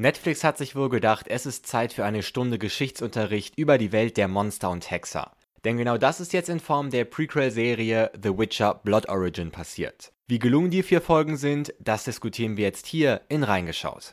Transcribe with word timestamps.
Netflix 0.00 0.44
hat 0.44 0.56
sich 0.56 0.76
wohl 0.76 0.90
gedacht, 0.90 1.26
es 1.26 1.44
ist 1.44 1.66
Zeit 1.66 1.92
für 1.92 2.04
eine 2.04 2.22
Stunde 2.22 2.60
Geschichtsunterricht 2.60 3.58
über 3.58 3.78
die 3.78 3.90
Welt 3.90 4.16
der 4.16 4.28
Monster 4.28 4.70
und 4.70 4.88
Hexer. 4.92 5.32
Denn 5.64 5.76
genau 5.76 5.98
das 5.98 6.20
ist 6.20 6.32
jetzt 6.32 6.48
in 6.48 6.60
Form 6.60 6.90
der 6.90 7.04
Prequel-Serie 7.04 8.12
The 8.14 8.38
Witcher 8.38 8.74
Blood 8.84 9.08
Origin 9.08 9.50
passiert. 9.50 10.12
Wie 10.28 10.38
gelungen 10.38 10.70
die 10.70 10.84
vier 10.84 11.00
Folgen 11.00 11.36
sind, 11.36 11.74
das 11.80 12.04
diskutieren 12.04 12.56
wir 12.56 12.66
jetzt 12.66 12.86
hier 12.86 13.22
in 13.28 13.42
Reingeschaut. 13.42 14.12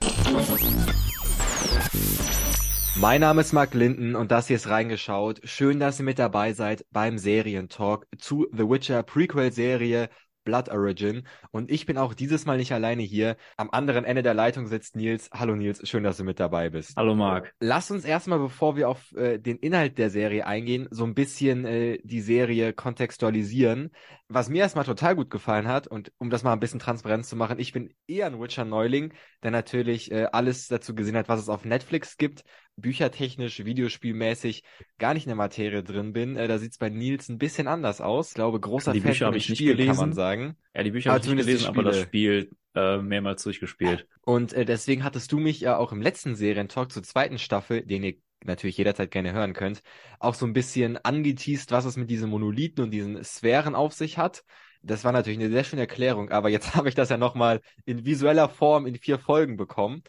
Mein 2.95 3.21
Name 3.21 3.41
ist 3.41 3.53
Mark 3.53 3.75
Linden 3.75 4.15
und 4.15 4.31
das 4.31 4.47
hier 4.47 4.55
ist 4.55 4.67
Reingeschaut. 4.67 5.41
Schön, 5.43 5.79
dass 5.79 5.99
ihr 5.99 6.05
mit 6.05 6.17
dabei 6.17 6.53
seid 6.53 6.83
beim 6.93 7.19
Serientalk 7.19 8.07
zu 8.17 8.47
The 8.51 8.67
Witcher 8.67 9.03
Prequel-Serie 9.03 10.09
Blood 10.45 10.69
Origin. 10.69 11.27
Und 11.51 11.69
ich 11.69 11.85
bin 11.85 11.97
auch 11.97 12.13
dieses 12.13 12.45
Mal 12.45 12.57
nicht 12.57 12.71
alleine 12.71 13.03
hier. 13.03 13.35
Am 13.57 13.69
anderen 13.71 14.05
Ende 14.05 14.23
der 14.23 14.33
Leitung 14.33 14.67
sitzt 14.67 14.95
Nils. 14.95 15.29
Hallo 15.33 15.55
Nils, 15.55 15.87
schön, 15.89 16.03
dass 16.03 16.17
du 16.17 16.23
mit 16.23 16.39
dabei 16.39 16.69
bist. 16.69 16.95
Hallo 16.95 17.15
Marc. 17.15 17.53
Lass 17.59 17.91
uns 17.91 18.05
erstmal, 18.05 18.39
bevor 18.39 18.77
wir 18.77 18.87
auf 18.87 19.11
äh, 19.15 19.37
den 19.39 19.57
Inhalt 19.57 19.97
der 19.97 20.09
Serie 20.09 20.47
eingehen, 20.47 20.87
so 20.91 21.03
ein 21.03 21.15
bisschen 21.15 21.65
äh, 21.65 21.97
die 22.03 22.21
Serie 22.21 22.71
kontextualisieren. 22.71 23.91
Was 24.29 24.49
mir 24.49 24.61
erstmal 24.61 24.85
total 24.85 25.15
gut 25.15 25.29
gefallen 25.29 25.67
hat, 25.67 25.87
und 25.87 26.11
um 26.17 26.29
das 26.29 26.43
mal 26.43 26.53
ein 26.53 26.59
bisschen 26.59 26.79
transparent 26.79 27.25
zu 27.25 27.35
machen, 27.35 27.59
ich 27.59 27.73
bin 27.73 27.93
eher 28.07 28.27
ein 28.27 28.39
Witcher-Neuling, 28.39 29.13
der 29.43 29.51
natürlich 29.51 30.11
äh, 30.11 30.27
alles 30.31 30.67
dazu 30.67 30.95
gesehen 30.95 31.17
hat, 31.17 31.27
was 31.27 31.41
es 31.41 31.49
auf 31.49 31.65
Netflix 31.65 32.17
gibt 32.17 32.43
büchertechnisch, 32.77 33.63
videospielmäßig 33.63 34.63
gar 34.97 35.13
nicht 35.13 35.23
in 35.23 35.29
der 35.29 35.35
Materie 35.35 35.83
drin 35.83 36.13
bin. 36.13 36.35
Äh, 36.35 36.47
da 36.47 36.57
sieht's 36.57 36.77
bei 36.77 36.89
Nils 36.89 37.29
ein 37.29 37.37
bisschen 37.37 37.67
anders 37.67 38.01
aus. 38.01 38.29
Ich 38.29 38.33
glaube, 38.35 38.59
großer 38.59 38.93
die 38.93 39.01
Fan 39.01 39.11
Bücher 39.11 39.27
von 39.27 39.35
ich 39.35 39.45
Spiel, 39.45 39.55
nicht 39.55 39.77
gelesen. 39.77 39.87
kann 39.87 39.97
man 40.09 40.13
sagen. 40.13 40.57
Ja, 40.73 40.83
die 40.83 40.91
Bücher 40.91 41.11
habe 41.11 41.21
ich 41.21 41.31
nicht 41.31 41.45
gelesen, 41.45 41.67
aber 41.67 41.83
das 41.83 41.99
Spiel 41.99 42.51
äh, 42.75 42.97
mehrmals 42.97 43.43
durchgespielt. 43.43 44.07
Und 44.21 44.53
äh, 44.53 44.65
deswegen 44.65 45.03
hattest 45.03 45.31
du 45.31 45.39
mich 45.39 45.61
ja 45.61 45.77
auch 45.77 45.91
im 45.91 46.01
letzten 46.01 46.35
Serientalk 46.35 46.91
zur 46.91 47.03
zweiten 47.03 47.37
Staffel, 47.37 47.85
den 47.85 48.03
ihr 48.03 48.15
natürlich 48.43 48.77
jederzeit 48.77 49.11
gerne 49.11 49.33
hören 49.33 49.53
könnt, 49.53 49.81
auch 50.19 50.35
so 50.35 50.45
ein 50.45 50.53
bisschen 50.53 50.97
angeteased, 50.97 51.71
was 51.71 51.85
es 51.85 51.97
mit 51.97 52.09
diesen 52.09 52.29
Monolithen 52.29 52.83
und 52.83 52.91
diesen 52.91 53.23
Sphären 53.23 53.75
auf 53.75 53.93
sich 53.93 54.17
hat. 54.17 54.43
Das 54.83 55.03
war 55.03 55.11
natürlich 55.11 55.39
eine 55.39 55.49
sehr 55.49 55.63
schöne 55.63 55.81
Erklärung, 55.83 56.29
aber 56.29 56.49
jetzt 56.49 56.75
habe 56.75 56.89
ich 56.89 56.95
das 56.95 57.09
ja 57.09 57.17
nochmal 57.17 57.61
in 57.85 58.05
visueller 58.05 58.49
Form 58.49 58.85
in 58.85 58.95
vier 58.97 59.17
Folgen 59.17 59.57
bekommen, 59.57 60.03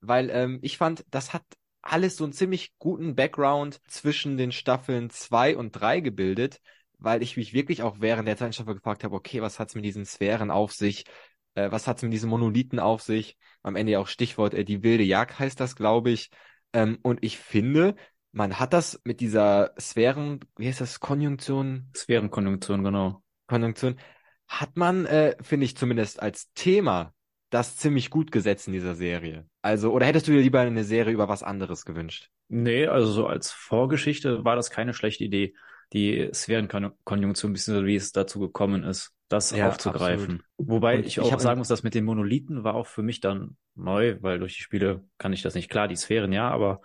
weil 0.00 0.30
ähm, 0.30 0.58
ich 0.62 0.78
fand, 0.78 1.04
das 1.10 1.32
hat 1.34 1.44
alles 1.82 2.16
so 2.16 2.24
einen 2.24 2.32
ziemlich 2.32 2.72
guten 2.78 3.14
Background 3.14 3.80
zwischen 3.88 4.36
den 4.36 4.52
Staffeln 4.52 5.10
zwei 5.10 5.56
und 5.56 5.72
drei 5.72 6.00
gebildet, 6.00 6.60
weil 6.98 7.22
ich 7.22 7.36
mich 7.36 7.52
wirklich 7.52 7.82
auch 7.82 7.96
während 8.00 8.28
der 8.28 8.36
zweiten 8.36 8.52
Staffel 8.52 8.74
gefragt 8.74 9.04
habe, 9.04 9.14
okay, 9.14 9.42
was 9.42 9.58
hat's 9.58 9.74
mit 9.74 9.84
diesen 9.84 10.06
Sphären 10.06 10.50
auf 10.50 10.72
sich? 10.72 11.04
Äh, 11.54 11.70
was 11.70 11.86
hat's 11.86 12.02
mit 12.02 12.12
diesen 12.12 12.30
Monolithen 12.30 12.78
auf 12.78 13.02
sich? 13.02 13.36
Am 13.62 13.76
Ende 13.76 13.92
ja 13.92 13.98
auch 13.98 14.06
Stichwort, 14.06 14.54
äh, 14.54 14.64
die 14.64 14.82
wilde 14.82 15.04
Jagd 15.04 15.38
heißt 15.38 15.58
das, 15.58 15.76
glaube 15.76 16.10
ich. 16.10 16.30
Ähm, 16.72 16.98
und 17.02 17.18
ich 17.22 17.38
finde, 17.38 17.96
man 18.30 18.58
hat 18.58 18.72
das 18.72 19.00
mit 19.04 19.20
dieser 19.20 19.74
Sphären, 19.78 20.40
wie 20.56 20.68
heißt 20.68 20.80
das, 20.80 21.00
Konjunktion? 21.00 21.90
Sphärenkonjunktion, 21.94 22.82
genau. 22.82 23.22
Konjunktion, 23.46 23.98
hat 24.48 24.76
man, 24.76 25.06
äh, 25.06 25.36
finde 25.42 25.66
ich 25.66 25.76
zumindest 25.76 26.20
als 26.20 26.52
Thema 26.54 27.12
das 27.50 27.76
ziemlich 27.76 28.08
gut 28.08 28.32
gesetzt 28.32 28.66
in 28.68 28.72
dieser 28.72 28.94
Serie. 28.94 29.46
Also, 29.62 29.92
oder 29.92 30.06
hättest 30.06 30.26
du 30.28 30.32
dir 30.32 30.40
lieber 30.40 30.60
eine 30.60 30.84
Serie 30.84 31.14
über 31.14 31.28
was 31.28 31.42
anderes 31.42 31.84
gewünscht? 31.84 32.30
Nee, 32.48 32.86
also 32.86 33.10
so 33.10 33.26
als 33.26 33.52
Vorgeschichte 33.52 34.44
war 34.44 34.56
das 34.56 34.70
keine 34.70 34.92
schlechte 34.92 35.24
Idee, 35.24 35.54
die 35.92 36.28
Sphärenkonjunktion, 36.32 37.52
bisschen 37.52 37.86
wie 37.86 37.96
es 37.96 38.12
dazu 38.12 38.40
gekommen 38.40 38.82
ist, 38.82 39.14
das 39.28 39.50
ja, 39.52 39.68
aufzugreifen. 39.68 40.42
Absolut. 40.42 40.44
Wobei 40.58 40.96
Und 40.96 41.06
ich 41.06 41.20
auch 41.20 41.32
ich 41.32 41.40
sagen 41.40 41.58
muss, 41.58 41.68
dass 41.68 41.82
mit 41.82 41.94
den 41.94 42.04
Monolithen 42.04 42.64
war 42.64 42.74
auch 42.74 42.86
für 42.86 43.02
mich 43.02 43.20
dann 43.20 43.56
neu, 43.74 44.16
weil 44.20 44.38
durch 44.38 44.56
die 44.56 44.62
Spiele 44.62 45.04
kann 45.18 45.32
ich 45.32 45.42
das 45.42 45.54
nicht. 45.54 45.70
Klar, 45.70 45.88
die 45.88 45.96
Sphären 45.96 46.32
ja, 46.32 46.50
aber 46.50 46.80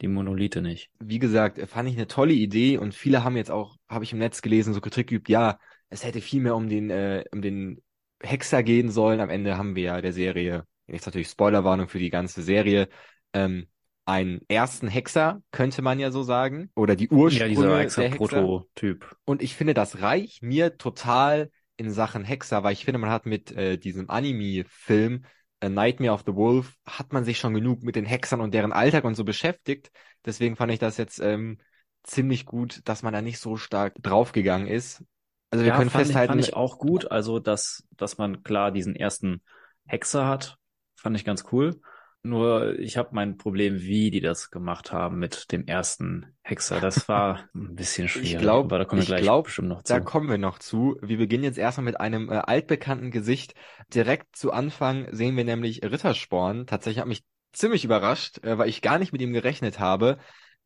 die 0.00 0.08
Monolithe 0.08 0.62
nicht. 0.62 0.90
Wie 1.00 1.18
gesagt, 1.18 1.60
fand 1.68 1.88
ich 1.88 1.96
eine 1.96 2.06
tolle 2.06 2.32
Idee 2.32 2.78
und 2.78 2.94
viele 2.94 3.24
haben 3.24 3.36
jetzt 3.36 3.50
auch, 3.50 3.76
habe 3.88 4.04
ich 4.04 4.12
im 4.12 4.18
Netz 4.18 4.40
gelesen, 4.40 4.72
so 4.72 4.80
Kritik 4.80 5.08
geübt, 5.08 5.28
ja, 5.28 5.58
es 5.88 6.04
hätte 6.04 6.20
viel 6.20 6.42
mehr 6.42 6.56
um 6.56 6.68
den, 6.68 6.90
äh, 6.90 7.24
um 7.32 7.42
den 7.42 7.82
Hexer 8.20 8.62
gehen 8.62 8.90
sollen. 8.90 9.20
Am 9.20 9.30
Ende 9.30 9.58
haben 9.58 9.76
wir 9.76 9.82
ja 9.82 10.00
der 10.00 10.12
Serie, 10.12 10.64
jetzt 10.86 11.06
natürlich 11.06 11.28
Spoilerwarnung 11.28 11.88
für 11.88 11.98
die 11.98 12.10
ganze 12.10 12.42
Serie, 12.42 12.88
ähm, 13.32 13.66
einen 14.06 14.40
ersten 14.48 14.88
Hexer, 14.88 15.42
könnte 15.50 15.80
man 15.82 15.98
ja 15.98 16.10
so 16.10 16.22
sagen. 16.22 16.70
Oder 16.74 16.94
die 16.94 17.08
Ursprünge 17.08 17.44
ja, 17.44 17.48
dieser 17.48 17.78
Hexer 17.78 18.02
der 18.02 18.10
Hexer. 18.10 18.26
Prototyp. 18.42 19.16
Und 19.24 19.42
ich 19.42 19.54
finde, 19.54 19.74
das 19.74 20.02
reicht 20.02 20.42
mir 20.42 20.76
total 20.76 21.50
in 21.76 21.90
Sachen 21.90 22.22
Hexer, 22.22 22.62
weil 22.62 22.74
ich 22.74 22.84
finde, 22.84 22.98
man 22.98 23.10
hat 23.10 23.26
mit 23.26 23.50
äh, 23.52 23.78
diesem 23.78 24.10
Anime-Film 24.10 25.24
A 25.60 25.68
Nightmare 25.68 26.12
of 26.12 26.24
the 26.26 26.34
Wolf 26.34 26.76
hat 26.86 27.12
man 27.12 27.24
sich 27.24 27.38
schon 27.38 27.54
genug 27.54 27.82
mit 27.82 27.96
den 27.96 28.04
Hexern 28.04 28.40
und 28.40 28.52
deren 28.52 28.72
Alltag 28.72 29.04
und 29.04 29.14
so 29.14 29.24
beschäftigt. 29.24 29.90
Deswegen 30.24 30.56
fand 30.56 30.72
ich 30.72 30.78
das 30.78 30.98
jetzt 30.98 31.20
ähm, 31.20 31.58
ziemlich 32.02 32.44
gut, 32.44 32.82
dass 32.84 33.02
man 33.02 33.14
da 33.14 33.22
nicht 33.22 33.38
so 33.38 33.56
stark 33.56 33.94
draufgegangen 34.02 34.68
ist. 34.68 35.02
Also 35.50 35.64
wir 35.64 35.70
ja, 35.70 35.76
können 35.78 35.90
fand 35.90 36.06
festhalten. 36.06 36.38
Ich, 36.38 36.46
fand 36.46 36.48
ich 36.48 36.54
auch 36.56 36.78
gut, 36.78 37.10
also 37.10 37.38
dass, 37.38 37.84
dass 37.92 38.18
man 38.18 38.42
klar 38.42 38.72
diesen 38.72 38.94
ersten 38.94 39.40
Hexer 39.86 40.26
hat, 40.26 40.58
fand 41.04 41.16
ich 41.16 41.24
ganz 41.24 41.44
cool. 41.52 41.80
Nur 42.22 42.78
ich 42.78 42.96
habe 42.96 43.10
mein 43.12 43.36
Problem, 43.36 43.82
wie 43.82 44.10
die 44.10 44.22
das 44.22 44.50
gemacht 44.50 44.92
haben 44.92 45.18
mit 45.18 45.52
dem 45.52 45.66
ersten 45.66 46.34
Hexer. 46.40 46.80
Das 46.80 47.06
war 47.08 47.50
ein 47.54 47.74
bisschen 47.74 48.08
schwierig. 48.08 48.32
Ich 48.32 48.38
glaube, 48.38 48.78
da 48.78 48.86
kommen 48.86 49.02
wir 49.02 49.06
gleich 49.06 49.22
glaub, 49.22 49.44
bestimmt 49.44 49.68
noch 49.68 49.82
zu. 49.82 49.92
Da 49.92 50.00
kommen 50.00 50.30
wir 50.30 50.38
noch 50.38 50.58
zu. 50.58 50.96
Wir 51.02 51.18
beginnen 51.18 51.44
jetzt 51.44 51.58
erstmal 51.58 51.84
mit 51.84 52.00
einem 52.00 52.30
äh, 52.30 52.36
altbekannten 52.36 53.10
Gesicht. 53.10 53.54
Direkt 53.92 54.34
zu 54.34 54.52
Anfang 54.52 55.06
sehen 55.12 55.36
wir 55.36 55.44
nämlich 55.44 55.82
Rittersporn. 55.82 56.66
Tatsächlich 56.66 57.00
hat 57.00 57.08
mich 57.08 57.24
ziemlich 57.52 57.84
überrascht, 57.84 58.42
äh, 58.42 58.56
weil 58.56 58.70
ich 58.70 58.80
gar 58.80 58.98
nicht 58.98 59.12
mit 59.12 59.20
ihm 59.20 59.34
gerechnet 59.34 59.78
habe. 59.78 60.16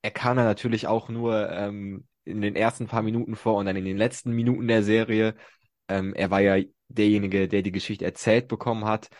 Er 0.01 0.13
kam 0.13 0.37
da 0.37 0.45
natürlich 0.45 0.87
auch 0.87 1.09
nur 1.09 1.51
ähm, 1.51 2.07
in 2.25 2.41
den 2.41 2.55
ersten 2.55 2.87
paar 2.87 3.03
Minuten 3.03 3.35
vor 3.35 3.57
und 3.57 3.67
dann 3.67 3.75
in 3.75 3.85
den 3.85 3.97
letzten 3.97 4.31
Minuten 4.31 4.69
der 4.69 4.85
Serie. 4.85 5.35
Ähm, 5.89 6.15
er 6.15 6.31
war 6.31 6.41
ja 6.41 6.63
derjenige, 6.87 7.49
der 7.49 7.63
die 7.63 7.73
Geschichte 7.73 8.05
erzählt 8.05 8.47
bekommen 8.47 8.85
hat. 8.85 9.11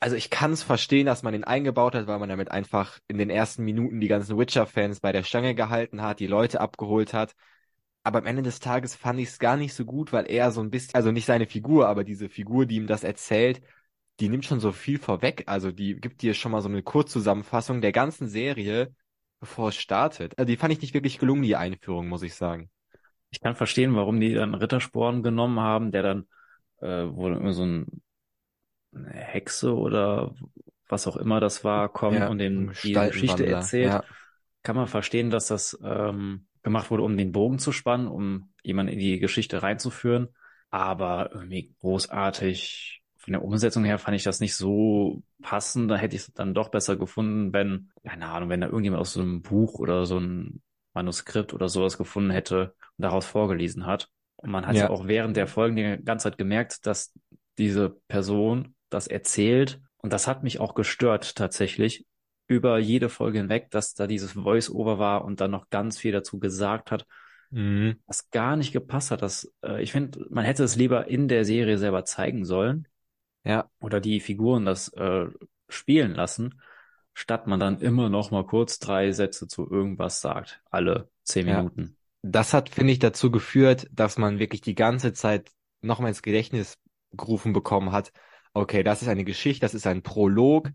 Also 0.00 0.16
ich 0.16 0.30
kann 0.30 0.52
es 0.52 0.62
verstehen, 0.62 1.06
dass 1.06 1.22
man 1.22 1.34
ihn 1.34 1.44
eingebaut 1.44 1.94
hat, 1.94 2.06
weil 2.06 2.18
man 2.18 2.30
damit 2.30 2.50
einfach 2.50 2.98
in 3.06 3.18
den 3.18 3.30
ersten 3.30 3.64
Minuten 3.64 4.00
die 4.00 4.08
ganzen 4.08 4.38
Witcher-Fans 4.38 5.00
bei 5.00 5.12
der 5.12 5.22
Stange 5.24 5.54
gehalten 5.54 6.02
hat, 6.02 6.20
die 6.20 6.26
Leute 6.26 6.60
abgeholt 6.60 7.12
hat. 7.12 7.34
Aber 8.02 8.20
am 8.20 8.26
Ende 8.26 8.42
des 8.42 8.60
Tages 8.60 8.96
fand 8.96 9.20
ich 9.20 9.28
es 9.28 9.38
gar 9.38 9.56
nicht 9.58 9.74
so 9.74 9.84
gut, 9.84 10.12
weil 10.12 10.30
er 10.30 10.52
so 10.52 10.62
ein 10.62 10.70
bisschen, 10.70 10.94
also 10.94 11.12
nicht 11.12 11.26
seine 11.26 11.46
Figur, 11.46 11.86
aber 11.88 12.02
diese 12.04 12.30
Figur, 12.30 12.64
die 12.64 12.76
ihm 12.76 12.86
das 12.86 13.04
erzählt, 13.04 13.60
die 14.20 14.30
nimmt 14.30 14.46
schon 14.46 14.60
so 14.60 14.72
viel 14.72 14.98
vorweg. 14.98 15.44
Also 15.46 15.70
die 15.70 15.96
gibt 16.00 16.22
dir 16.22 16.34
schon 16.34 16.52
mal 16.52 16.62
so 16.62 16.68
eine 16.68 16.82
Kurzzusammenfassung 16.82 17.80
der 17.82 17.92
ganzen 17.92 18.28
Serie 18.28 18.94
bevor 19.40 19.70
es 19.70 19.76
startet. 19.76 20.38
Also 20.38 20.46
die 20.46 20.56
fand 20.56 20.72
ich 20.72 20.82
nicht 20.82 20.94
wirklich 20.94 21.18
gelungen, 21.18 21.42
die 21.42 21.56
Einführung, 21.56 22.08
muss 22.08 22.22
ich 22.22 22.34
sagen. 22.34 22.70
Ich 23.30 23.40
kann 23.40 23.56
verstehen, 23.56 23.94
warum 23.96 24.20
die 24.20 24.34
dann 24.34 24.54
Rittersporn 24.54 25.22
genommen 25.22 25.60
haben, 25.60 25.92
der 25.92 26.02
dann 26.02 26.26
äh, 26.80 27.06
wo 27.10 27.28
dann 27.28 27.52
so 27.52 27.64
ein 27.64 28.02
Hexe 28.92 29.76
oder 29.76 30.34
was 30.88 31.06
auch 31.06 31.16
immer 31.16 31.40
das 31.40 31.64
war, 31.64 31.88
kommt 31.88 32.18
ja, 32.18 32.28
und 32.28 32.38
den 32.38 32.72
die 32.82 32.92
Geschichte 32.92 33.46
erzählt. 33.46 33.92
Ja. 33.92 34.04
Kann 34.62 34.76
man 34.76 34.88
verstehen, 34.88 35.30
dass 35.30 35.46
das 35.46 35.78
ähm, 35.82 36.46
gemacht 36.62 36.90
wurde, 36.90 37.02
um 37.02 37.16
den 37.16 37.32
Bogen 37.32 37.58
zu 37.58 37.72
spannen, 37.72 38.08
um 38.08 38.52
jemanden 38.62 38.92
in 38.92 38.98
die 38.98 39.18
Geschichte 39.18 39.62
reinzuführen. 39.62 40.28
Aber 40.70 41.30
irgendwie 41.32 41.74
großartig 41.80 43.02
von 43.16 43.32
der 43.32 43.42
Umsetzung 43.42 43.84
her 43.84 43.98
fand 43.98 44.16
ich 44.16 44.22
das 44.22 44.40
nicht 44.40 44.54
so 44.56 45.22
passend. 45.42 45.90
Da 45.90 45.96
hätte 45.96 46.16
ich 46.16 46.22
es 46.22 46.32
dann 46.32 46.54
doch 46.54 46.68
besser 46.68 46.96
gefunden, 46.96 47.52
wenn, 47.52 47.90
keine 48.04 48.28
Ahnung, 48.28 48.48
wenn 48.48 48.60
da 48.60 48.66
irgendjemand 48.66 49.00
aus 49.00 49.12
so 49.12 49.20
einem 49.20 49.42
Buch 49.42 49.78
oder 49.78 50.06
so 50.06 50.18
ein 50.18 50.62
Manuskript 50.94 51.54
oder 51.54 51.68
sowas 51.68 51.98
gefunden 51.98 52.30
hätte 52.30 52.74
und 52.96 53.02
daraus 53.02 53.26
vorgelesen 53.26 53.86
hat. 53.86 54.08
Und 54.36 54.50
man 54.50 54.66
hat 54.66 54.76
ja 54.76 54.90
auch 54.90 55.06
während 55.06 55.36
der 55.36 55.46
Folgen 55.46 55.76
die 55.76 55.98
ganze 56.02 56.24
Zeit 56.24 56.38
gemerkt, 56.38 56.86
dass 56.86 57.12
diese 57.58 57.90
Person 58.08 58.74
das 58.90 59.06
erzählt. 59.06 59.80
Und 59.98 60.12
das 60.12 60.26
hat 60.26 60.42
mich 60.42 60.60
auch 60.60 60.74
gestört 60.74 61.36
tatsächlich 61.36 62.06
über 62.46 62.78
jede 62.78 63.08
Folge 63.08 63.38
hinweg, 63.38 63.70
dass 63.70 63.94
da 63.94 64.06
dieses 64.06 64.32
Voice-Over 64.32 64.98
war 64.98 65.24
und 65.24 65.40
dann 65.40 65.52
noch 65.52 65.70
ganz 65.70 65.98
viel 65.98 66.12
dazu 66.12 66.38
gesagt 66.38 66.90
hat, 66.90 67.06
mhm. 67.50 67.96
was 68.06 68.30
gar 68.30 68.56
nicht 68.56 68.72
gepasst 68.72 69.10
hat. 69.10 69.22
Das, 69.22 69.52
äh, 69.62 69.82
ich 69.82 69.92
finde, 69.92 70.26
man 70.30 70.44
hätte 70.44 70.64
es 70.64 70.76
lieber 70.76 71.06
in 71.06 71.28
der 71.28 71.44
Serie 71.44 71.78
selber 71.78 72.04
zeigen 72.04 72.44
sollen 72.44 72.88
ja. 73.44 73.70
Oder 73.80 74.00
die 74.00 74.20
Figuren 74.20 74.64
das 74.64 74.88
äh, 74.88 75.26
spielen 75.68 76.14
lassen, 76.14 76.60
statt 77.14 77.46
man 77.46 77.60
dann 77.60 77.80
immer 77.80 78.08
noch 78.08 78.30
mal 78.30 78.44
kurz 78.44 78.78
drei 78.78 79.12
Sätze 79.12 79.46
zu 79.48 79.70
irgendwas 79.70 80.20
sagt, 80.20 80.62
alle 80.70 81.08
zehn 81.22 81.46
ja. 81.46 81.58
Minuten. 81.58 81.96
Das 82.22 82.52
hat, 82.52 82.68
finde 82.68 82.92
ich, 82.92 82.98
dazu 82.98 83.30
geführt, 83.30 83.88
dass 83.92 84.18
man 84.18 84.38
wirklich 84.38 84.60
die 84.60 84.74
ganze 84.74 85.12
Zeit 85.14 85.50
noch 85.80 86.00
mal 86.00 86.08
ins 86.08 86.22
Gedächtnis 86.22 86.76
gerufen 87.12 87.52
bekommen 87.54 87.92
hat, 87.92 88.12
okay, 88.54 88.82
das 88.82 89.02
ist 89.02 89.08
eine 89.08 89.24
Geschichte, 89.24 89.60
das 89.60 89.74
ist 89.74 89.86
ein 89.86 90.02
Prolog. 90.02 90.70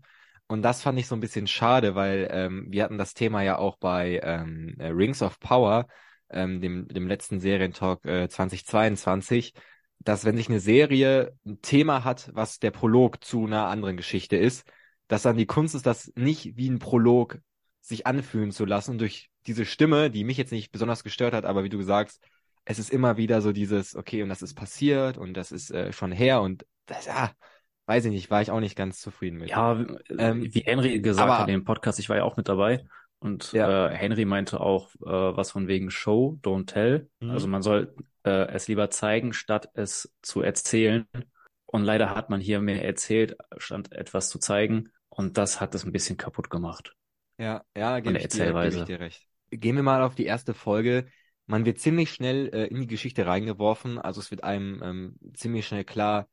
Und 0.48 0.62
das 0.62 0.82
fand 0.82 0.98
ich 0.98 1.08
so 1.08 1.16
ein 1.16 1.20
bisschen 1.20 1.46
schade, 1.48 1.94
weil 1.94 2.28
ähm, 2.30 2.66
wir 2.70 2.84
hatten 2.84 2.98
das 2.98 3.14
Thema 3.14 3.42
ja 3.42 3.58
auch 3.58 3.76
bei 3.78 4.20
ähm, 4.22 4.76
Rings 4.78 5.22
of 5.22 5.40
Power, 5.40 5.86
ähm, 6.30 6.60
dem, 6.60 6.86
dem 6.88 7.08
letzten 7.08 7.40
Serientalk 7.40 8.04
äh, 8.04 8.28
2022, 8.28 9.54
dass 9.98 10.24
wenn 10.24 10.36
sich 10.36 10.48
eine 10.48 10.60
Serie 10.60 11.34
ein 11.44 11.60
Thema 11.62 12.04
hat, 12.04 12.30
was 12.32 12.58
der 12.60 12.70
Prolog 12.70 13.24
zu 13.24 13.46
einer 13.46 13.66
anderen 13.66 13.96
Geschichte 13.96 14.36
ist, 14.36 14.64
dass 15.08 15.22
dann 15.22 15.36
die 15.36 15.46
Kunst 15.46 15.74
ist, 15.74 15.86
das 15.86 16.12
nicht 16.16 16.56
wie 16.56 16.68
ein 16.68 16.78
Prolog 16.78 17.38
sich 17.80 18.06
anfühlen 18.06 18.52
zu 18.52 18.64
lassen 18.64 18.92
und 18.92 18.98
durch 18.98 19.30
diese 19.46 19.64
Stimme, 19.64 20.10
die 20.10 20.24
mich 20.24 20.36
jetzt 20.36 20.52
nicht 20.52 20.72
besonders 20.72 21.04
gestört 21.04 21.34
hat, 21.34 21.44
aber 21.44 21.64
wie 21.64 21.68
du 21.68 21.82
sagst, 21.82 22.20
es 22.64 22.78
ist 22.78 22.90
immer 22.90 23.16
wieder 23.16 23.40
so 23.42 23.52
dieses, 23.52 23.94
okay, 23.94 24.22
und 24.22 24.28
das 24.28 24.42
ist 24.42 24.54
passiert 24.54 25.18
und 25.18 25.34
das 25.34 25.52
ist 25.52 25.70
äh, 25.70 25.92
schon 25.92 26.10
her 26.10 26.42
und 26.42 26.66
das, 26.86 27.06
ja, 27.06 27.32
weiß 27.86 28.04
ich 28.06 28.10
nicht, 28.10 28.30
war 28.30 28.42
ich 28.42 28.50
auch 28.50 28.60
nicht 28.60 28.76
ganz 28.76 29.00
zufrieden 29.00 29.38
mit. 29.38 29.50
Ja, 29.50 29.84
ähm, 30.18 30.54
wie 30.54 30.60
Henry 30.60 31.00
gesagt 31.00 31.28
aber, 31.28 31.38
hat 31.38 31.48
in 31.48 31.54
dem 31.54 31.64
Podcast, 31.64 31.98
ich 31.98 32.08
war 32.08 32.16
ja 32.16 32.24
auch 32.24 32.36
mit 32.36 32.48
dabei 32.48 32.84
und 33.18 33.52
ja. 33.52 33.88
äh, 33.88 33.94
Henry 33.94 34.24
meinte 34.24 34.60
auch 34.60 34.94
äh, 34.96 35.36
was 35.36 35.50
von 35.50 35.68
wegen 35.68 35.90
Show, 35.90 36.38
don't 36.42 36.66
tell. 36.66 37.08
Mhm. 37.20 37.30
Also 37.30 37.48
man 37.48 37.62
soll 37.62 37.94
äh, 38.24 38.48
es 38.48 38.68
lieber 38.68 38.90
zeigen, 38.90 39.32
statt 39.32 39.70
es 39.74 40.14
zu 40.22 40.42
erzählen. 40.42 41.06
Und 41.66 41.84
leider 41.84 42.14
hat 42.14 42.30
man 42.30 42.40
hier 42.40 42.60
mehr 42.60 42.84
erzählt, 42.84 43.36
statt 43.56 43.92
etwas 43.92 44.28
zu 44.28 44.38
zeigen. 44.38 44.90
Und 45.08 45.38
das 45.38 45.60
hat 45.60 45.74
es 45.74 45.84
ein 45.84 45.92
bisschen 45.92 46.16
kaputt 46.16 46.50
gemacht. 46.50 46.94
Ja, 47.38 47.64
ja, 47.76 48.00
gebe 48.00 48.18
ich, 48.18 48.28
dir, 48.28 48.52
geb 48.52 48.74
ich 48.74 48.84
dir 48.84 49.00
recht. 49.00 49.26
Gehen 49.50 49.76
wir 49.76 49.82
mal 49.82 50.02
auf 50.02 50.14
die 50.14 50.26
erste 50.26 50.54
Folge. 50.54 51.06
Man 51.46 51.64
wird 51.64 51.78
ziemlich 51.78 52.12
schnell 52.12 52.48
äh, 52.52 52.66
in 52.66 52.80
die 52.80 52.86
Geschichte 52.86 53.26
reingeworfen. 53.26 53.98
Also 53.98 54.20
es 54.20 54.30
wird 54.30 54.44
einem 54.44 54.82
ähm, 54.82 55.16
ziemlich 55.34 55.66
schnell 55.66 55.84
klar, 55.84 56.28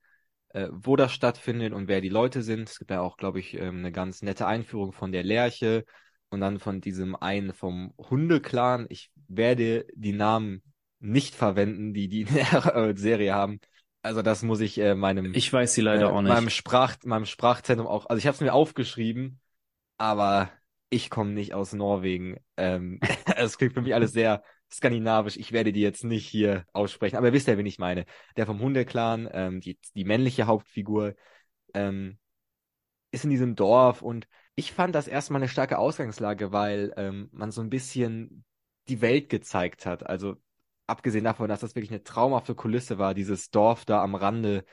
äh, 0.53 0.69
wo 0.71 0.95
das 0.95 1.11
stattfindet 1.11 1.73
und 1.73 1.87
wer 1.87 1.99
die 1.99 2.09
Leute 2.09 2.41
sind. 2.41 2.69
Es 2.69 2.79
gibt 2.79 2.91
ja 2.91 3.01
auch, 3.01 3.17
glaube 3.17 3.39
ich, 3.39 3.55
ähm, 3.55 3.79
eine 3.79 3.91
ganz 3.91 4.21
nette 4.21 4.47
Einführung 4.47 4.93
von 4.93 5.11
der 5.11 5.23
Lerche 5.23 5.83
und 6.29 6.41
dann 6.41 6.59
von 6.59 6.79
diesem 6.79 7.15
einen 7.15 7.53
vom 7.53 7.93
Hundeclan. 7.97 8.85
Ich 8.89 9.11
werde 9.27 9.85
die 9.93 10.13
Namen 10.13 10.63
nicht 10.99 11.35
verwenden, 11.35 11.93
die 11.93 12.07
die 12.07 12.21
in 12.21 12.33
der 12.33 12.93
Serie 12.95 13.33
haben. 13.33 13.59
Also 14.03 14.21
das 14.21 14.43
muss 14.43 14.59
ich 14.59 14.77
äh, 14.79 14.95
meinem 14.95 15.33
ich 15.33 15.51
weiß 15.51 15.73
sie 15.73 15.81
leider 15.81 16.09
äh, 16.09 16.11
auch 16.11 16.21
nicht 16.21 16.31
meinem 16.31 16.49
Sprach 16.49 16.97
meinem 17.03 17.25
Sprachzentrum 17.25 17.87
auch. 17.87 18.05
Also 18.07 18.17
ich 18.19 18.27
habe 18.27 18.35
es 18.35 18.41
mir 18.41 18.53
aufgeschrieben, 18.53 19.39
aber 19.97 20.51
ich 20.89 21.09
komme 21.09 21.31
nicht 21.31 21.53
aus 21.53 21.73
Norwegen. 21.73 22.37
Ähm, 22.57 22.99
es 23.37 23.57
klingt 23.57 23.73
für 23.73 23.81
mich 23.81 23.95
alles 23.95 24.11
sehr 24.11 24.43
skandinavisch. 24.73 25.37
Ich 25.37 25.51
werde 25.51 25.73
die 25.73 25.81
jetzt 25.81 26.03
nicht 26.03 26.27
hier 26.27 26.65
aussprechen, 26.73 27.17
aber 27.17 27.27
ihr 27.27 27.33
wisst 27.33 27.47
ja, 27.47 27.57
wen 27.57 27.65
ich 27.65 27.79
meine. 27.79 28.05
Der 28.37 28.45
vom 28.45 28.59
Hundeclan, 28.59 29.29
ähm, 29.31 29.61
die, 29.61 29.79
die 29.95 30.05
männliche 30.05 30.47
Hauptfigur, 30.47 31.15
ähm, 31.73 32.17
ist 33.11 33.23
in 33.23 33.29
diesem 33.29 33.55
Dorf 33.55 34.01
und 34.01 34.27
ich 34.55 34.73
fand 34.73 34.95
das 34.95 35.07
erstmal 35.07 35.41
eine 35.41 35.49
starke 35.49 35.77
Ausgangslage, 35.77 36.51
weil 36.51 36.93
ähm, 36.97 37.29
man 37.31 37.51
so 37.51 37.61
ein 37.61 37.69
bisschen 37.69 38.43
die 38.87 39.01
Welt 39.01 39.29
gezeigt 39.29 39.85
hat. 39.85 40.05
Also 40.05 40.35
abgesehen 40.87 41.23
davon, 41.23 41.49
dass 41.49 41.61
das 41.61 41.75
wirklich 41.75 41.91
eine 41.91 42.03
traumhafte 42.03 42.55
Kulisse 42.55 42.97
war, 42.97 43.13
dieses 43.13 43.49
Dorf 43.51 43.85
da 43.85 44.03
am 44.03 44.15
Rande 44.15 44.65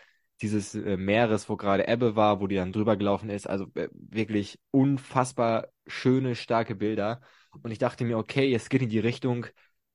dieses 0.42 0.74
äh, 0.74 0.96
Meeres, 0.96 1.48
wo 1.48 1.56
gerade 1.56 1.86
Ebbe 1.86 2.16
war, 2.16 2.40
wo 2.40 2.46
die 2.46 2.56
dann 2.56 2.72
drüber 2.72 2.96
gelaufen 2.96 3.30
ist. 3.30 3.46
Also 3.48 3.66
äh, 3.74 3.88
wirklich 3.92 4.58
unfassbar 4.70 5.68
schöne, 5.86 6.34
starke 6.34 6.74
Bilder. 6.74 7.20
Und 7.62 7.70
ich 7.70 7.78
dachte 7.78 8.04
mir, 8.04 8.18
okay, 8.18 8.54
es 8.54 8.68
geht 8.68 8.82
in 8.82 8.88
die 8.88 8.98
Richtung, 8.98 9.46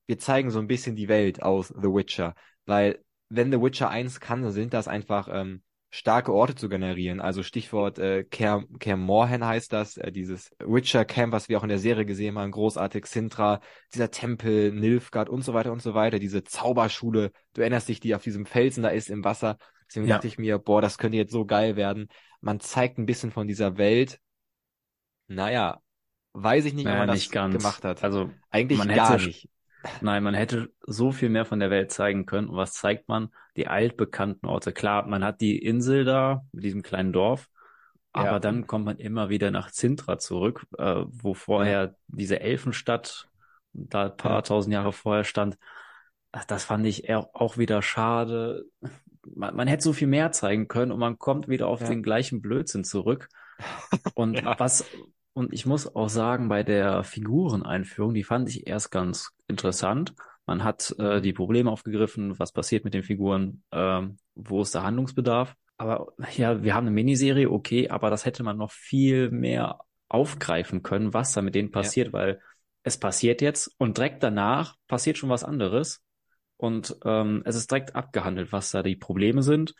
wir 0.07 0.19
zeigen 0.19 0.51
so 0.51 0.59
ein 0.59 0.67
bisschen 0.67 0.95
die 0.95 1.07
Welt 1.07 1.41
aus 1.41 1.69
The 1.69 1.87
Witcher. 1.87 2.35
Weil 2.65 2.99
wenn 3.29 3.51
The 3.51 3.61
Witcher 3.61 3.89
1 3.89 4.19
kann, 4.19 4.43
dann 4.43 4.51
sind 4.51 4.73
das 4.73 4.87
einfach 4.87 5.27
ähm, 5.31 5.61
starke 5.89 6.33
Orte 6.33 6.55
zu 6.55 6.67
generieren. 6.67 7.21
Also 7.21 7.41
Stichwort 7.41 7.99
äh, 7.99 8.25
Ker, 8.25 8.63
Ker 8.79 8.97
Morhen 8.97 9.45
heißt 9.45 9.71
das, 9.71 9.95
äh, 9.97 10.11
dieses 10.11 10.51
Witcher 10.59 11.05
Camp, 11.05 11.31
was 11.31 11.47
wir 11.47 11.57
auch 11.57 11.63
in 11.63 11.69
der 11.69 11.79
Serie 11.79 12.05
gesehen 12.05 12.37
haben, 12.37 12.51
großartig, 12.51 13.05
Sintra, 13.05 13.61
dieser 13.93 14.11
Tempel, 14.11 14.73
Nilfgaard 14.73 15.29
und 15.29 15.43
so 15.43 15.53
weiter 15.53 15.71
und 15.71 15.81
so 15.81 15.93
weiter, 15.93 16.19
diese 16.19 16.43
Zauberschule, 16.43 17.31
du 17.53 17.61
erinnerst 17.61 17.87
dich, 17.87 18.01
die 18.01 18.13
auf 18.13 18.23
diesem 18.23 18.45
Felsen 18.45 18.83
da 18.83 18.89
ist 18.89 19.09
im 19.09 19.23
Wasser. 19.23 19.57
Deswegen 19.87 20.07
ja. 20.07 20.15
dachte 20.15 20.27
ich 20.27 20.37
mir, 20.37 20.57
boah, 20.57 20.81
das 20.81 20.97
könnte 20.97 21.17
jetzt 21.17 21.31
so 21.31 21.45
geil 21.45 21.75
werden. 21.75 22.09
Man 22.41 22.59
zeigt 22.59 22.97
ein 22.97 23.05
bisschen 23.05 23.31
von 23.31 23.47
dieser 23.47 23.77
Welt. 23.77 24.19
Naja, 25.27 25.79
weiß 26.33 26.65
ich 26.65 26.73
nicht, 26.73 26.85
naja, 26.85 27.01
ob 27.01 27.07
man 27.07 27.15
das 27.15 27.29
gemacht 27.29 27.83
hat. 27.85 28.03
Also 28.03 28.31
eigentlich 28.49 28.79
man 28.79 28.89
gar 28.89 29.13
hätte, 29.13 29.27
nicht. 29.27 29.49
Nein, 30.01 30.23
man 30.23 30.33
hätte 30.33 30.71
so 30.81 31.11
viel 31.11 31.29
mehr 31.29 31.45
von 31.45 31.59
der 31.59 31.69
Welt 31.69 31.91
zeigen 31.91 32.25
können. 32.25 32.49
Und 32.49 32.57
was 32.57 32.73
zeigt 32.73 33.07
man? 33.07 33.29
Die 33.55 33.67
altbekannten 33.67 34.47
Orte. 34.47 34.71
Klar, 34.71 35.07
man 35.07 35.23
hat 35.23 35.41
die 35.41 35.57
Insel 35.57 36.05
da 36.05 36.45
mit 36.51 36.63
diesem 36.63 36.81
kleinen 36.81 37.13
Dorf, 37.13 37.49
aber 38.11 38.31
ja. 38.31 38.39
dann 38.39 38.67
kommt 38.67 38.85
man 38.85 38.97
immer 38.97 39.29
wieder 39.29 39.51
nach 39.51 39.71
Zintra 39.71 40.17
zurück, 40.17 40.65
äh, 40.77 41.03
wo 41.07 41.33
vorher 41.33 41.83
ja. 41.83 41.93
diese 42.07 42.39
Elfenstadt 42.39 43.27
da 43.73 44.05
ein 44.05 44.17
paar 44.17 44.37
ja. 44.37 44.41
tausend 44.41 44.73
Jahre 44.73 44.93
vorher 44.93 45.23
stand. 45.23 45.57
Das 46.47 46.65
fand 46.65 46.85
ich 46.85 47.09
auch 47.13 47.57
wieder 47.57 47.81
schade. 47.81 48.65
Man, 49.25 49.55
man 49.55 49.67
hätte 49.67 49.83
so 49.83 49.93
viel 49.93 50.07
mehr 50.07 50.31
zeigen 50.31 50.67
können 50.67 50.91
und 50.91 50.99
man 50.99 51.17
kommt 51.17 51.47
wieder 51.47 51.67
auf 51.67 51.83
den 51.83 52.03
gleichen 52.03 52.41
Blödsinn 52.41 52.83
zurück. 52.83 53.29
Und 54.13 54.43
was, 54.59 54.85
und 55.33 55.53
ich 55.53 55.65
muss 55.65 55.95
auch 55.95 56.09
sagen, 56.09 56.49
bei 56.49 56.63
der 56.63 57.03
Figureneinführung, 57.03 58.13
die 58.13 58.23
fand 58.23 58.49
ich 58.49 58.67
erst 58.67 58.91
ganz 58.91 59.34
interessant. 59.47 60.13
Man 60.45 60.63
hat 60.63 60.95
äh, 60.99 61.21
die 61.21 61.33
Probleme 61.33 61.71
aufgegriffen, 61.71 62.37
was 62.39 62.51
passiert 62.51 62.83
mit 62.83 62.93
den 62.93 63.03
Figuren, 63.03 63.63
äh, 63.71 64.01
wo 64.35 64.61
ist 64.61 64.75
der 64.75 64.83
Handlungsbedarf. 64.83 65.55
Aber 65.77 66.13
ja, 66.35 66.63
wir 66.63 66.73
haben 66.73 66.85
eine 66.85 66.93
Miniserie, 66.93 67.49
okay, 67.49 67.89
aber 67.89 68.09
das 68.09 68.25
hätte 68.25 68.43
man 68.43 68.57
noch 68.57 68.71
viel 68.71 69.31
mehr 69.31 69.79
aufgreifen 70.07 70.83
können, 70.83 71.13
was 71.13 71.33
da 71.33 71.41
mit 71.41 71.55
denen 71.55 71.71
passiert, 71.71 72.07
ja. 72.07 72.13
weil 72.13 72.41
es 72.83 72.97
passiert 72.97 73.41
jetzt 73.41 73.73
und 73.79 73.97
direkt 73.97 74.21
danach 74.21 74.75
passiert 74.87 75.17
schon 75.17 75.29
was 75.29 75.43
anderes. 75.43 76.03
Und 76.57 76.95
ähm, 77.03 77.41
es 77.45 77.55
ist 77.55 77.69
direkt 77.69 77.95
abgehandelt, 77.95 78.51
was 78.51 78.71
da 78.71 78.83
die 78.83 78.95
Probleme 78.95 79.41
sind. 79.41 79.73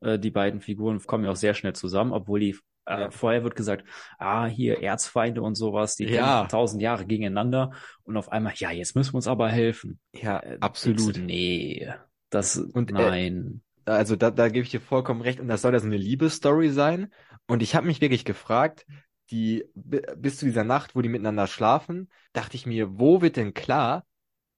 Äh, 0.00 0.18
die 0.18 0.30
beiden 0.30 0.60
Figuren 0.60 1.00
kommen 1.00 1.24
ja 1.24 1.30
auch 1.30 1.36
sehr 1.36 1.54
schnell 1.54 1.72
zusammen, 1.72 2.12
obwohl 2.12 2.40
die 2.40 2.56
äh, 2.90 3.00
ja. 3.02 3.10
Vorher 3.10 3.44
wird 3.44 3.56
gesagt, 3.56 3.84
ah, 4.18 4.46
hier 4.46 4.82
Erzfeinde 4.82 5.42
und 5.42 5.54
sowas, 5.54 5.96
die 5.96 6.04
ja. 6.04 6.46
tausend 6.46 6.82
Jahre 6.82 7.06
gegeneinander 7.06 7.72
und 8.02 8.16
auf 8.16 8.30
einmal, 8.30 8.52
ja, 8.56 8.70
jetzt 8.70 8.96
müssen 8.96 9.12
wir 9.12 9.16
uns 9.16 9.28
aber 9.28 9.48
helfen. 9.48 9.98
Ja, 10.12 10.40
äh, 10.40 10.58
absolut. 10.60 11.18
Nee, 11.18 11.92
das, 12.30 12.56
und, 12.56 12.90
äh, 12.90 12.94
nein. 12.94 13.62
Äh, 13.86 13.90
also 13.90 14.16
da, 14.16 14.30
da 14.30 14.48
gebe 14.48 14.64
ich 14.64 14.70
dir 14.70 14.80
vollkommen 14.80 15.22
recht 15.22 15.40
und 15.40 15.48
das 15.48 15.62
soll 15.62 15.72
ja 15.72 15.80
so 15.80 15.86
eine 15.86 15.96
Liebesstory 15.96 16.70
sein. 16.70 17.12
Und 17.46 17.62
ich 17.62 17.74
habe 17.74 17.86
mich 17.86 18.00
wirklich 18.00 18.24
gefragt, 18.24 18.86
die 19.30 19.64
bis 19.74 20.38
zu 20.38 20.44
dieser 20.44 20.64
Nacht, 20.64 20.94
wo 20.94 21.02
die 21.02 21.08
miteinander 21.08 21.46
schlafen, 21.46 22.10
dachte 22.32 22.56
ich 22.56 22.66
mir, 22.66 22.98
wo 22.98 23.22
wird 23.22 23.36
denn 23.36 23.54
klar, 23.54 24.04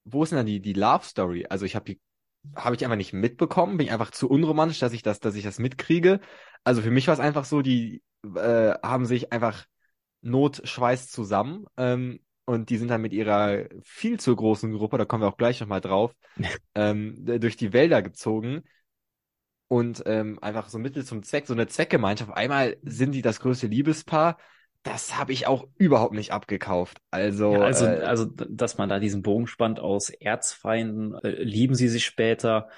wo 0.03 0.23
ist 0.23 0.31
denn 0.31 0.37
dann 0.37 0.45
die, 0.45 0.59
die 0.59 0.73
Love 0.73 1.05
Story? 1.05 1.45
Also 1.49 1.65
ich 1.65 1.75
habe 1.75 1.85
die 1.85 2.01
habe 2.55 2.75
ich 2.75 2.83
einfach 2.83 2.97
nicht 2.97 3.13
mitbekommen, 3.13 3.77
bin 3.77 3.87
ich 3.87 3.93
einfach 3.93 4.11
zu 4.11 4.29
unromantisch, 4.29 4.79
dass 4.79 4.93
ich 4.93 5.01
das, 5.01 5.19
dass 5.19 5.35
ich 5.35 5.43
das 5.43 5.59
mitkriege. 5.59 6.19
Also 6.63 6.81
für 6.81 6.91
mich 6.91 7.07
war 7.07 7.13
es 7.13 7.19
einfach 7.19 7.45
so, 7.45 7.61
die 7.61 8.03
äh, 8.35 8.73
haben 8.83 9.05
sich 9.05 9.31
einfach 9.31 9.65
notschweißt 10.21 11.11
zusammen 11.11 11.65
ähm, 11.77 12.19
und 12.45 12.69
die 12.69 12.77
sind 12.77 12.89
dann 12.89 13.01
mit 13.01 13.13
ihrer 13.13 13.65
viel 13.83 14.19
zu 14.19 14.35
großen 14.35 14.73
Gruppe, 14.73 14.97
da 14.97 15.05
kommen 15.05 15.23
wir 15.23 15.27
auch 15.27 15.37
gleich 15.37 15.59
nochmal 15.59 15.81
drauf, 15.81 16.13
ähm, 16.75 17.25
durch 17.25 17.57
die 17.57 17.73
Wälder 17.73 18.01
gezogen 18.01 18.63
und 19.67 20.03
ähm, 20.05 20.37
einfach 20.41 20.69
so 20.69 20.77
Mittel 20.77 21.03
zum 21.03 21.23
Zweck, 21.23 21.47
so 21.47 21.53
eine 21.53 21.67
Zweckgemeinschaft. 21.67 22.31
Einmal 22.31 22.77
sind 22.83 23.13
die 23.13 23.21
das 23.21 23.39
größte 23.39 23.67
Liebespaar. 23.67 24.37
Das 24.83 25.17
habe 25.17 25.31
ich 25.31 25.47
auch 25.47 25.65
überhaupt 25.77 26.13
nicht 26.13 26.31
abgekauft. 26.31 26.99
Also, 27.09 27.53
ja, 27.53 27.61
also, 27.61 27.85
äh, 27.85 28.01
also, 28.01 28.25
dass 28.25 28.77
man 28.77 28.89
da 28.89 28.99
diesen 28.99 29.21
Bogen 29.21 29.47
spannt 29.47 29.79
aus 29.79 30.09
Erzfeinden, 30.09 31.15
äh, 31.23 31.41
lieben 31.41 31.73
sie 31.73 31.87
sich 31.87 32.05
später, 32.05 32.69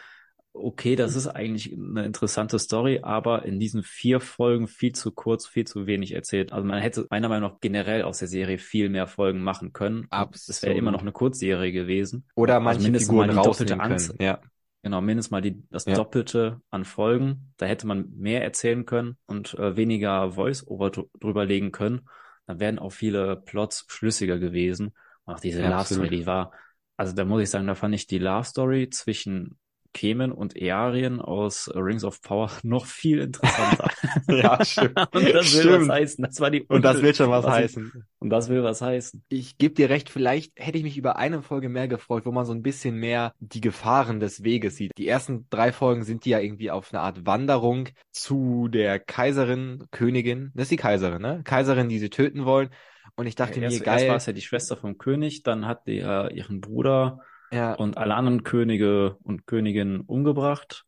okay, 0.56 0.96
das 0.96 1.16
ist 1.16 1.28
eigentlich 1.28 1.74
eine 1.74 2.06
interessante 2.06 2.58
Story, 2.60 3.02
aber 3.04 3.46
in 3.46 3.60
diesen 3.60 3.84
vier 3.84 4.20
Folgen 4.20 4.68
viel 4.68 4.94
zu 4.94 5.12
kurz, 5.12 5.46
viel 5.46 5.66
zu 5.66 5.86
wenig 5.86 6.14
erzählt. 6.14 6.54
Also 6.54 6.66
man 6.66 6.80
hätte 6.80 7.06
meiner 7.10 7.30
Meinung 7.30 7.52
nach 7.52 7.60
generell 7.60 8.04
aus 8.04 8.20
der 8.20 8.28
Serie 8.28 8.58
viel 8.58 8.90
mehr 8.90 9.08
Folgen 9.08 9.42
machen 9.42 9.74
können. 9.74 10.08
Absolut. 10.10 10.50
Es 10.50 10.64
wäre 10.64 10.74
immer 10.76 10.92
noch 10.92 11.02
eine 11.02 11.12
Kurzserie 11.12 11.72
gewesen. 11.72 12.26
Oder 12.36 12.60
manche 12.60 12.78
also 12.78 12.84
mindestens 12.88 13.10
Figuren 13.10 13.28
mal 13.28 13.42
die 13.42 13.48
doppelte 13.48 13.80
Angst. 13.80 14.16
Ja. 14.20 14.40
Genau, 14.82 15.02
mindestens 15.02 15.32
mal 15.32 15.42
die, 15.42 15.64
das 15.72 15.86
ja. 15.86 15.96
Doppelte 15.96 16.62
an 16.70 16.86
Folgen. 16.86 17.54
Da 17.58 17.66
hätte 17.66 17.88
man 17.88 18.12
mehr 18.18 18.44
erzählen 18.44 18.86
können 18.86 19.18
und 19.26 19.56
äh, 19.56 19.76
weniger 19.76 20.32
Voice-Over 20.32 20.92
drüber 21.20 21.46
legen 21.46 21.72
können. 21.72 22.08
Dann 22.46 22.60
wären 22.60 22.80
auch 22.80 22.92
viele 22.92 23.36
Plots 23.36 23.86
schlüssiger 23.88 24.38
gewesen. 24.38 24.94
Auch 25.26 25.40
diese 25.40 25.62
ja, 25.62 25.70
Love 25.70 25.86
Story, 25.86 26.10
die 26.10 26.26
war, 26.28 26.52
also 26.98 27.14
da 27.14 27.26
muss 27.26 27.42
ich 27.42 27.50
sagen, 27.50 27.66
da 27.66 27.74
fand 27.74 27.96
ich 27.96 28.06
die 28.06 28.20
Love 28.20 28.44
Story 28.44 28.90
zwischen 28.90 29.58
Kemen 29.96 30.34
und 30.34 30.62
Earien 30.62 31.22
aus 31.22 31.72
Rings 31.74 32.04
of 32.04 32.22
Power 32.22 32.52
noch 32.64 32.86
viel 32.86 33.20
interessanter. 33.20 33.90
ja, 34.28 34.64
stimmt. 34.64 35.00
und 35.16 35.34
das 35.34 35.48
stimmt. 35.48 35.64
will 35.64 35.80
was 35.80 35.90
heißen. 35.90 36.26
Das 36.26 36.40
war 36.42 36.52
die 36.52 36.64
und 36.64 36.84
das 36.84 37.02
will 37.02 37.16
schon 37.16 37.30
was, 37.32 37.46
was 37.46 37.54
heißen. 37.54 37.92
Ich, 37.96 38.02
und 38.20 38.30
das 38.30 38.50
will 38.50 38.62
was 38.64 38.82
heißen. 38.82 39.24
Ich 39.30 39.58
gebe 39.58 39.74
dir 39.74 39.90
recht, 39.90 40.10
vielleicht 40.10 40.52
hätte 40.58 40.78
ich 40.78 40.84
mich 40.84 40.98
über 40.98 41.16
eine 41.16 41.42
Folge 41.42 41.70
mehr 41.70 41.88
gefreut, 41.88 42.26
wo 42.26 42.32
man 42.32 42.46
so 42.46 42.52
ein 42.52 42.62
bisschen 42.62 42.98
mehr 42.98 43.34
die 43.40 43.62
Gefahren 43.62 44.20
des 44.20 44.44
Weges 44.44 44.76
sieht. 44.76 44.92
Die 44.98 45.08
ersten 45.08 45.48
drei 45.50 45.72
Folgen 45.72 46.04
sind 46.04 46.26
die 46.26 46.32
ja 46.32 46.40
irgendwie 46.40 46.72
auf 46.72 46.94
eine 46.94 47.02
Art 47.02 47.26
Wanderung 47.26 47.88
zu 48.12 48.68
der 48.68 49.00
Kaiserin, 49.00 49.86
Königin. 49.92 50.52
Das 50.56 50.64
ist 50.64 50.72
die 50.72 50.76
Kaiserin, 50.76 51.22
ne? 51.22 51.42
Kaiserin, 51.46 51.88
die 51.88 52.00
sie 52.00 52.10
töten 52.10 52.44
wollen. 52.44 52.70
Und 53.16 53.28
ich 53.28 53.36
dachte 53.36 53.62
ja, 53.62 53.64
erst, 53.64 53.80
mir, 53.80 53.86
geil. 53.86 54.00
Erst 54.00 54.10
war 54.10 54.16
es 54.18 54.26
ja 54.26 54.34
die 54.34 54.42
Schwester 54.42 54.76
vom 54.76 54.98
König, 54.98 55.44
dann 55.44 55.66
hat 55.66 55.88
die 55.88 56.00
äh, 56.00 56.34
ihren 56.36 56.60
Bruder 56.60 57.22
ja. 57.56 57.74
und 57.74 57.98
alle 57.98 58.16
anderen 58.16 58.44
Könige 58.44 59.18
und 59.24 59.48
Königinnen 59.48 60.02
umgebracht 60.02 60.86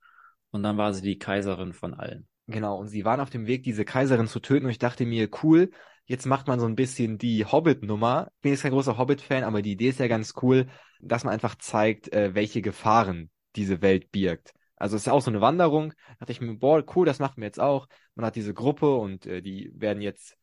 und 0.51 0.63
dann 0.63 0.77
war 0.77 0.93
sie 0.93 1.01
die 1.01 1.17
Kaiserin 1.17 1.73
von 1.73 1.93
allen. 1.93 2.27
Genau, 2.47 2.77
und 2.77 2.87
sie 2.87 3.03
waren 3.03 3.19
auf 3.19 3.29
dem 3.29 3.45
Weg, 3.45 3.63
diese 3.63 3.85
Kaiserin 3.85 4.27
zu 4.27 4.39
töten 4.39 4.65
und 4.65 4.71
ich 4.71 4.79
dachte 4.79 5.05
mir, 5.05 5.29
cool, 5.43 5.71
jetzt 6.05 6.25
macht 6.25 6.47
man 6.47 6.59
so 6.59 6.65
ein 6.65 6.75
bisschen 6.75 7.17
die 7.17 7.45
Hobbit-Nummer. 7.45 8.29
Ich 8.35 8.41
bin 8.41 8.51
jetzt 8.51 8.61
kein 8.61 8.71
großer 8.71 8.97
Hobbit-Fan, 8.97 9.43
aber 9.43 9.61
die 9.61 9.73
Idee 9.73 9.89
ist 9.89 9.99
ja 9.99 10.07
ganz 10.07 10.33
cool, 10.41 10.67
dass 11.01 11.23
man 11.25 11.33
einfach 11.33 11.55
zeigt, 11.55 12.11
äh, 12.13 12.33
welche 12.33 12.61
Gefahren 12.61 13.29
diese 13.55 13.81
Welt 13.81 14.11
birgt. 14.11 14.53
Also 14.77 14.95
es 14.95 15.01
ist 15.01 15.05
ja 15.07 15.13
auch 15.13 15.21
so 15.21 15.31
eine 15.31 15.41
Wanderung. 15.41 15.91
Da 15.91 16.15
dachte 16.19 16.31
ich 16.31 16.41
mir, 16.41 16.55
boah, 16.55 16.83
cool, 16.95 17.05
das 17.05 17.19
machen 17.19 17.37
wir 17.37 17.45
jetzt 17.45 17.59
auch. 17.59 17.87
Man 18.15 18.25
hat 18.25 18.35
diese 18.35 18.53
Gruppe 18.53 18.95
und 18.95 19.25
äh, 19.25 19.41
die 19.41 19.71
werden 19.75 20.01
jetzt 20.01 20.37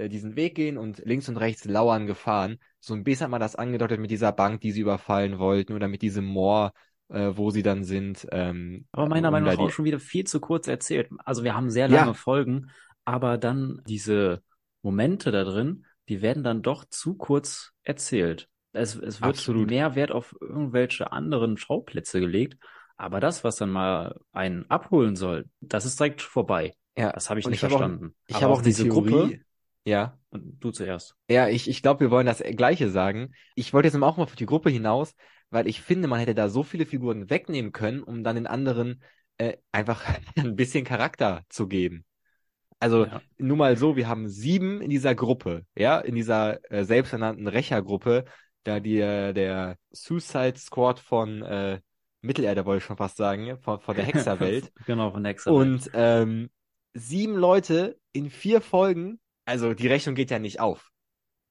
äh, 0.00 0.08
diesen 0.08 0.36
Weg 0.36 0.54
gehen 0.54 0.78
und 0.78 1.02
links 1.04 1.28
und 1.28 1.36
rechts 1.36 1.64
lauern 1.64 2.06
Gefahren. 2.06 2.58
So 2.80 2.94
ein 2.94 3.04
bisschen 3.04 3.24
hat 3.24 3.30
man 3.30 3.40
das 3.40 3.56
angedeutet 3.56 4.00
mit 4.00 4.10
dieser 4.10 4.32
Bank, 4.32 4.60
die 4.60 4.72
sie 4.72 4.80
überfallen 4.80 5.38
wollten 5.38 5.74
oder 5.74 5.88
mit 5.88 6.02
diesem 6.02 6.24
Moor, 6.24 6.72
äh, 7.08 7.32
wo 7.34 7.50
sie 7.50 7.62
dann 7.62 7.84
sind. 7.84 8.26
Ähm, 8.32 8.86
aber 8.92 9.08
meiner 9.08 9.30
Meinung 9.30 9.48
nach 9.48 9.58
auch 9.58 9.70
schon 9.70 9.84
wieder 9.84 10.00
viel 10.00 10.24
zu 10.24 10.40
kurz 10.40 10.68
erzählt. 10.68 11.10
Also 11.24 11.44
wir 11.44 11.54
haben 11.54 11.70
sehr 11.70 11.88
lange 11.88 12.08
ja. 12.08 12.14
Folgen, 12.14 12.70
aber 13.04 13.38
dann 13.38 13.82
diese 13.86 14.42
Momente 14.82 15.30
da 15.30 15.44
drin, 15.44 15.84
die 16.08 16.22
werden 16.22 16.42
dann 16.42 16.62
doch 16.62 16.84
zu 16.88 17.14
kurz 17.14 17.72
erzählt. 17.82 18.48
Es, 18.72 18.94
es 18.94 19.20
wird 19.20 19.36
Absolut. 19.36 19.68
mehr 19.68 19.94
Wert 19.96 20.12
auf 20.12 20.34
irgendwelche 20.40 21.12
anderen 21.12 21.56
Schauplätze 21.56 22.20
gelegt, 22.20 22.56
aber 22.96 23.18
das, 23.20 23.44
was 23.44 23.56
dann 23.56 23.70
mal 23.70 24.20
einen 24.32 24.68
abholen 24.70 25.16
soll, 25.16 25.46
das 25.60 25.84
ist 25.84 25.98
direkt 25.98 26.22
vorbei. 26.22 26.74
Ja, 26.96 27.12
das 27.12 27.30
habe 27.30 27.40
ich 27.40 27.46
nicht 27.46 27.54
ich 27.54 27.60
verstanden. 27.60 28.04
Hab 28.04 28.12
auch, 28.12 28.36
ich 28.36 28.42
habe 28.42 28.52
auch 28.54 28.62
diese 28.62 28.84
Theorie, 28.84 29.10
Gruppe. 29.10 29.40
Ja. 29.84 30.18
Und 30.30 30.62
du 30.62 30.70
zuerst. 30.70 31.16
Ja, 31.28 31.48
ich, 31.48 31.68
ich 31.68 31.82
glaube, 31.82 32.00
wir 32.00 32.10
wollen 32.10 32.26
das 32.26 32.42
Gleiche 32.56 32.90
sagen. 32.90 33.32
Ich 33.54 33.72
wollte 33.72 33.88
jetzt 33.88 33.96
auch 33.96 34.16
mal 34.16 34.22
auf 34.22 34.36
die 34.36 34.46
Gruppe 34.46 34.70
hinaus, 34.70 35.14
weil 35.50 35.66
ich 35.66 35.80
finde, 35.80 36.08
man 36.08 36.20
hätte 36.20 36.34
da 36.34 36.48
so 36.48 36.62
viele 36.62 36.86
Figuren 36.86 37.30
wegnehmen 37.30 37.72
können, 37.72 38.02
um 38.02 38.22
dann 38.22 38.36
den 38.36 38.46
anderen 38.46 39.02
äh, 39.38 39.56
einfach 39.72 40.04
ein 40.36 40.56
bisschen 40.56 40.84
Charakter 40.84 41.44
zu 41.48 41.66
geben. 41.66 42.04
Also 42.78 43.04
ja. 43.04 43.20
nur 43.36 43.56
mal 43.58 43.76
so, 43.76 43.96
wir 43.96 44.08
haben 44.08 44.28
sieben 44.28 44.80
in 44.80 44.88
dieser 44.88 45.14
Gruppe, 45.14 45.66
ja, 45.76 45.98
in 45.98 46.14
dieser 46.14 46.60
äh, 46.72 46.84
selbsternannten 46.84 47.46
Rächergruppe, 47.46 48.24
da 48.64 48.80
die, 48.80 49.00
äh, 49.00 49.34
der 49.34 49.76
Suicide 49.90 50.56
Squad 50.56 50.98
von 50.98 51.42
äh, 51.42 51.80
Mittelerde, 52.22 52.64
wollte 52.64 52.78
ich 52.78 52.84
schon 52.84 52.96
fast 52.96 53.18
sagen, 53.18 53.58
von, 53.58 53.80
von 53.80 53.96
der 53.96 54.04
Hexerwelt. 54.06 54.72
genau, 54.86 55.10
von 55.10 55.22
der 55.22 55.32
Hexerwelt. 55.32 55.60
Und 55.60 55.90
ähm, 55.92 56.50
sieben 56.94 57.34
Leute 57.34 57.98
in 58.12 58.30
vier 58.30 58.62
Folgen, 58.62 59.20
also 59.50 59.74
die 59.74 59.88
Rechnung 59.88 60.14
geht 60.14 60.30
ja 60.30 60.38
nicht 60.38 60.60
auf. 60.60 60.90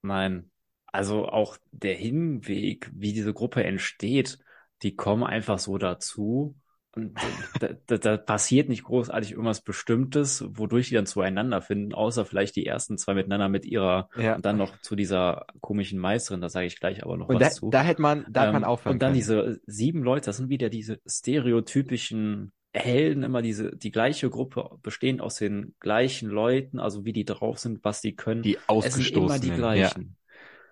Nein, 0.02 0.50
also 0.88 1.28
auch 1.28 1.58
der 1.72 1.96
Hinweg, 1.96 2.90
wie 2.94 3.14
diese 3.14 3.34
Gruppe 3.34 3.64
entsteht, 3.64 4.40
die 4.82 4.96
kommen 4.96 5.24
einfach 5.24 5.60
so 5.60 5.78
dazu 5.78 6.56
und 6.96 7.16
da, 7.60 7.70
da, 7.86 7.98
da 7.98 8.18
passiert 8.18 8.70
nicht 8.70 8.84
großartig 8.84 9.32
irgendwas 9.32 9.62
Bestimmtes, 9.62 10.44
wodurch 10.48 10.90
die 10.90 10.96
dann 10.96 11.06
zueinander 11.06 11.62
finden, 11.62 11.94
außer 11.94 12.26
vielleicht 12.26 12.56
die 12.56 12.66
ersten 12.66 12.98
zwei 12.98 13.14
miteinander 13.14 13.50
mit 13.50 13.66
ihrer 13.66 14.10
ja. 14.16 14.36
und 14.36 14.46
dann 14.46 14.58
noch 14.58 14.80
zu 14.82 14.96
dieser 14.96 15.46
komischen 15.62 16.00
Meisterin, 16.00 16.42
da 16.42 16.50
sage 16.50 16.66
ich 16.66 16.80
gleich 16.80 17.04
aber 17.04 17.18
noch 17.18 17.30
und 17.30 17.36
was 17.36 17.42
da, 17.42 17.50
zu. 17.52 17.70
Da 17.70 17.84
hätte 17.84 18.02
man, 18.02 18.26
da 18.30 18.42
ähm, 18.42 18.48
hat 18.48 18.54
man 18.54 18.64
aufhören 18.64 18.94
Und 18.94 19.02
dann 19.04 19.10
können. 19.10 19.20
diese 19.20 19.62
sieben 19.68 20.04
Leute, 20.04 20.26
das 20.26 20.38
sind 20.38 20.50
wieder 20.50 20.70
diese 20.70 21.00
stereotypischen 21.06 22.54
Helden, 22.74 23.24
immer 23.24 23.42
diese, 23.42 23.76
die 23.76 23.92
gleiche 23.92 24.30
Gruppe, 24.30 24.78
bestehend 24.84 25.22
aus 25.22 25.36
den 25.36 25.74
gleichen 25.80 26.30
Leuten, 26.30 26.80
also 26.80 27.04
wie 27.04 27.14
die 27.14 27.26
drauf 27.26 27.58
sind, 27.58 27.84
was 27.84 28.02
die 28.02 28.16
können. 28.16 28.44
Die 28.44 28.58
ausgestoßen. 28.68 29.02
Es 29.02 29.08
sind 29.08 29.18
immer 29.18 29.40
die 29.40 29.50
gleichen. 29.52 30.02
Ja. 30.02 30.20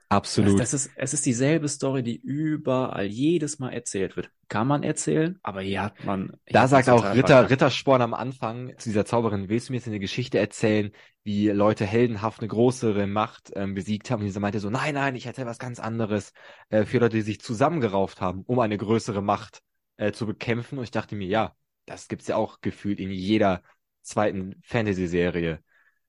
Absolut. 0.09 0.59
Das, 0.59 0.71
das, 0.71 0.85
ist, 0.85 0.91
es 0.95 1.13
ist 1.13 1.25
dieselbe 1.25 1.67
Story, 1.67 2.01
die 2.01 2.15
überall 2.15 3.07
jedes 3.07 3.59
Mal 3.59 3.73
erzählt 3.73 4.15
wird. 4.15 4.29
Kann 4.47 4.65
man 4.65 4.83
erzählen, 4.83 5.37
aber 5.43 5.59
hier 5.61 5.81
hat 5.83 6.05
man. 6.05 6.37
Hier 6.45 6.53
da 6.53 6.67
sagt 6.69 6.87
auch 6.87 7.13
Ritter, 7.13 7.49
Rittersporn 7.49 8.01
am 8.01 8.13
Anfang 8.13 8.73
zu 8.77 8.87
dieser 8.87 9.05
Zauberin, 9.05 9.49
willst 9.49 9.67
du 9.67 9.73
mir 9.73 9.77
jetzt 9.77 9.87
eine 9.87 9.99
Geschichte 9.99 10.39
erzählen, 10.39 10.91
wie 11.23 11.49
Leute 11.49 11.85
heldenhaft 11.85 12.39
eine 12.39 12.47
größere 12.47 13.05
Macht 13.05 13.51
ähm, 13.55 13.73
besiegt 13.73 14.09
haben? 14.09 14.23
Und 14.23 14.29
sie 14.29 14.39
meinte 14.39 14.61
so, 14.61 14.69
nein, 14.69 14.93
nein, 14.93 15.15
ich 15.15 15.25
erzähle 15.25 15.47
was 15.47 15.59
ganz 15.59 15.79
anderes. 15.79 16.31
Äh, 16.69 16.85
für 16.85 16.99
Leute, 16.99 17.17
die 17.17 17.23
sich 17.23 17.41
zusammengerauft 17.41 18.21
haben, 18.21 18.43
um 18.45 18.59
eine 18.59 18.77
größere 18.77 19.21
Macht 19.21 19.61
äh, 19.97 20.13
zu 20.13 20.25
bekämpfen. 20.25 20.77
Und 20.77 20.85
ich 20.85 20.91
dachte 20.91 21.15
mir, 21.15 21.27
ja, 21.27 21.53
das 21.87 22.07
gibt's 22.07 22.27
ja 22.27 22.35
auch 22.35 22.61
gefühlt 22.61 22.99
in 22.99 23.09
jeder 23.09 23.63
zweiten 24.03 24.61
Fantasy-Serie. 24.63 25.59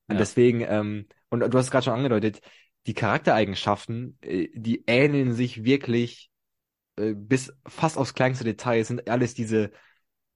Und 0.08 0.14
ja. 0.14 0.18
deswegen, 0.18 0.61
ähm, 0.61 1.06
und 1.30 1.40
du 1.40 1.58
hast 1.58 1.66
es 1.66 1.70
gerade 1.70 1.85
schon 1.85 1.94
angedeutet, 1.94 2.40
die 2.87 2.94
Charaktereigenschaften, 2.94 4.18
äh, 4.20 4.49
die 4.54 4.85
ähneln 4.87 5.32
sich 5.32 5.64
wirklich 5.64 6.30
äh, 6.97 7.14
bis 7.14 7.52
fast 7.66 7.97
aufs 7.97 8.14
kleinste 8.14 8.44
Detail. 8.44 8.80
Es 8.80 8.88
sind 8.88 9.08
alles 9.08 9.35
diese 9.35 9.73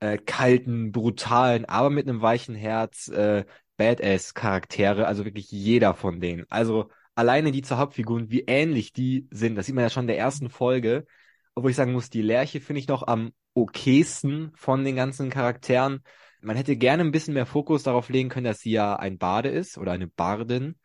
äh, 0.01 0.19
kalten, 0.19 0.93
brutalen, 0.93 1.65
aber 1.65 1.91
mit 1.91 2.09
einem 2.09 2.23
weichen 2.23 2.55
Herz 2.55 3.09
äh, 3.09 3.45
Badass-Charaktere, 3.77 5.07
also 5.07 5.25
wirklich 5.25 5.51
jeder 5.51 5.95
von 5.95 6.21
denen. 6.21 6.45
Also 6.51 6.91
alleine 7.15 7.53
die 7.53 7.63
zur 7.63 7.79
Hauptfiguren, 7.79 8.31
wie 8.31 8.45
ähnlich 8.47 8.93
die 8.93 9.29
sind, 9.31 9.57
das 9.57 9.67
sieht 9.67 9.75
man 9.75 9.85
ja 9.85 9.91
schon 9.91 10.05
in 10.05 10.09
der 10.09 10.19
ersten 10.19 10.51
Folge. 10.51 11.07
Obwohl 11.55 11.71
ich 11.71 11.77
sagen 11.77 11.93
muss, 11.93 12.11
die 12.11 12.23
Lerche 12.23 12.61
finde 12.61 12.81
ich 12.81 12.89
noch 12.89 13.07
am 13.07 13.33
okaysten 13.55 14.53
von 14.55 14.85
den 14.85 14.97
ganzen 14.97 15.31
Charakteren. 15.31 16.03
Man 16.41 16.57
hätte 16.57 16.77
gerne 16.77 17.05
ein 17.05 17.13
bisschen 17.13 17.35
mehr 17.35 17.47
Fokus 17.47 17.83
darauf 17.83 18.09
legen 18.09 18.29
können, 18.29 18.45
dass 18.45 18.61
sie 18.61 18.73
ja 18.73 18.97
ein 18.97 19.19
Bade 19.19 19.49
ist 19.49 19.79
oder 19.79 19.93
eine 19.93 20.09
Bardin 20.09 20.77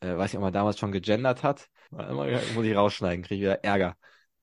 äh, 0.00 0.16
weiß 0.16 0.30
ich, 0.30 0.36
ob 0.36 0.42
man 0.42 0.52
damals 0.52 0.78
schon 0.78 0.92
gegendert 0.92 1.42
hat. 1.42 1.68
Muss 1.90 2.64
ich 2.64 2.76
rausschneiden, 2.76 3.24
kriege 3.24 3.34
ich 3.34 3.40
wieder 3.42 3.64
Ärger. 3.64 3.96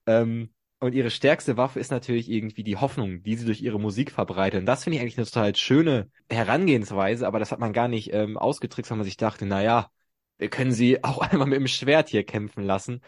Ähm, 0.06 0.52
und 0.80 0.94
ihre 0.94 1.10
stärkste 1.10 1.58
Waffe 1.58 1.80
ist 1.80 1.92
natürlich 1.92 2.30
irgendwie 2.30 2.64
die 2.64 2.78
Hoffnung, 2.78 3.24
die 3.24 3.36
sie 3.36 3.46
durch 3.46 3.62
ihre 3.62 3.80
Musik 3.80 4.12
verbreitet. 4.12 4.60
Und 4.60 4.66
das 4.66 4.84
finde 4.84 4.98
ich 4.98 5.02
eigentlich 5.02 5.18
eine 5.18 5.26
total 5.26 5.56
schöne 5.56 6.10
Herangehensweise, 6.30 7.26
aber 7.26 7.40
das 7.40 7.52
hat 7.52 7.60
man 7.60 7.74
gar 7.74 7.88
nicht 7.88 8.14
ähm, 8.14 8.38
ausgetrickst, 8.38 8.92
weil 8.92 8.98
man 8.98 9.06
sich 9.06 9.18
dachte, 9.18 9.46
na 9.46 9.64
ja, 9.64 9.90
wir 10.38 10.50
können 10.50 10.72
sie 10.72 11.04
auch 11.04 11.20
einmal 11.20 11.48
mit 11.48 11.60
dem 11.60 11.68
Schwert 11.68 12.10
hier 12.10 12.24
kämpfen 12.26 12.64
lassen. 12.64 13.02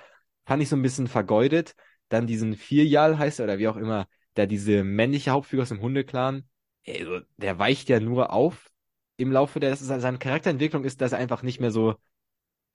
Fand 0.45 0.63
ich 0.63 0.69
so 0.69 0.75
ein 0.75 0.81
bisschen 0.81 1.07
vergeudet. 1.07 1.75
Dann 2.09 2.25
diesen 2.25 2.55
Vierjal 2.55 3.17
heißt 3.17 3.39
er, 3.39 3.45
oder 3.45 3.57
wie 3.57 3.67
auch 3.67 3.75
immer, 3.75 4.07
der 4.37 4.47
diese 4.47 4.83
männliche 4.83 5.31
Hauptfigur 5.31 5.63
aus 5.63 5.69
dem 5.69 5.81
Hundeclan, 5.81 6.47
also, 6.87 7.19
der 7.37 7.59
weicht 7.59 7.89
ja 7.89 7.99
nur 7.99 8.31
auf 8.31 8.71
im 9.17 9.31
Laufe 9.31 9.59
der, 9.59 9.71
das 9.71 9.81
ist, 9.81 9.87
seine 9.87 10.19
Charakterentwicklung 10.19 10.83
ist, 10.83 11.01
dass 11.01 11.11
er 11.11 11.17
einfach 11.17 11.41
nicht 11.41 11.59
mehr 11.59 11.71
so 11.71 11.95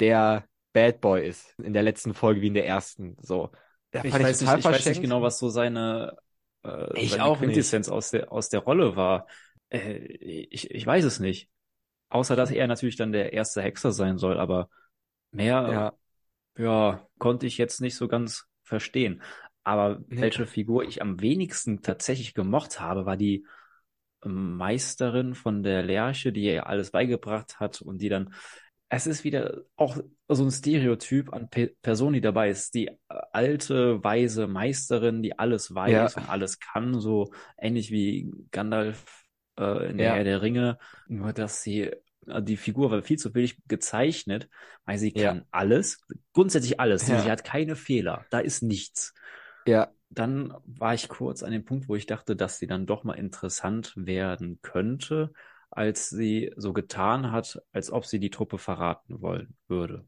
der 0.00 0.44
Bad 0.72 1.00
Boy 1.00 1.26
ist 1.26 1.58
in 1.58 1.72
der 1.72 1.82
letzten 1.82 2.14
Folge 2.14 2.40
wie 2.40 2.48
in 2.48 2.54
der 2.54 2.66
ersten. 2.66 3.16
So. 3.20 3.50
Der 3.92 4.04
ich, 4.04 4.12
weiß 4.12 4.40
nicht, 4.40 4.58
ich 4.58 4.64
weiß 4.64 4.86
nicht 4.86 5.02
genau, 5.02 5.22
was 5.22 5.38
so 5.38 5.48
seine, 5.48 6.16
äh, 6.64 6.98
ich 6.98 7.12
seine 7.12 7.24
auch 7.24 7.38
Quintessenz 7.38 7.86
nicht. 7.86 7.94
aus 7.94 8.10
der, 8.10 8.32
aus 8.32 8.48
der 8.48 8.60
Rolle 8.60 8.96
war. 8.96 9.26
Äh, 9.68 9.98
ich, 9.98 10.70
ich 10.70 10.86
weiß 10.86 11.04
es 11.04 11.20
nicht. 11.20 11.48
Außer, 12.08 12.36
dass 12.36 12.50
er 12.50 12.66
natürlich 12.66 12.96
dann 12.96 13.12
der 13.12 13.32
erste 13.32 13.62
Hexer 13.62 13.92
sein 13.92 14.18
soll, 14.18 14.38
aber 14.38 14.68
mehr, 15.30 15.94
ja, 16.58 16.62
ja 16.62 17.08
konnte 17.18 17.46
ich 17.46 17.56
jetzt 17.56 17.80
nicht 17.80 17.96
so 17.96 18.08
ganz 18.08 18.46
verstehen. 18.64 19.22
Aber 19.64 20.00
nee. 20.08 20.20
welche 20.20 20.46
Figur 20.46 20.84
ich 20.84 21.02
am 21.02 21.20
wenigsten 21.20 21.82
tatsächlich 21.82 22.34
gemocht 22.34 22.80
habe, 22.80 23.06
war 23.06 23.16
die 23.16 23.46
Meisterin 24.24 25.34
von 25.34 25.62
der 25.62 25.82
Lerche, 25.82 26.32
die 26.32 26.44
ihr 26.44 26.66
alles 26.66 26.90
beigebracht 26.90 27.60
hat 27.60 27.80
und 27.82 27.98
die 28.02 28.08
dann 28.08 28.34
es 28.94 29.06
ist 29.06 29.24
wieder 29.24 29.62
auch 29.76 29.96
so 30.28 30.44
ein 30.44 30.50
Stereotyp 30.50 31.32
an 31.32 31.48
Pe 31.48 31.72
Person, 31.80 32.12
die 32.12 32.20
dabei 32.20 32.50
ist. 32.50 32.74
Die 32.74 32.88
äh, 32.88 32.96
alte, 33.32 34.04
weise 34.04 34.46
Meisterin, 34.46 35.22
die 35.22 35.38
alles 35.38 35.74
weiß 35.74 36.14
ja. 36.14 36.22
und 36.22 36.28
alles 36.28 36.60
kann, 36.60 37.00
so 37.00 37.32
ähnlich 37.56 37.90
wie 37.90 38.30
Gandalf 38.50 39.24
äh, 39.58 39.90
in 39.90 39.96
der 39.96 40.08
ja. 40.08 40.14
Herr 40.16 40.24
der 40.24 40.42
Ringe. 40.42 40.78
Nur, 41.08 41.32
dass 41.32 41.62
sie, 41.62 41.90
äh, 42.26 42.42
die 42.42 42.58
Figur 42.58 42.90
war 42.90 43.00
viel 43.00 43.18
zu 43.18 43.32
billig 43.32 43.56
gezeichnet, 43.66 44.50
weil 44.84 44.98
sie 44.98 45.12
kann 45.12 45.38
ja. 45.38 45.44
alles, 45.52 46.04
grundsätzlich 46.34 46.78
alles. 46.78 47.06
Sie, 47.06 47.18
sie 47.18 47.30
hat 47.30 47.44
keine 47.44 47.76
Fehler. 47.76 48.26
Da 48.28 48.40
ist 48.40 48.62
nichts. 48.62 49.14
Ja. 49.66 49.90
Dann 50.10 50.54
war 50.66 50.92
ich 50.92 51.08
kurz 51.08 51.42
an 51.42 51.52
dem 51.52 51.64
Punkt, 51.64 51.88
wo 51.88 51.96
ich 51.96 52.06
dachte, 52.06 52.36
dass 52.36 52.58
sie 52.58 52.66
dann 52.66 52.86
doch 52.86 53.02
mal 53.02 53.14
interessant 53.14 53.94
werden 53.96 54.58
könnte 54.60 55.32
als 55.72 56.10
sie 56.10 56.52
so 56.56 56.72
getan 56.74 57.32
hat, 57.32 57.60
als 57.72 57.90
ob 57.90 58.04
sie 58.04 58.20
die 58.20 58.30
Truppe 58.30 58.58
verraten 58.58 59.22
wollen 59.22 59.56
würde. 59.68 60.04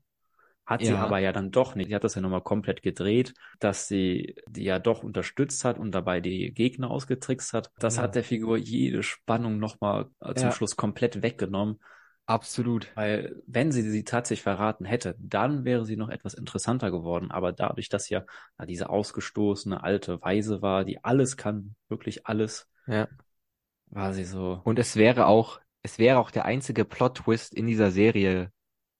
Hat 0.67 0.83
ja. 0.83 0.89
sie 0.89 0.95
aber 0.95 1.19
ja 1.19 1.33
dann 1.33 1.51
doch 1.51 1.75
nicht. 1.75 1.89
Sie 1.89 1.95
hat 1.95 2.05
das 2.05 2.15
ja 2.15 2.23
nochmal 2.23 2.43
komplett 2.43 2.83
gedreht, 2.83 3.35
dass 3.61 3.89
sie 3.89 4.37
die 4.47 4.65
ja 4.65 4.79
doch 4.79 5.03
unterstützt 5.03 5.65
hat 5.65 5.79
und 5.79 5.93
dabei 5.93 6.21
die 6.21 6.53
Gegner 6.53 6.91
ausgetrickst 6.91 7.55
hat. 7.55 7.71
Das 7.79 7.97
ja. 7.97 8.03
hat 8.03 8.15
der 8.15 8.25
Figur 8.25 8.57
jede 8.59 9.03
Spannung 9.03 9.59
nochmal 9.59 10.11
äh, 10.21 10.35
zum 10.35 10.49
ja. 10.49 10.53
Schluss 10.53 10.77
komplett 10.77 11.23
weggenommen. 11.23 11.81
Absolut. 12.27 12.91
Weil 12.95 13.43
wenn 13.47 13.71
sie 13.71 13.83
sie 13.83 14.05
tatsächlich 14.05 14.43
verraten 14.43 14.85
hätte, 14.85 15.15
dann 15.19 15.65
wäre 15.65 15.85
sie 15.85 15.97
noch 15.97 16.09
etwas 16.09 16.35
interessanter 16.35 16.91
geworden. 16.91 17.31
Aber 17.31 17.53
dadurch, 17.53 17.89
dass 17.89 18.09
ja 18.09 18.25
na, 18.57 18.65
diese 18.65 18.89
ausgestoßene 18.89 19.83
alte 19.83 20.23
Weise 20.23 20.63
war, 20.63 20.85
die 20.85 21.05
alles 21.05 21.37
kann, 21.37 21.75
wirklich 21.89 22.27
alles, 22.27 22.69
ja 22.87 23.09
war 23.95 24.13
sie 24.13 24.25
so. 24.25 24.61
Und 24.65 24.79
es 24.79 24.97
wäre 24.97 25.27
auch, 25.27 25.61
es 25.83 25.99
wäre 25.99 26.19
auch 26.19 26.31
der 26.31 26.45
einzige 26.45 26.85
Plot-Twist 26.85 27.55
in 27.55 27.67
dieser 27.67 27.91
Serie 27.91 28.53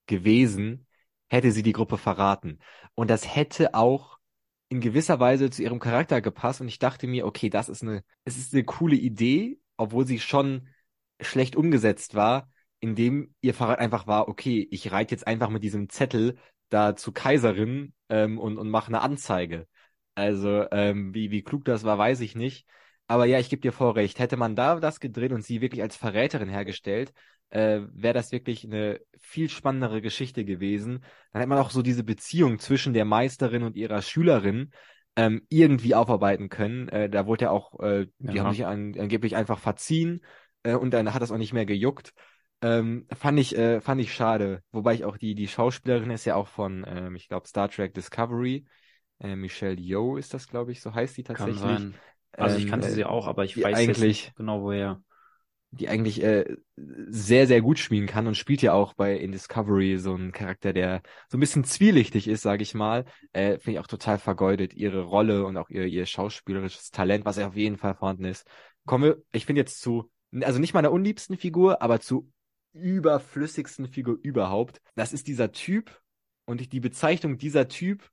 gewesen, 0.07 0.87
hätte 1.29 1.51
sie 1.51 1.63
die 1.63 1.73
Gruppe 1.73 1.97
verraten. 1.97 2.59
Und 2.95 3.09
das 3.09 3.35
hätte 3.35 3.73
auch 3.73 4.17
in 4.69 4.81
gewisser 4.81 5.19
Weise 5.19 5.49
zu 5.49 5.63
ihrem 5.63 5.79
Charakter 5.79 6.21
gepasst. 6.21 6.61
Und 6.61 6.67
ich 6.67 6.79
dachte 6.79 7.07
mir, 7.07 7.25
okay, 7.25 7.49
das 7.49 7.69
ist 7.69 7.83
eine, 7.83 8.03
es 8.23 8.37
ist 8.37 8.53
eine 8.53 8.63
coole 8.63 8.95
Idee, 8.95 9.59
obwohl 9.77 10.05
sie 10.05 10.19
schon 10.19 10.69
schlecht 11.19 11.55
umgesetzt 11.55 12.15
war, 12.15 12.49
indem 12.85 13.33
ihr 13.41 13.53
Verrat 13.53 13.79
einfach 13.79 14.07
war, 14.07 14.27
okay, 14.27 14.67
ich 14.71 14.91
reite 14.91 15.13
jetzt 15.13 15.27
einfach 15.27 15.49
mit 15.49 15.63
diesem 15.63 15.89
Zettel 15.89 16.37
da 16.69 16.95
zu 16.95 17.11
Kaiserin 17.11 17.93
ähm, 18.09 18.39
und, 18.39 18.57
und 18.57 18.69
mache 18.69 18.87
eine 18.89 19.01
Anzeige. 19.01 19.67
Also, 20.15 20.65
ähm, 20.71 21.13
wie, 21.13 21.31
wie 21.31 21.43
klug 21.43 21.65
das 21.65 21.83
war, 21.83 21.97
weiß 21.97 22.21
ich 22.21 22.35
nicht. 22.35 22.67
Aber 23.07 23.25
ja, 23.25 23.39
ich 23.39 23.49
gebe 23.49 23.61
dir 23.61 23.71
voll 23.71 23.91
recht. 23.91 24.19
Hätte 24.19 24.37
man 24.37 24.55
da 24.55 24.79
das 24.79 24.99
gedreht 24.99 25.31
und 25.31 25.43
sie 25.43 25.61
wirklich 25.61 25.81
als 25.81 25.95
Verräterin 25.95 26.49
hergestellt, 26.49 27.13
äh, 27.49 27.81
wäre 27.91 28.13
das 28.13 28.31
wirklich 28.31 28.63
eine 28.65 28.99
viel 29.19 29.49
spannendere 29.49 30.01
Geschichte 30.01 30.45
gewesen. 30.45 31.03
Dann 31.31 31.41
hätte 31.41 31.49
man 31.49 31.59
auch 31.59 31.71
so 31.71 31.81
diese 31.81 32.03
Beziehung 32.03 32.59
zwischen 32.59 32.93
der 32.93 33.05
Meisterin 33.05 33.63
und 33.63 33.75
ihrer 33.75 34.01
Schülerin 34.01 34.71
ähm, 35.15 35.45
irgendwie 35.49 35.95
aufarbeiten 35.95 36.49
können. 36.49 36.89
Äh, 36.89 37.09
da 37.09 37.25
wurde 37.25 37.45
ja 37.45 37.51
auch, 37.51 37.79
äh, 37.79 38.07
die 38.19 38.35
ja. 38.35 38.43
haben 38.43 38.51
sich 38.51 38.65
an, 38.65 38.95
angeblich 38.97 39.35
einfach 39.35 39.59
verziehen 39.59 40.21
äh, 40.63 40.75
und 40.75 40.91
dann 40.91 41.13
hat 41.13 41.21
das 41.21 41.31
auch 41.31 41.37
nicht 41.37 41.53
mehr 41.53 41.65
gejuckt. 41.65 42.13
Ähm, 42.65 43.05
fand 43.15 43.39
ich, 43.39 43.57
äh, 43.57 43.79
fand 43.81 44.01
ich 44.01 44.13
schade. 44.13 44.61
Wobei 44.71 44.95
ich 44.95 45.05
auch 45.05 45.17
die, 45.17 45.35
die 45.35 45.47
Schauspielerin 45.47 46.09
ist 46.09 46.25
ja 46.25 46.35
auch 46.35 46.47
von, 46.47 46.85
ähm, 46.87 47.15
ich 47.15 47.27
glaube, 47.27 47.47
Star 47.47 47.69
Trek 47.69 47.93
Discovery. 47.93 48.65
Äh, 49.19 49.35
Michelle 49.35 49.79
Yeoh 49.79 50.17
ist 50.17 50.33
das, 50.33 50.47
glaube 50.47 50.71
ich, 50.71 50.81
so 50.81 50.93
heißt 50.93 51.15
die 51.17 51.23
tatsächlich. 51.23 51.61
Kann 51.61 51.77
sein. 51.77 51.93
Also 52.31 52.57
ich 52.57 52.67
kannte 52.67 52.87
ähm, 52.87 52.93
sie 52.93 53.05
auch, 53.05 53.27
aber 53.27 53.45
ich 53.45 53.61
weiß 53.61 53.77
eigentlich, 53.77 53.99
nicht 53.99 54.35
genau 54.35 54.61
woher 54.61 54.99
die 55.71 55.89
eigentlich 55.89 56.23
äh, 56.23 56.45
sehr, 56.75 57.47
sehr 57.47 57.61
gut 57.61 57.79
spielen 57.79 58.07
kann 58.07 58.27
und 58.27 58.37
spielt 58.37 58.61
ja 58.61 58.73
auch 58.73 58.93
bei 58.93 59.15
in 59.17 59.31
Discovery 59.31 59.97
so 59.97 60.13
einen 60.13 60.31
Charakter, 60.31 60.73
der 60.73 61.01
so 61.29 61.37
ein 61.37 61.41
bisschen 61.41 61.63
zwielichtig 61.63 62.27
ist, 62.27 62.41
sage 62.41 62.63
ich 62.63 62.73
mal. 62.73 63.05
Äh, 63.33 63.57
Finde 63.59 63.71
ich 63.71 63.79
auch 63.79 63.87
total 63.87 64.17
vergeudet, 64.17 64.73
ihre 64.73 65.01
Rolle 65.03 65.45
und 65.45 65.57
auch 65.57 65.69
ihr, 65.69 65.85
ihr 65.85 66.05
schauspielerisches 66.05 66.91
Talent, 66.91 67.25
was 67.25 67.37
ja 67.37 67.47
auf 67.47 67.55
jeden 67.55 67.77
Fall 67.77 67.95
vorhanden 67.95 68.25
ist. 68.25 68.47
Kommen 68.85 69.03
wir, 69.03 69.17
ich 69.31 69.45
finde 69.45 69.61
jetzt 69.61 69.81
zu, 69.81 70.09
also 70.41 70.59
nicht 70.59 70.73
meiner 70.73 70.91
unliebsten 70.91 71.37
Figur, 71.37 71.81
aber 71.81 71.99
zu 71.99 72.31
überflüssigsten 72.75 73.87
Figur 73.87 74.17
überhaupt. 74.21 74.81
Das 74.95 75.13
ist 75.13 75.27
dieser 75.27 75.51
Typ 75.51 76.01
und 76.45 76.71
die 76.71 76.79
Bezeichnung 76.79 77.37
dieser 77.37 77.67
Typ 77.67 78.09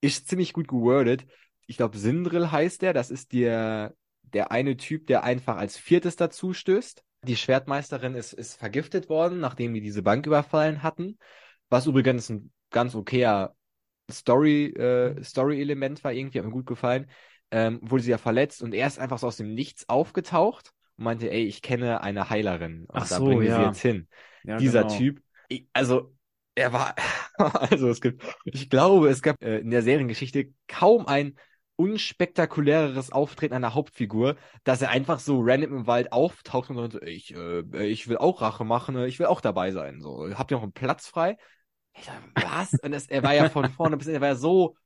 ist 0.00 0.28
ziemlich 0.28 0.52
gut 0.52 0.68
gewordet. 0.68 1.26
Ich 1.66 1.78
glaube, 1.78 1.96
Sindril 1.96 2.50
heißt 2.50 2.82
der, 2.82 2.92
das 2.92 3.10
ist 3.10 3.32
der 3.32 3.94
der 4.34 4.50
eine 4.50 4.76
Typ, 4.76 5.06
der 5.06 5.24
einfach 5.24 5.56
als 5.56 5.76
viertes 5.76 6.16
dazu 6.16 6.52
stößt. 6.52 7.02
Die 7.22 7.36
Schwertmeisterin 7.36 8.14
ist, 8.14 8.34
ist 8.34 8.54
vergiftet 8.54 9.08
worden, 9.08 9.40
nachdem 9.40 9.72
die 9.72 9.80
diese 9.80 10.02
Bank 10.02 10.26
überfallen 10.26 10.82
hatten. 10.82 11.18
Was 11.70 11.86
übrigens 11.86 12.28
ein 12.28 12.52
ganz 12.70 12.94
okayer 12.94 13.54
Story, 14.10 14.66
äh, 14.66 15.22
Story-Element 15.22 16.04
war, 16.04 16.12
irgendwie 16.12 16.38
hat 16.38 16.44
mir 16.44 16.52
gut 16.52 16.66
gefallen. 16.66 17.08
Ähm, 17.50 17.78
wurde 17.82 18.02
sie 18.02 18.10
ja 18.10 18.18
verletzt 18.18 18.62
und 18.62 18.74
er 18.74 18.86
ist 18.86 18.98
einfach 18.98 19.18
so 19.18 19.28
aus 19.28 19.36
dem 19.36 19.54
Nichts 19.54 19.88
aufgetaucht 19.88 20.73
und 20.96 21.04
meinte, 21.04 21.30
ey, 21.30 21.44
ich 21.44 21.62
kenne 21.62 22.00
eine 22.02 22.30
Heilerin. 22.30 22.86
Und 22.86 23.02
Ach 23.02 23.08
da 23.08 23.16
so, 23.16 23.26
bringen 23.26 23.44
ja. 23.44 23.58
sie 23.58 23.66
jetzt 23.66 23.80
hin. 23.80 24.08
Ja, 24.44 24.56
Dieser 24.58 24.82
genau. 24.82 24.96
Typ, 24.96 25.22
ich, 25.48 25.66
also 25.72 26.14
er 26.54 26.72
war, 26.72 26.94
also 27.36 27.88
es 27.88 28.00
gibt, 28.00 28.22
ich 28.44 28.70
glaube, 28.70 29.08
es 29.08 29.22
gab 29.22 29.42
äh, 29.42 29.58
in 29.58 29.70
der 29.70 29.82
Seriengeschichte 29.82 30.52
kaum 30.68 31.06
ein 31.06 31.36
unspektakuläreres 31.76 33.10
Auftreten 33.10 33.54
einer 33.54 33.74
Hauptfigur, 33.74 34.36
dass 34.62 34.80
er 34.80 34.90
einfach 34.90 35.18
so 35.18 35.40
random 35.42 35.78
im 35.78 35.86
Wald 35.86 36.12
auftaucht 36.12 36.70
und 36.70 36.76
sagt, 36.76 37.04
ich, 37.04 37.34
äh, 37.34 37.86
ich 37.86 38.08
will 38.08 38.18
auch 38.18 38.42
Rache 38.42 38.64
machen, 38.64 38.96
ich 39.04 39.18
will 39.18 39.26
auch 39.26 39.40
dabei 39.40 39.72
sein. 39.72 40.00
So, 40.00 40.30
habt 40.34 40.52
ihr 40.52 40.56
noch 40.56 40.62
einen 40.62 40.72
Platz 40.72 41.08
frei? 41.08 41.36
Ich 41.96 42.06
dachte, 42.06 42.22
was? 42.34 42.74
und 42.82 42.92
das, 42.92 43.06
er 43.06 43.22
war 43.22 43.34
ja 43.34 43.48
von 43.48 43.70
vorne 43.70 43.96
bis 43.96 44.06
er 44.06 44.20
war 44.20 44.28
ja 44.28 44.36
so. 44.36 44.76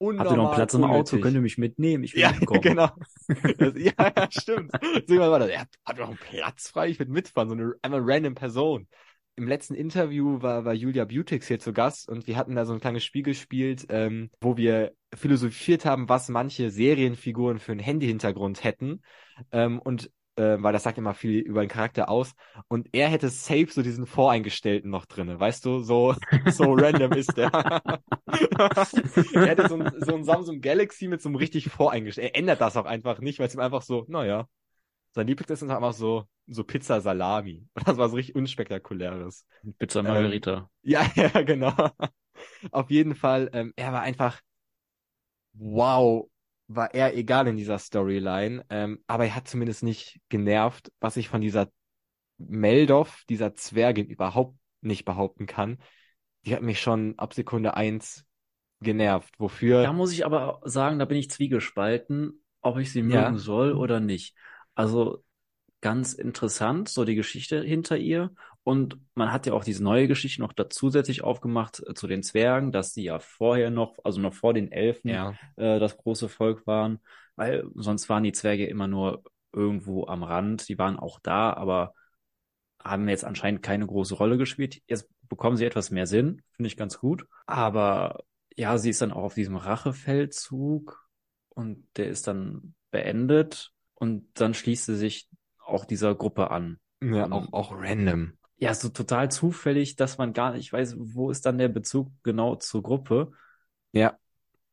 Habt 0.00 0.30
ihr 0.30 0.36
noch 0.36 0.46
einen 0.46 0.54
Platz 0.54 0.74
im 0.74 0.84
Auto? 0.84 1.18
Könnt 1.18 1.34
ihr 1.34 1.42
mich 1.42 1.58
mitnehmen? 1.58 2.04
Ich 2.04 2.14
will 2.14 2.22
ja, 2.22 2.32
mitkommen. 2.32 2.62
genau. 2.62 2.88
Das, 3.58 3.74
ja, 3.76 3.92
ja, 3.98 4.28
stimmt. 4.30 4.72
So 5.06 5.18
war 5.18 5.38
das. 5.38 5.50
Er 5.50 5.60
hat, 5.60 5.68
habt 5.84 5.98
ihr 5.98 6.02
noch 6.02 6.08
einen 6.08 6.18
Platz 6.18 6.68
frei? 6.68 6.88
Ich 6.88 6.98
will 6.98 7.08
mitfahren. 7.08 7.48
So 7.48 7.54
eine 7.54 7.74
einmal 7.82 8.00
random 8.02 8.34
Person 8.34 8.88
im 9.40 9.48
letzten 9.48 9.74
Interview 9.74 10.42
war, 10.42 10.64
war 10.64 10.74
Julia 10.74 11.06
Butix 11.06 11.48
hier 11.48 11.58
zu 11.58 11.72
Gast 11.72 12.08
und 12.08 12.26
wir 12.26 12.36
hatten 12.36 12.54
da 12.54 12.66
so 12.66 12.74
ein 12.74 12.80
kleines 12.80 13.04
Spiel 13.04 13.22
gespielt, 13.22 13.86
ähm, 13.88 14.30
wo 14.40 14.56
wir 14.56 14.92
philosophiert 15.14 15.86
haben, 15.86 16.08
was 16.08 16.28
manche 16.28 16.70
Serienfiguren 16.70 17.58
für 17.58 17.72
einen 17.72 17.80
Handy-Hintergrund 17.80 18.64
hätten. 18.64 19.02
Ähm, 19.50 19.78
und 19.78 20.10
äh, 20.40 20.62
weil 20.62 20.72
das 20.72 20.84
sagt 20.84 20.96
immer 20.96 21.12
viel 21.12 21.38
über 21.40 21.60
den 21.60 21.68
Charakter 21.68 22.08
aus. 22.08 22.32
Und 22.68 22.88
er 22.92 23.08
hätte 23.08 23.28
safe 23.28 23.68
so 23.70 23.82
diesen 23.82 24.06
Voreingestellten 24.06 24.90
noch 24.90 25.04
drinne, 25.04 25.38
weißt 25.38 25.64
du, 25.66 25.80
so, 25.80 26.14
so 26.46 26.64
random 26.74 27.12
ist 27.12 27.36
der. 27.36 27.50
er 29.34 29.46
hätte 29.46 29.68
so 29.68 29.76
ein, 29.76 29.92
so 29.98 30.14
ein 30.14 30.24
Samsung 30.24 30.60
Galaxy 30.62 31.08
mit 31.08 31.20
so 31.20 31.28
einem 31.28 31.36
richtig 31.36 31.68
Voreingestellten. 31.68 32.34
Er 32.34 32.38
ändert 32.38 32.60
das 32.62 32.76
auch 32.78 32.86
einfach 32.86 33.20
nicht, 33.20 33.38
weil 33.38 33.48
es 33.48 33.54
ihm 33.54 33.60
einfach 33.60 33.82
so, 33.82 34.06
naja, 34.08 34.46
sein 35.12 35.26
Lieblingsessen 35.26 35.68
ist 35.68 35.74
einfach 35.74 35.92
so, 35.92 36.24
so 36.46 36.64
Pizza 36.64 37.00
Salami. 37.00 37.66
Das 37.84 37.98
war 37.98 38.08
so 38.08 38.16
richtig 38.16 38.34
unspektakuläres. 38.34 39.44
Pizza 39.78 40.02
Margarita. 40.02 40.70
Ähm, 40.82 40.90
ja, 40.90 41.10
ja, 41.16 41.42
genau. 41.42 41.74
Auf 42.70 42.90
jeden 42.90 43.14
Fall, 43.14 43.50
ähm, 43.52 43.74
er 43.76 43.92
war 43.92 44.00
einfach, 44.00 44.40
wow, 45.52 46.29
war 46.72 46.94
er 46.94 47.16
egal 47.16 47.48
in 47.48 47.56
dieser 47.56 47.78
Storyline. 47.78 48.64
Ähm, 48.70 49.02
aber 49.08 49.24
er 49.24 49.34
hat 49.34 49.48
zumindest 49.48 49.82
nicht 49.82 50.20
genervt, 50.28 50.92
was 51.00 51.16
ich 51.16 51.28
von 51.28 51.40
dieser 51.40 51.68
Meldorf, 52.38 53.24
dieser 53.28 53.54
Zwergin 53.54 54.06
überhaupt 54.06 54.56
nicht 54.80 55.04
behaupten 55.04 55.46
kann. 55.46 55.78
Die 56.46 56.54
hat 56.54 56.62
mich 56.62 56.80
schon 56.80 57.18
ab 57.18 57.34
Sekunde 57.34 57.74
eins 57.74 58.24
genervt. 58.80 59.34
Wofür? 59.38 59.82
Da 59.82 59.92
muss 59.92 60.12
ich 60.12 60.24
aber 60.24 60.60
sagen, 60.64 61.00
da 61.00 61.04
bin 61.04 61.18
ich 61.18 61.28
zwiegespalten, 61.28 62.40
ob 62.62 62.78
ich 62.78 62.92
sie 62.92 63.02
mögen 63.02 63.34
ja. 63.34 63.36
soll 63.36 63.72
oder 63.72 63.98
nicht. 63.98 64.36
Also 64.74 65.24
ganz 65.80 66.12
interessant, 66.12 66.88
so 66.88 67.04
die 67.04 67.16
Geschichte 67.16 67.62
hinter 67.62 67.96
ihr. 67.96 68.32
Und 68.70 69.00
man 69.16 69.32
hat 69.32 69.46
ja 69.46 69.52
auch 69.52 69.64
diese 69.64 69.82
neue 69.82 70.06
Geschichte 70.06 70.40
noch 70.40 70.52
da 70.52 70.70
zusätzlich 70.70 71.24
aufgemacht 71.24 71.82
äh, 71.84 71.94
zu 71.94 72.06
den 72.06 72.22
Zwergen, 72.22 72.70
dass 72.70 72.92
die 72.92 73.02
ja 73.02 73.18
vorher 73.18 73.68
noch, 73.68 73.98
also 74.04 74.20
noch 74.20 74.32
vor 74.32 74.54
den 74.54 74.70
Elfen, 74.70 75.08
ja. 75.08 75.34
äh, 75.56 75.80
das 75.80 75.96
große 75.96 76.28
Volk 76.28 76.68
waren, 76.68 77.00
weil 77.34 77.66
sonst 77.74 78.08
waren 78.08 78.22
die 78.22 78.30
Zwerge 78.30 78.66
immer 78.66 78.86
nur 78.86 79.24
irgendwo 79.52 80.06
am 80.06 80.22
Rand. 80.22 80.68
Die 80.68 80.78
waren 80.78 81.00
auch 81.00 81.18
da, 81.18 81.52
aber 81.52 81.94
haben 82.80 83.08
jetzt 83.08 83.24
anscheinend 83.24 83.64
keine 83.64 83.88
große 83.88 84.14
Rolle 84.14 84.38
gespielt. 84.38 84.80
Jetzt 84.86 85.10
bekommen 85.28 85.56
sie 85.56 85.64
etwas 85.64 85.90
mehr 85.90 86.06
Sinn, 86.06 86.42
finde 86.52 86.68
ich 86.68 86.76
ganz 86.76 87.00
gut. 87.00 87.26
Aber 87.46 88.20
ja, 88.56 88.78
sie 88.78 88.90
ist 88.90 89.02
dann 89.02 89.10
auch 89.10 89.24
auf 89.24 89.34
diesem 89.34 89.56
Rachefeldzug 89.56 91.08
und 91.48 91.88
der 91.96 92.06
ist 92.06 92.28
dann 92.28 92.76
beendet 92.92 93.72
und 93.94 94.28
dann 94.34 94.54
schließt 94.54 94.86
sie 94.86 94.96
sich 94.96 95.28
auch 95.58 95.84
dieser 95.84 96.14
Gruppe 96.14 96.52
an. 96.52 96.78
Ja, 97.02 97.28
auch, 97.32 97.52
auch 97.52 97.72
random. 97.72 98.34
Ja, 98.60 98.74
so 98.74 98.90
total 98.90 99.30
zufällig, 99.30 99.96
dass 99.96 100.18
man 100.18 100.34
gar 100.34 100.52
nicht 100.52 100.70
weiß, 100.70 100.96
wo 100.98 101.30
ist 101.30 101.46
dann 101.46 101.56
der 101.56 101.68
Bezug 101.68 102.12
genau 102.22 102.56
zur 102.56 102.82
Gruppe. 102.82 103.32
Ja. 103.92 104.18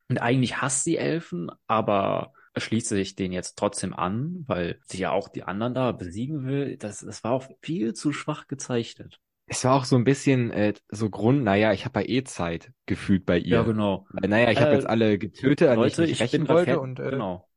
Und 0.08 0.18
eigentlich 0.18 0.60
hasst 0.60 0.84
sie 0.84 0.98
Elfen, 0.98 1.50
aber 1.66 2.32
schließt 2.54 2.88
sich 2.88 3.14
den 3.14 3.32
jetzt 3.32 3.56
trotzdem 3.56 3.94
an, 3.94 4.44
weil 4.46 4.78
sie 4.84 4.98
ja 4.98 5.12
auch 5.12 5.28
die 5.28 5.44
anderen 5.44 5.72
da 5.72 5.92
besiegen 5.92 6.44
will. 6.44 6.76
Das, 6.76 7.00
das 7.00 7.24
war 7.24 7.32
auch 7.32 7.46
viel 7.62 7.94
zu 7.94 8.12
schwach 8.12 8.46
gezeichnet. 8.46 9.20
Es 9.46 9.64
war 9.64 9.74
auch 9.74 9.84
so 9.84 9.96
ein 9.96 10.04
bisschen 10.04 10.50
äh, 10.50 10.74
so 10.90 11.08
Grund, 11.08 11.42
naja, 11.42 11.72
ich 11.72 11.86
habe 11.86 12.00
ja 12.00 12.08
eh 12.08 12.24
Zeit 12.24 12.72
gefühlt 12.84 13.24
bei 13.24 13.38
ihr. 13.38 13.56
Ja, 13.56 13.62
genau. 13.62 14.06
Weil, 14.10 14.28
naja, 14.28 14.50
ich 14.50 14.58
äh, 14.58 14.62
habe 14.62 14.74
jetzt 14.74 14.86
alle 14.86 15.16
getötet, 15.18 15.68
an 15.68 15.76
Leute, 15.76 16.04
die 16.04 16.12
ich, 16.12 16.20
ich 16.20 16.20
rächen 16.20 16.46
wollte. 16.48 16.78
Und, 16.78 17.00
äh, 17.00 17.10
genau. 17.10 17.48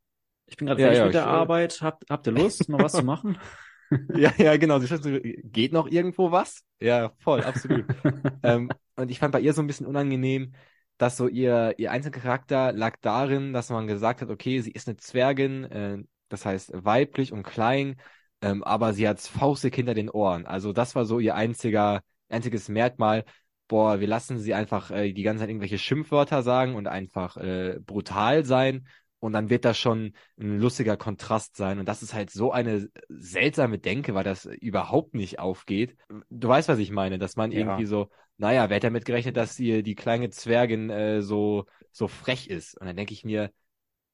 Ich 0.45 0.55
bin 0.55 0.67
gerade 0.67 0.81
ja, 0.81 0.87
fertig 0.87 0.99
ja, 0.99 1.05
mit 1.05 1.13
der 1.15 1.21
ich, 1.23 1.27
Arbeit. 1.27 1.81
Habt, 1.81 2.09
habt 2.09 2.27
ihr 2.27 2.33
Lust, 2.33 2.69
noch 2.69 2.79
was 2.79 2.93
zu 2.93 3.03
machen? 3.03 3.37
ja, 4.15 4.33
ja, 4.37 4.57
genau. 4.57 4.79
geht 4.79 5.73
noch 5.73 5.87
irgendwo 5.89 6.31
was? 6.31 6.63
Ja, 6.79 7.11
voll, 7.19 7.43
absolut. 7.43 7.85
ähm, 8.43 8.69
und 8.95 9.11
ich 9.11 9.19
fand 9.19 9.31
bei 9.31 9.41
ihr 9.41 9.53
so 9.53 9.61
ein 9.61 9.67
bisschen 9.67 9.85
unangenehm, 9.85 10.53
dass 10.97 11.17
so 11.17 11.27
ihr, 11.27 11.73
ihr 11.77 11.91
Einzelcharakter 11.91 12.71
lag 12.73 12.95
darin, 13.01 13.53
dass 13.53 13.69
man 13.69 13.87
gesagt 13.87 14.21
hat, 14.21 14.29
okay, 14.29 14.61
sie 14.61 14.71
ist 14.71 14.87
eine 14.87 14.97
Zwergin, 14.97 15.63
äh, 15.65 15.97
das 16.29 16.45
heißt 16.45 16.71
weiblich 16.73 17.33
und 17.33 17.43
klein, 17.43 17.99
ähm, 18.41 18.63
aber 18.63 18.93
sie 18.93 19.07
hat 19.07 19.19
faustig 19.19 19.75
hinter 19.75 19.93
den 19.93 20.09
Ohren. 20.09 20.45
Also 20.45 20.73
das 20.73 20.95
war 20.95 21.05
so 21.05 21.19
ihr 21.19 21.35
einziger, 21.35 22.01
einziges 22.29 22.69
Merkmal. 22.69 23.25
Boah, 23.67 23.99
wir 23.99 24.07
lassen 24.07 24.37
sie 24.37 24.53
einfach 24.53 24.91
äh, 24.91 25.13
die 25.13 25.23
ganze 25.23 25.41
Zeit 25.41 25.49
irgendwelche 25.49 25.77
Schimpfwörter 25.77 26.43
sagen 26.43 26.75
und 26.75 26.87
einfach 26.87 27.37
äh, 27.37 27.79
brutal 27.79 28.45
sein 28.45 28.87
und 29.21 29.33
dann 29.33 29.51
wird 29.51 29.65
das 29.65 29.77
schon 29.77 30.13
ein 30.39 30.59
lustiger 30.59 30.97
Kontrast 30.97 31.55
sein. 31.55 31.77
Und 31.77 31.85
das 31.87 32.01
ist 32.01 32.15
halt 32.15 32.31
so 32.31 32.51
eine 32.51 32.89
seltsame 33.07 33.77
Denke, 33.77 34.15
weil 34.15 34.23
das 34.23 34.45
überhaupt 34.45 35.13
nicht 35.13 35.37
aufgeht. 35.37 35.95
Du 36.31 36.47
weißt, 36.47 36.67
was 36.67 36.79
ich 36.79 36.89
meine, 36.89 37.19
dass 37.19 37.35
man 37.35 37.51
ja. 37.51 37.59
irgendwie 37.59 37.85
so, 37.85 38.09
naja, 38.37 38.67
wer 38.67 38.77
hätte 38.77 38.87
damit 38.87 39.05
gerechnet, 39.05 39.37
dass 39.37 39.55
hier 39.55 39.83
die 39.83 39.93
kleine 39.93 40.31
Zwergin 40.31 40.89
äh, 40.89 41.21
so, 41.21 41.65
so 41.91 42.07
frech 42.07 42.47
ist? 42.47 42.75
Und 42.79 42.87
dann 42.87 42.95
denke 42.95 43.13
ich 43.13 43.23
mir, 43.23 43.51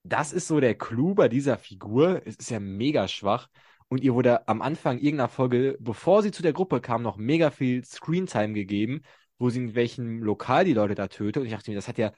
das 0.04 0.34
ist 0.34 0.50
so 0.50 0.60
der 0.60 0.76
Clou 0.76 1.16
bei 1.16 1.30
dieser 1.30 1.58
Figur. 1.58 2.22
Es 2.26 2.36
ist 2.36 2.52
ja 2.52 2.60
mega 2.60 3.08
schwach. 3.08 3.48
Und 3.88 4.04
ihr 4.04 4.14
wurde 4.14 4.46
am 4.50 4.62
Anfang 4.62 4.98
irgendeiner 4.98 5.30
Folge, 5.30 5.78
bevor 5.80 6.22
sie 6.22 6.32
zu 6.32 6.44
der 6.44 6.52
Gruppe 6.52 6.82
kam, 6.82 7.02
noch 7.02 7.16
mega 7.16 7.50
viel 7.50 7.86
Screentime 7.86 8.54
gegeben, 8.54 9.04
wo 9.38 9.50
sie 9.50 9.60
in 9.60 9.76
welchem 9.76 10.22
Lokal 10.22 10.66
die 10.66 10.74
Leute 10.74 10.96
da 10.96 11.08
tötet. 11.08 11.40
Und 11.40 11.46
ich 11.48 11.54
dachte 11.54 11.72
mir, 11.72 11.76
das 11.76 11.88
hat 11.88 11.98
ja 11.98 12.12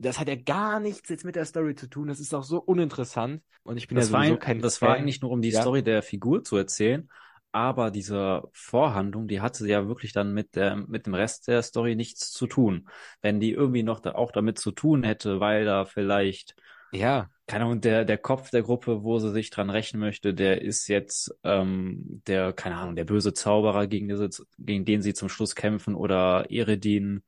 das 0.00 0.18
hat 0.18 0.28
ja 0.28 0.36
gar 0.36 0.80
nichts 0.80 1.08
jetzt 1.08 1.24
mit 1.24 1.36
der 1.36 1.44
Story 1.44 1.74
zu 1.74 1.88
tun. 1.88 2.08
Das 2.08 2.20
ist 2.20 2.34
auch 2.34 2.44
so 2.44 2.58
uninteressant. 2.60 3.42
Und 3.62 3.76
ich 3.76 3.88
bin 3.88 3.96
das 3.96 4.06
ja 4.08 4.08
sowieso 4.08 4.38
war 4.38 4.38
kein 4.38 4.60
Das 4.60 4.78
Fan. 4.78 4.88
war 4.88 4.96
eigentlich 4.96 5.20
nur, 5.20 5.30
um 5.30 5.42
die 5.42 5.50
ja. 5.50 5.60
Story 5.60 5.82
der 5.82 6.02
Figur 6.02 6.44
zu 6.44 6.56
erzählen. 6.56 7.08
aber 7.52 7.90
diese 7.90 8.42
Vorhandlung, 8.52 9.26
die 9.28 9.40
hatte 9.40 9.66
ja 9.68 9.88
wirklich 9.88 10.12
dann 10.12 10.32
mit 10.32 10.54
der, 10.54 10.76
mit 10.76 11.06
dem 11.06 11.14
Rest 11.14 11.48
der 11.48 11.62
Story 11.62 11.96
nichts 11.96 12.30
zu 12.30 12.46
tun. 12.46 12.88
Wenn 13.22 13.40
die 13.40 13.52
irgendwie 13.52 13.82
noch 13.82 14.00
da, 14.00 14.12
auch 14.14 14.30
damit 14.32 14.58
zu 14.58 14.70
tun 14.72 15.02
hätte, 15.02 15.40
weil 15.40 15.64
da 15.64 15.84
vielleicht, 15.84 16.54
ja, 16.92 17.30
keine 17.46 17.64
Ahnung, 17.64 17.80
der, 17.80 18.04
der 18.04 18.18
Kopf 18.18 18.50
der 18.50 18.62
Gruppe, 18.62 19.02
wo 19.02 19.18
sie 19.18 19.30
sich 19.32 19.50
dran 19.50 19.70
rächen 19.70 19.98
möchte, 19.98 20.34
der 20.34 20.62
ist 20.62 20.86
jetzt, 20.88 21.34
ähm, 21.42 22.22
der, 22.26 22.52
keine 22.52 22.76
Ahnung, 22.76 22.94
der 22.96 23.04
böse 23.04 23.32
Zauberer, 23.34 23.86
gegen, 23.88 24.08
diese, 24.08 24.28
gegen 24.58 24.84
den 24.84 25.02
sie 25.02 25.14
zum 25.14 25.28
Schluss 25.28 25.54
kämpfen 25.56 25.94
oder 25.96 26.46
Eredin, 26.50 27.22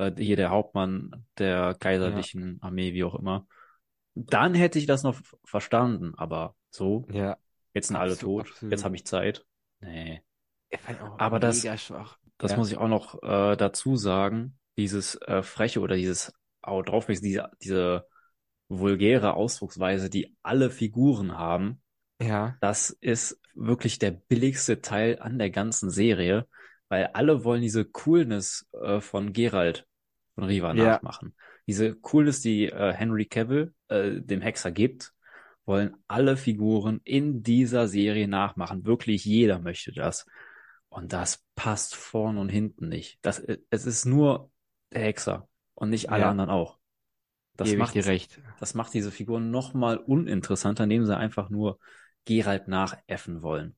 äh, 0.00 0.14
hier 0.16 0.36
der 0.36 0.50
Hauptmann 0.50 1.26
der 1.38 1.76
kaiserlichen 1.78 2.54
ja. 2.54 2.68
Armee, 2.68 2.94
wie 2.94 3.04
auch 3.04 3.14
immer. 3.14 3.46
Dann 4.14 4.54
hätte 4.54 4.78
ich 4.78 4.86
das 4.86 5.02
noch 5.02 5.20
verstanden, 5.44 6.14
aber 6.16 6.54
so. 6.70 7.06
Ja. 7.10 7.36
Jetzt 7.74 7.88
sind 7.88 7.96
absolut, 7.96 8.10
alle 8.10 8.18
tot. 8.18 8.52
Absolut. 8.52 8.72
Jetzt 8.72 8.84
habe 8.84 8.96
ich 8.96 9.06
Zeit. 9.06 9.44
Nee. 9.80 10.22
Aber 11.18 11.40
das, 11.40 11.62
schwach. 11.80 12.18
das 12.38 12.52
ja. 12.52 12.56
muss 12.56 12.70
ich 12.70 12.78
auch 12.78 12.88
noch 12.88 13.22
äh, 13.22 13.56
dazu 13.56 13.96
sagen, 13.96 14.58
dieses 14.76 15.16
äh, 15.22 15.42
freche 15.42 15.80
oder 15.80 15.96
dieses 15.96 16.32
auch 16.62 16.82
drauf 16.82 17.06
diese, 17.06 17.50
diese 17.62 18.06
vulgäre 18.68 19.34
Ausdrucksweise, 19.34 20.10
die 20.10 20.36
alle 20.42 20.70
Figuren 20.70 21.36
haben, 21.36 21.82
ja. 22.20 22.56
das 22.60 22.90
ist 22.90 23.40
wirklich 23.54 23.98
der 23.98 24.12
billigste 24.12 24.80
Teil 24.80 25.18
an 25.20 25.38
der 25.38 25.50
ganzen 25.50 25.90
Serie, 25.90 26.46
weil 26.88 27.06
alle 27.14 27.44
wollen 27.44 27.62
diese 27.62 27.84
Coolness 27.84 28.68
äh, 28.80 29.00
von 29.00 29.32
Gerald 29.32 29.86
von 30.40 30.48
Riva 30.48 30.74
ja. 30.74 30.84
nachmachen. 30.84 31.34
Diese 31.66 31.94
Coolness, 31.94 32.40
die 32.40 32.66
äh, 32.66 32.92
Henry 32.92 33.26
Cavill 33.26 33.74
äh, 33.88 34.20
dem 34.20 34.40
Hexer 34.40 34.70
gibt, 34.70 35.12
wollen 35.66 35.96
alle 36.08 36.36
Figuren 36.36 37.00
in 37.04 37.42
dieser 37.42 37.86
Serie 37.86 38.26
nachmachen. 38.26 38.84
Wirklich 38.84 39.24
jeder 39.24 39.58
möchte 39.58 39.92
das. 39.92 40.26
Und 40.88 41.12
das 41.12 41.44
passt 41.54 41.94
vorn 41.94 42.38
und 42.38 42.48
hinten 42.48 42.88
nicht. 42.88 43.18
Das, 43.22 43.40
es 43.70 43.86
ist 43.86 44.06
nur 44.06 44.50
der 44.92 45.02
Hexer 45.02 45.48
und 45.74 45.90
nicht 45.90 46.10
alle 46.10 46.22
ja. 46.22 46.30
anderen 46.30 46.50
auch. 46.50 46.78
Das 47.56 47.72
macht, 47.74 47.94
dir 47.94 48.06
recht. 48.06 48.40
das 48.58 48.74
macht 48.74 48.94
diese 48.94 49.10
Figuren 49.10 49.50
nochmal 49.50 49.98
uninteressanter, 49.98 50.84
indem 50.84 51.04
sie 51.04 51.16
einfach 51.16 51.50
nur 51.50 51.78
Geralt 52.24 52.68
nachäffen 52.68 53.42
wollen. 53.42 53.76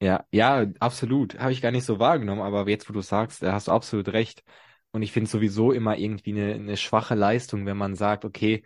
Ja, 0.00 0.26
ja, 0.30 0.66
absolut. 0.80 1.38
Habe 1.38 1.52
ich 1.52 1.62
gar 1.62 1.70
nicht 1.70 1.86
so 1.86 1.98
wahrgenommen, 1.98 2.42
aber 2.42 2.68
jetzt, 2.68 2.88
wo 2.88 2.92
du 2.92 3.00
sagst, 3.00 3.42
da 3.42 3.54
hast 3.54 3.68
du 3.68 3.72
absolut 3.72 4.08
recht. 4.10 4.44
Und 4.94 5.02
ich 5.02 5.10
finde 5.10 5.28
sowieso 5.28 5.72
immer 5.72 5.98
irgendwie 5.98 6.30
eine, 6.30 6.54
eine 6.54 6.76
schwache 6.76 7.16
Leistung, 7.16 7.66
wenn 7.66 7.76
man 7.76 7.96
sagt, 7.96 8.24
okay, 8.24 8.62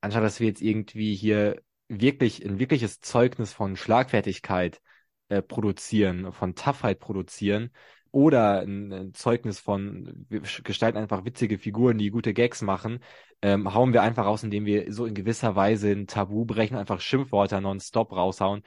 anstatt 0.00 0.22
dass 0.22 0.38
wir 0.38 0.46
jetzt 0.46 0.62
irgendwie 0.62 1.12
hier 1.16 1.60
wirklich 1.88 2.44
ein 2.46 2.60
wirkliches 2.60 3.00
Zeugnis 3.00 3.52
von 3.52 3.74
Schlagfertigkeit 3.74 4.80
äh, 5.28 5.42
produzieren, 5.42 6.32
von 6.32 6.54
Toughheit 6.54 7.00
produzieren 7.00 7.72
oder 8.12 8.60
ein, 8.60 8.92
ein, 8.92 9.14
Zeugnis 9.14 9.58
von 9.58 10.24
wir 10.28 10.42
gestalten 10.62 10.98
einfach 10.98 11.24
witzige 11.24 11.58
Figuren, 11.58 11.98
die 11.98 12.10
gute 12.10 12.32
Gags 12.32 12.62
machen, 12.62 13.00
ähm, 13.42 13.74
hauen 13.74 13.92
wir 13.92 14.02
einfach 14.02 14.26
raus, 14.26 14.44
indem 14.44 14.66
wir 14.66 14.92
so 14.92 15.04
in 15.04 15.14
gewisser 15.14 15.56
Weise 15.56 15.90
ein 15.90 16.06
Tabu 16.06 16.44
brechen, 16.44 16.76
einfach 16.76 17.00
Schimpfwörter 17.00 17.60
nonstop 17.60 18.12
raushauen. 18.12 18.62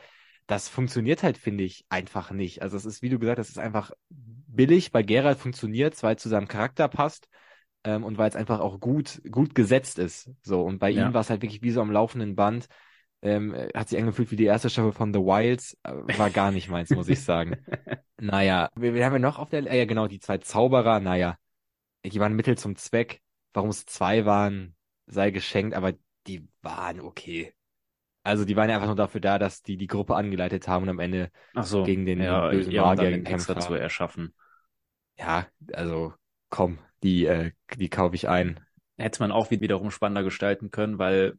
Das 0.48 0.70
funktioniert 0.70 1.24
halt, 1.24 1.38
finde 1.38 1.64
ich, 1.64 1.86
einfach 1.90 2.32
nicht. 2.32 2.62
Also 2.62 2.78
es 2.78 2.86
ist, 2.86 3.02
wie 3.02 3.10
du 3.10 3.20
gesagt 3.20 3.40
hast, 3.40 3.48
es 3.50 3.56
ist 3.56 3.62
einfach 3.62 3.92
billig. 4.10 4.92
Bei 4.92 5.04
Geralt 5.04 5.40
funktioniert, 5.40 6.02
weil 6.04 6.16
es 6.16 6.22
zu 6.22 6.30
seinem 6.30 6.48
Charakter 6.48 6.88
passt 6.88 7.28
ähm, 7.84 8.04
und 8.04 8.18
weil 8.18 8.30
es 8.30 8.36
einfach 8.36 8.60
auch 8.60 8.80
gut, 8.80 9.22
gut 9.30 9.56
gesetzt 9.56 10.00
ist. 10.00 10.30
So, 10.44 10.62
und 10.62 10.80
bei 10.80 10.90
ja. 10.90 11.08
ihm 11.08 11.14
war 11.14 11.22
es 11.22 11.30
halt 11.30 11.42
wirklich 11.42 11.62
wie 11.62 11.72
so 11.72 11.82
am 11.82 11.92
laufenden 11.92 12.36
Band. 12.36 12.68
Ähm, 13.22 13.56
hat 13.74 13.90
sich 13.90 13.98
angefühlt 13.98 14.30
wie 14.30 14.36
die 14.36 14.46
erste 14.46 14.70
Staffel 14.70 14.92
von 14.92 15.14
The 15.14 15.20
Wilds. 15.20 15.78
Äh, 15.84 15.94
war 16.18 16.30
gar 16.30 16.52
nicht 16.52 16.70
meins, 16.70 16.92
muss 16.92 17.10
ich 17.10 17.24
sagen. 17.24 17.58
naja, 18.20 18.70
wir, 18.76 18.94
wir 18.94 19.04
haben 19.04 19.14
ja 19.14 19.20
noch 19.20 19.40
auf 19.40 19.50
der, 19.50 19.66
äh, 19.66 19.80
ja 19.80 19.86
genau, 19.86 20.08
die 20.08 20.20
zwei 20.20 20.38
Zauberer, 20.38 21.00
naja, 21.00 21.38
die 22.06 22.20
waren 22.20 22.36
Mittel 22.36 22.56
zum 22.56 22.76
Zweck. 22.76 23.22
Warum 23.54 23.70
es 23.70 23.86
zwei 23.86 24.26
waren, 24.26 24.76
sei 25.08 25.32
geschenkt, 25.32 25.76
aber 25.76 25.94
die 26.28 26.48
waren 26.62 27.00
okay. 27.00 27.55
Also 28.26 28.44
die 28.44 28.56
waren 28.56 28.68
ja 28.70 28.76
einfach 28.76 28.88
nur 28.88 28.96
dafür 28.96 29.22
da, 29.22 29.38
dass 29.38 29.62
die 29.62 29.78
die 29.78 29.86
Gruppe 29.86 30.16
angeleitet 30.16 30.68
haben 30.68 30.84
und 30.84 30.90
am 30.90 31.00
Ende 31.00 31.30
so, 31.62 31.84
gegen 31.84 32.08
den 32.08 32.20
ja, 32.20 32.50
bösen 32.50 32.72
ja, 32.72 32.82
Magier 32.82 33.12
gekämpft 33.12 33.48
haben. 33.50 33.62
zu 33.62 33.76
erschaffen. 33.76 34.34
Ja, 35.16 35.46
also 35.74 36.12
komm, 36.50 36.80
die, 37.04 37.28
äh, 37.28 37.52
die 37.78 37.90
kaufe 37.90 38.16
ich 38.16 38.28
ein. 38.28 38.60
Hätte 38.98 39.22
man 39.22 39.32
auch 39.32 39.52
wiederum 39.52 39.92
spannender 39.92 40.24
gestalten 40.24 40.72
können, 40.72 40.98
weil 40.98 41.38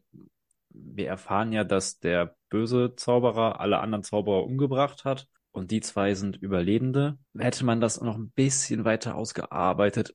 wir 0.68 1.08
erfahren 1.08 1.52
ja, 1.52 1.64
dass 1.64 1.98
der 1.98 2.36
böse 2.50 2.94
Zauberer 2.94 3.58
alle 3.58 3.80
anderen 3.80 4.04
Zauberer 4.04 4.44
umgebracht 4.44 5.04
hat 5.04 5.26
und 5.50 5.72
die 5.72 5.80
zwei 5.80 6.14
sind 6.14 6.36
Überlebende. 6.36 7.18
Hätte 7.36 7.64
man 7.64 7.80
das 7.80 8.00
noch 8.00 8.16
ein 8.16 8.30
bisschen 8.30 8.84
weiter 8.84 9.16
ausgearbeitet, 9.16 10.14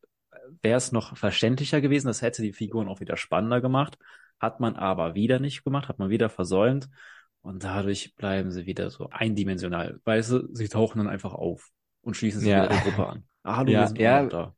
wäre 0.62 0.78
es 0.78 0.94
noch 0.94 1.18
verständlicher 1.18 1.82
gewesen. 1.82 2.08
Das 2.08 2.22
hätte 2.22 2.42
die 2.42 2.54
Figuren 2.54 2.88
auch 2.88 3.02
wieder 3.02 3.18
spannender 3.18 3.60
gemacht. 3.60 3.98
Hat 4.41 4.60
man 4.60 4.75
aber 4.75 5.13
wieder 5.13 5.39
nicht 5.39 5.63
gemacht, 5.63 5.88
hat 5.88 5.99
man 5.99 6.10
wieder 6.10 6.27
versäumt. 6.27 6.89
Und 7.41 7.63
dadurch 7.63 8.15
bleiben 8.15 8.49
sie 8.49 8.65
wieder 8.65 8.89
so 8.89 9.10
eindimensional. 9.12 9.99
Weißt 10.04 10.32
du, 10.32 10.49
sie 10.56 10.67
tauchen 10.67 10.97
dann 10.97 11.08
einfach 11.08 11.34
auf 11.34 11.69
und 12.01 12.17
schließen 12.17 12.41
sich 12.41 12.49
ja. 12.49 12.63
wieder 12.63 12.69
der 12.69 12.82
Gruppe 12.82 13.08
an. 13.08 13.23
Ah, 13.43 13.58
hallo, 13.58 13.71
ja, 13.71 13.80
wir 13.82 13.88
sind 13.88 13.99
ja, 13.99 14.23
da. 14.27 14.56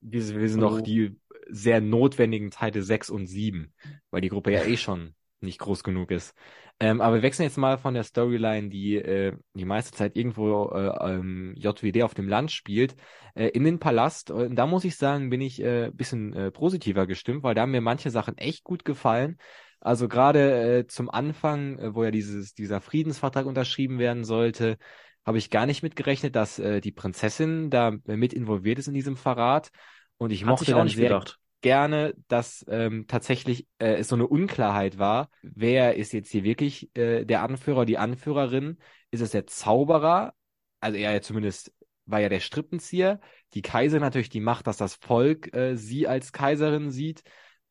Wir, 0.00 0.40
wir 0.40 0.48
sind 0.48 0.60
noch 0.60 0.80
die 0.80 1.18
sehr 1.48 1.80
notwendigen 1.80 2.52
Teile 2.52 2.80
6 2.80 3.10
und 3.10 3.26
7, 3.26 3.74
weil 4.12 4.20
die 4.20 4.28
Gruppe 4.28 4.52
ja 4.52 4.62
eh 4.62 4.76
schon 4.76 5.16
nicht 5.42 5.58
groß 5.58 5.82
genug 5.82 6.10
ist. 6.10 6.34
Ähm, 6.78 7.00
aber 7.00 7.16
wir 7.16 7.22
wechseln 7.22 7.44
jetzt 7.44 7.58
mal 7.58 7.78
von 7.78 7.94
der 7.94 8.04
Storyline, 8.04 8.70
die 8.70 8.96
äh, 8.96 9.36
die 9.54 9.64
meiste 9.64 9.92
Zeit 9.92 10.16
irgendwo 10.16 10.70
äh, 10.70 11.12
ähm, 11.14 11.54
JWD 11.56 12.02
auf 12.02 12.14
dem 12.14 12.28
Land 12.28 12.52
spielt, 12.52 12.96
äh, 13.34 13.48
in 13.48 13.64
den 13.64 13.78
Palast. 13.78 14.30
Und 14.30 14.56
da 14.56 14.66
muss 14.66 14.84
ich 14.84 14.96
sagen, 14.96 15.30
bin 15.30 15.40
ich 15.40 15.62
äh, 15.62 15.90
bisschen 15.92 16.32
äh, 16.32 16.50
positiver 16.50 17.06
gestimmt, 17.06 17.42
weil 17.42 17.54
da 17.54 17.62
haben 17.62 17.70
mir 17.72 17.80
manche 17.80 18.10
Sachen 18.10 18.38
echt 18.38 18.64
gut 18.64 18.84
gefallen. 18.84 19.38
Also 19.80 20.08
gerade 20.08 20.78
äh, 20.78 20.86
zum 20.86 21.10
Anfang, 21.10 21.78
äh, 21.78 21.94
wo 21.94 22.04
ja 22.04 22.10
dieses, 22.10 22.54
dieser 22.54 22.80
Friedensvertrag 22.80 23.46
unterschrieben 23.46 23.98
werden 23.98 24.24
sollte, 24.24 24.76
habe 25.24 25.38
ich 25.38 25.50
gar 25.50 25.66
nicht 25.66 25.82
mitgerechnet, 25.82 26.36
dass 26.36 26.58
äh, 26.58 26.80
die 26.80 26.92
Prinzessin 26.92 27.70
da 27.70 27.92
mit 28.04 28.32
involviert 28.32 28.78
ist 28.78 28.88
in 28.88 28.94
diesem 28.94 29.16
Verrat. 29.16 29.70
Und 30.16 30.32
ich 30.32 30.42
Hat 30.42 30.50
mochte 30.50 30.72
dann 30.72 30.88
sehr 30.88 31.08
gedacht. 31.08 31.39
Gerne, 31.60 32.14
dass 32.28 32.64
ähm, 32.68 33.06
tatsächlich 33.06 33.66
äh, 33.78 34.02
so 34.02 34.14
eine 34.16 34.26
Unklarheit 34.26 34.98
war, 34.98 35.30
wer 35.42 35.96
ist 35.96 36.12
jetzt 36.12 36.30
hier 36.30 36.44
wirklich 36.44 36.94
äh, 36.96 37.24
der 37.24 37.42
Anführer, 37.42 37.84
die 37.84 37.98
Anführerin? 37.98 38.78
Ist 39.10 39.20
es 39.20 39.30
der 39.30 39.46
Zauberer? 39.46 40.34
Also 40.80 40.98
er 40.98 41.12
ja 41.12 41.20
zumindest 41.20 41.72
war 42.06 42.20
ja 42.20 42.28
der 42.28 42.40
Strippenzieher. 42.40 43.20
Die 43.54 43.62
Kaiserin 43.62 44.02
natürlich 44.02 44.30
die 44.30 44.40
Macht, 44.40 44.66
dass 44.66 44.76
das 44.76 44.94
Volk 44.94 45.54
äh, 45.54 45.76
sie 45.76 46.08
als 46.08 46.32
Kaiserin 46.32 46.90
sieht. 46.90 47.22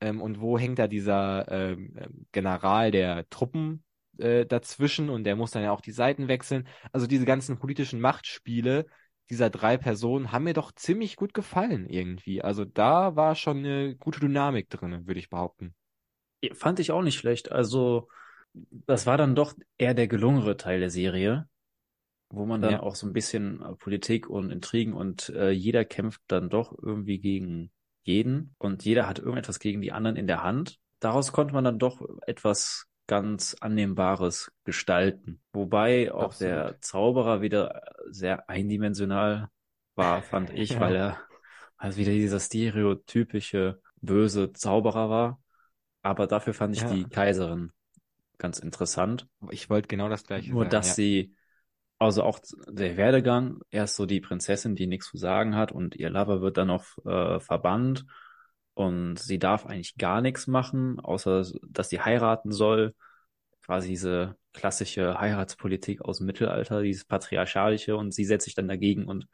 Ähm, 0.01 0.21
und 0.21 0.39
wo 0.39 0.57
hängt 0.57 0.79
da 0.79 0.87
dieser 0.87 1.49
ähm, 1.51 1.93
General 2.31 2.91
der 2.91 3.27
Truppen 3.29 3.83
äh, 4.17 4.45
dazwischen 4.45 5.09
und 5.09 5.23
der 5.23 5.35
muss 5.35 5.51
dann 5.51 5.63
ja 5.63 5.71
auch 5.71 5.81
die 5.81 5.91
Seiten 5.91 6.27
wechseln. 6.27 6.67
Also 6.91 7.07
diese 7.07 7.25
ganzen 7.25 7.59
politischen 7.59 7.99
Machtspiele 7.99 8.85
dieser 9.29 9.49
drei 9.49 9.77
Personen 9.77 10.31
haben 10.31 10.45
mir 10.45 10.53
doch 10.53 10.71
ziemlich 10.71 11.15
gut 11.15 11.33
gefallen 11.33 11.87
irgendwie. 11.87 12.41
Also 12.41 12.65
da 12.65 13.15
war 13.15 13.35
schon 13.35 13.59
eine 13.59 13.95
gute 13.95 14.19
Dynamik 14.19 14.69
drin, 14.69 15.05
würde 15.07 15.19
ich 15.19 15.29
behaupten. 15.29 15.75
Fand 16.53 16.79
ich 16.79 16.91
auch 16.91 17.01
nicht 17.01 17.17
schlecht. 17.17 17.51
Also 17.51 18.07
das 18.53 19.05
war 19.05 19.17
dann 19.17 19.35
doch 19.35 19.53
eher 19.77 19.93
der 19.93 20.07
gelungene 20.07 20.57
Teil 20.57 20.79
der 20.79 20.89
Serie, 20.89 21.47
wo 22.29 22.45
man 22.45 22.61
dann 22.61 22.71
ja. 22.71 22.79
auch 22.81 22.95
so 22.95 23.05
ein 23.05 23.13
bisschen 23.13 23.61
äh, 23.61 23.75
Politik 23.75 24.29
und 24.29 24.51
Intrigen 24.51 24.93
und 24.93 25.29
äh, 25.29 25.51
jeder 25.51 25.85
kämpft 25.85 26.21
dann 26.27 26.49
doch 26.49 26.75
irgendwie 26.81 27.19
gegen 27.19 27.71
jeden 28.03 28.55
und 28.57 28.83
jeder 28.85 29.07
hat 29.07 29.19
irgendetwas 29.19 29.59
gegen 29.59 29.81
die 29.81 29.91
anderen 29.91 30.15
in 30.15 30.27
der 30.27 30.43
Hand. 30.43 30.79
Daraus 30.99 31.31
konnte 31.31 31.53
man 31.53 31.63
dann 31.63 31.79
doch 31.79 32.01
etwas 32.25 32.88
ganz 33.09 33.55
Annehmbares 33.59 34.51
gestalten. 34.65 35.41
Wobei 35.51 36.13
auch 36.13 36.25
Absolut. 36.25 36.53
der 36.53 36.81
Zauberer 36.81 37.41
wieder 37.41 37.81
sehr 38.07 38.47
eindimensional 38.47 39.49
war, 39.95 40.21
fand 40.21 40.51
ich, 40.53 40.71
ja. 40.71 40.79
weil 40.79 40.95
er 40.95 41.17
also 41.75 41.97
wieder 41.97 42.11
dieser 42.11 42.39
stereotypische 42.39 43.81
böse 43.99 44.53
Zauberer 44.53 45.09
war. 45.09 45.41
Aber 46.03 46.27
dafür 46.27 46.53
fand 46.53 46.75
ich 46.75 46.83
ja. 46.83 46.93
die 46.93 47.05
Kaiserin 47.05 47.71
ganz 48.37 48.59
interessant. 48.59 49.27
Ich 49.49 49.71
wollte 49.71 49.87
genau 49.87 50.07
das 50.07 50.23
gleiche 50.23 50.51
Nur, 50.51 50.65
sagen, 50.65 50.69
dass 50.69 50.89
ja. 50.89 50.93
sie, 50.93 51.35
also 51.97 52.21
auch 52.21 52.39
der 52.67 52.95
Werdegang, 52.95 53.59
erst 53.71 53.95
so 53.95 54.05
die 54.05 54.21
Prinzessin, 54.21 54.75
die 54.75 54.85
nichts 54.85 55.07
zu 55.07 55.17
sagen 55.17 55.55
hat 55.55 55.71
und 55.71 55.95
ihr 55.95 56.11
Lover 56.11 56.41
wird 56.41 56.57
dann 56.57 56.67
noch 56.67 56.85
äh, 57.05 57.39
verbannt 57.39 58.05
und 58.79 59.19
sie 59.19 59.39
darf 59.39 59.65
eigentlich 59.65 59.97
gar 59.97 60.21
nichts 60.21 60.47
machen, 60.47 61.01
außer 61.01 61.45
dass 61.67 61.89
sie 61.89 61.99
heiraten 61.99 62.53
soll. 62.53 62.95
Quasi 63.65 63.89
diese 63.89 64.37
klassische 64.53 65.19
Heiratspolitik 65.19 66.01
aus 66.01 66.19
dem 66.19 66.27
Mittelalter, 66.27 66.81
dieses 66.81 67.03
patriarchalische 67.03 67.97
und 67.97 68.13
sie 68.13 68.23
setzt 68.23 68.45
sich 68.45 68.55
dann 68.55 68.69
dagegen 68.69 69.03
und 69.03 69.27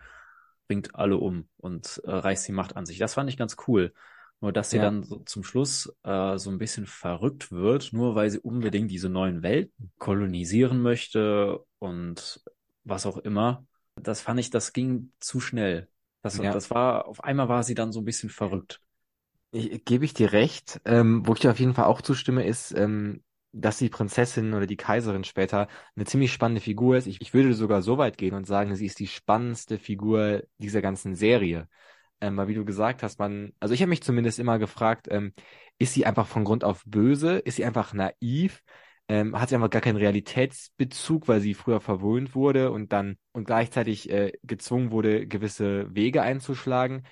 bringt 0.67 0.95
alle 0.95 1.17
um 1.17 1.47
und 1.58 2.01
äh, 2.05 2.12
reißt 2.12 2.47
die 2.47 2.53
Macht 2.53 2.75
an 2.75 2.88
sich. 2.88 2.97
Das 2.97 3.13
fand 3.13 3.29
ich 3.29 3.38
ganz 3.38 3.55
cool. 3.67 3.93
Nur 4.41 4.51
dass 4.51 4.71
sie 4.71 4.77
ja. 4.77 4.84
dann 4.84 5.03
so 5.03 5.19
zum 5.19 5.43
Schluss 5.43 5.95
äh, 6.01 6.39
so 6.39 6.49
ein 6.49 6.58
bisschen 6.58 6.88
verrückt 6.88 7.51
wird, 7.51 7.93
nur 7.93 8.15
weil 8.15 8.31
sie 8.31 8.39
unbedingt 8.39 8.89
diese 8.89 9.10
neuen 9.10 9.43
Welten 9.43 9.91
kolonisieren 9.99 10.81
möchte 10.81 11.60
und 11.77 12.43
was 12.84 13.05
auch 13.05 13.17
immer. 13.19 13.67
Das 13.95 14.21
fand 14.21 14.39
ich, 14.39 14.49
das 14.49 14.73
ging 14.73 15.12
zu 15.19 15.39
schnell. 15.39 15.88
Das, 16.23 16.36
ja. 16.38 16.51
das 16.51 16.71
war, 16.71 17.08
auf 17.08 17.23
einmal 17.23 17.47
war 17.47 17.62
sie 17.62 17.75
dann 17.75 17.91
so 17.91 18.01
ein 18.01 18.05
bisschen 18.05 18.31
verrückt. 18.31 18.81
Ich, 19.56 19.86
gebe 19.86 20.06
ich 20.06 20.13
dir 20.13 20.34
recht. 20.34 20.82
Ähm, 20.86 21.26
wo 21.26 21.34
ich 21.34 21.39
dir 21.39 21.52
auf 21.52 21.60
jeden 21.60 21.74
Fall 21.74 21.86
auch 21.86 22.02
zustimme, 22.02 22.46
ist, 22.46 22.72
ähm, 22.74 23.24
dass 23.54 23.78
die 23.78 23.89
Prinzessin 23.89 24.54
oder 24.54 24.68
die 24.68 24.76
Kaiserin 24.78 25.24
später 25.24 25.68
eine 25.96 26.06
ziemlich 26.06 26.34
spannende 26.34 26.60
Figur 26.62 26.98
ist. 26.98 27.08
Ich, 27.08 27.22
ich 27.22 27.34
würde 27.34 27.54
sogar 27.54 27.82
so 27.82 27.98
weit 27.98 28.18
gehen 28.18 28.34
und 28.36 28.46
sagen, 28.46 28.76
sie 28.76 28.86
ist 28.86 29.00
die 29.00 29.08
spannendste 29.08 29.78
Figur 29.78 30.44
dieser 30.58 30.82
ganzen 30.82 31.15
Serie. 31.15 31.70
Ähm, 32.22 32.38
weil 32.38 32.48
wie 32.50 32.54
du 32.56 32.65
gesagt 32.65 33.04
hast, 33.04 33.20
man, 33.20 33.54
also 33.60 33.74
ich 33.74 33.82
habe 33.82 33.89
mich 33.89 34.04
zumindest 34.04 34.39
immer 34.39 34.60
gefragt, 34.60 35.08
ähm, 35.12 35.34
ist 35.78 35.94
sie 35.94 36.06
einfach 36.06 36.28
von 36.28 36.44
Grund 36.46 36.63
auf 36.63 36.84
böse? 36.86 37.38
Ist 37.39 37.56
sie 37.58 37.65
einfach 37.65 37.94
naiv? 37.94 38.62
Ähm, 39.08 39.39
hat 39.39 39.50
sie 39.50 39.56
einfach 39.56 39.70
gar 39.70 39.82
keinen 39.82 39.98
Realitätsbezug, 39.98 41.28
weil 41.28 41.39
sie 41.41 41.54
früher 41.54 41.80
verwöhnt 41.80 42.36
wurde 42.36 42.72
und 42.72 42.91
dann 42.91 43.18
und 43.34 43.46
gleichzeitig 43.46 44.10
äh, 44.10 44.32
gezwungen 44.44 44.91
wurde, 44.91 45.28
gewisse 45.28 45.94
Wege 45.96 46.22
einzuschlagen? 46.24 47.04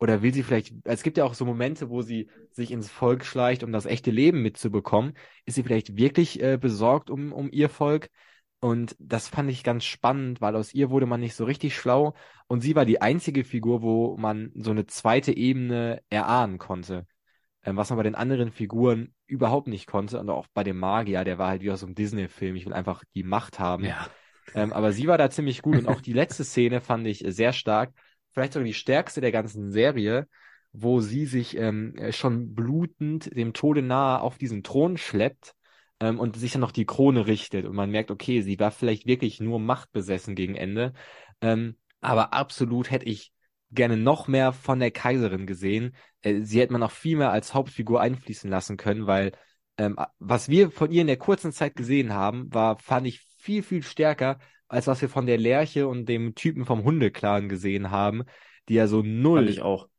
Oder 0.00 0.22
will 0.22 0.32
sie 0.32 0.42
vielleicht, 0.42 0.72
es 0.84 1.02
gibt 1.02 1.18
ja 1.18 1.24
auch 1.24 1.34
so 1.34 1.44
Momente, 1.44 1.90
wo 1.90 2.00
sie 2.00 2.30
sich 2.52 2.70
ins 2.70 2.90
Volk 2.90 3.22
schleicht, 3.24 3.62
um 3.62 3.70
das 3.70 3.84
echte 3.84 4.10
Leben 4.10 4.40
mitzubekommen. 4.40 5.12
Ist 5.44 5.56
sie 5.56 5.62
vielleicht 5.62 5.94
wirklich 5.96 6.42
äh, 6.42 6.56
besorgt 6.56 7.10
um, 7.10 7.32
um 7.32 7.50
ihr 7.52 7.68
Volk? 7.68 8.08
Und 8.60 8.96
das 8.98 9.28
fand 9.28 9.50
ich 9.50 9.62
ganz 9.62 9.84
spannend, 9.84 10.40
weil 10.40 10.56
aus 10.56 10.72
ihr 10.72 10.90
wurde 10.90 11.04
man 11.04 11.20
nicht 11.20 11.34
so 11.34 11.44
richtig 11.44 11.76
schlau. 11.76 12.14
Und 12.46 12.62
sie 12.62 12.74
war 12.74 12.86
die 12.86 13.02
einzige 13.02 13.44
Figur, 13.44 13.82
wo 13.82 14.16
man 14.16 14.52
so 14.54 14.70
eine 14.70 14.86
zweite 14.86 15.36
Ebene 15.36 16.02
erahnen 16.08 16.56
konnte. 16.56 17.06
Ähm, 17.62 17.76
was 17.76 17.90
man 17.90 17.98
bei 17.98 18.02
den 18.02 18.14
anderen 18.14 18.52
Figuren 18.52 19.14
überhaupt 19.26 19.66
nicht 19.66 19.86
konnte. 19.86 20.18
Und 20.18 20.30
auch 20.30 20.46
bei 20.54 20.64
dem 20.64 20.78
Magier, 20.78 21.24
der 21.24 21.36
war 21.36 21.48
halt 21.48 21.60
wie 21.60 21.70
aus 21.70 21.80
so 21.80 21.86
einem 21.86 21.94
Disney-Film. 21.94 22.56
Ich 22.56 22.64
will 22.64 22.72
einfach 22.72 23.04
die 23.14 23.22
Macht 23.22 23.58
haben. 23.58 23.84
Ja. 23.84 24.08
Ähm, 24.54 24.72
aber 24.72 24.92
sie 24.92 25.06
war 25.06 25.18
da 25.18 25.28
ziemlich 25.28 25.60
gut. 25.60 25.76
Und 25.76 25.88
auch 25.88 26.00
die 26.00 26.14
letzte 26.14 26.44
Szene 26.44 26.80
fand 26.80 27.06
ich 27.06 27.22
sehr 27.28 27.52
stark 27.52 27.92
vielleicht 28.32 28.52
sogar 28.52 28.66
die 28.66 28.74
stärkste 28.74 29.20
der 29.20 29.32
ganzen 29.32 29.70
Serie, 29.70 30.28
wo 30.72 31.00
sie 31.00 31.26
sich 31.26 31.56
ähm, 31.56 31.96
äh, 31.96 32.12
schon 32.12 32.54
blutend 32.54 33.34
dem 33.36 33.52
Tode 33.52 33.82
nahe 33.82 34.20
auf 34.20 34.38
diesen 34.38 34.62
Thron 34.62 34.96
schleppt 34.96 35.54
ähm, 36.00 36.18
und 36.18 36.36
sich 36.36 36.52
dann 36.52 36.60
noch 36.60 36.72
die 36.72 36.86
Krone 36.86 37.26
richtet. 37.26 37.66
Und 37.66 37.74
man 37.74 37.90
merkt, 37.90 38.10
okay, 38.10 38.42
sie 38.42 38.58
war 38.58 38.70
vielleicht 38.70 39.06
wirklich 39.06 39.40
nur 39.40 39.58
machtbesessen 39.58 40.34
gegen 40.34 40.54
Ende. 40.54 40.92
Ähm, 41.40 41.76
aber 42.00 42.32
absolut 42.32 42.90
hätte 42.90 43.06
ich 43.06 43.32
gerne 43.72 43.96
noch 43.96 44.28
mehr 44.28 44.52
von 44.52 44.80
der 44.80 44.90
Kaiserin 44.90 45.46
gesehen. 45.46 45.94
Äh, 46.22 46.42
sie 46.42 46.60
hätte 46.60 46.72
man 46.72 46.82
auch 46.82 46.90
viel 46.90 47.16
mehr 47.16 47.30
als 47.32 47.54
Hauptfigur 47.54 48.00
einfließen 48.00 48.50
lassen 48.50 48.76
können, 48.76 49.06
weil 49.06 49.32
ähm, 49.76 49.96
was 50.18 50.48
wir 50.48 50.70
von 50.70 50.90
ihr 50.90 51.00
in 51.00 51.06
der 51.06 51.16
kurzen 51.16 51.52
Zeit 51.52 51.74
gesehen 51.76 52.12
haben, 52.12 52.52
war, 52.52 52.78
fand 52.78 53.06
ich 53.06 53.20
viel, 53.38 53.62
viel 53.62 53.82
stärker 53.82 54.38
als 54.70 54.86
was 54.86 55.02
wir 55.02 55.08
von 55.08 55.26
der 55.26 55.36
Lerche 55.36 55.88
und 55.88 56.08
dem 56.08 56.34
Typen 56.36 56.64
vom 56.64 56.84
Hundeclan 56.84 57.48
gesehen 57.48 57.90
haben, 57.90 58.22
die 58.68 58.74
ja 58.74 58.86
so 58.86 59.02
null 59.02 59.52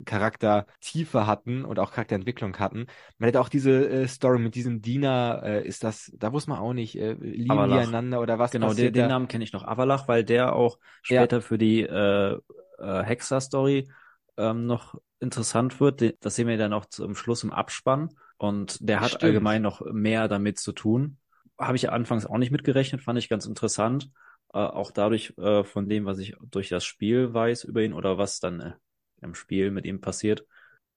Charaktertiefe 0.06 1.28
hatten 1.28 1.66
und 1.66 1.78
auch 1.78 1.92
Charakterentwicklung 1.92 2.58
hatten. 2.58 2.86
Man 3.18 3.28
hätte 3.28 3.42
auch 3.42 3.50
diese 3.50 3.90
äh, 3.90 4.08
Story 4.08 4.40
mit 4.40 4.56
diesem 4.56 4.82
Diener, 4.82 5.42
äh, 5.44 5.68
ist 5.68 5.84
das, 5.84 6.10
da 6.16 6.32
wusste 6.32 6.52
man 6.52 6.60
auch 6.60 6.72
nicht, 6.72 6.98
äh, 6.98 7.14
lieben 7.14 7.52
Avalach. 7.52 7.82
die 7.82 7.88
einander 7.90 8.22
oder 8.22 8.40
was 8.40 8.52
Genau, 8.52 8.74
den, 8.74 8.94
den 8.94 9.10
Namen 9.10 9.28
kenne 9.28 9.44
ich 9.44 9.52
noch, 9.52 9.66
Avalach, 9.66 10.08
weil 10.08 10.24
der 10.24 10.56
auch 10.56 10.80
später 11.02 11.38
ja. 11.38 11.42
für 11.42 11.58
die 11.58 11.82
äh, 11.82 12.38
äh, 12.80 13.04
Hexer-Story 13.04 13.90
ähm, 14.38 14.68
noch 14.68 14.96
interessant 15.20 15.82
wird. 15.82 16.16
Das 16.22 16.36
sehen 16.36 16.48
wir 16.48 16.58
dann 16.58 16.72
auch 16.72 16.86
zum 16.86 17.14
Schluss 17.14 17.44
im 17.44 17.52
Abspann. 17.52 18.10
Und 18.38 18.78
der 18.80 19.02
hat 19.02 19.10
Stimmt. 19.10 19.24
allgemein 19.26 19.62
noch 19.62 19.82
mehr 19.92 20.30
damit 20.30 20.60
zu 20.60 20.72
tun. 20.72 21.18
Habe 21.60 21.76
ich 21.76 21.92
anfangs 21.92 22.26
auch 22.26 22.38
nicht 22.38 22.52
mitgerechnet, 22.52 23.02
fand 23.02 23.20
ich 23.20 23.28
ganz 23.28 23.46
interessant 23.46 24.10
äh, 24.54 24.58
auch 24.58 24.92
dadurch 24.92 25.34
äh, 25.38 25.64
von 25.64 25.88
dem, 25.88 26.06
was 26.06 26.20
ich 26.20 26.36
durch 26.42 26.70
das 26.70 26.84
Spiel 26.84 27.34
weiß 27.34 27.64
über 27.64 27.82
ihn 27.82 27.94
oder 27.94 28.18
was 28.18 28.40
dann 28.40 28.60
äh, 28.60 28.74
im 29.22 29.36
Spiel 29.36 29.72
mit 29.72 29.86
ihm 29.86 30.02
passiert. 30.02 30.46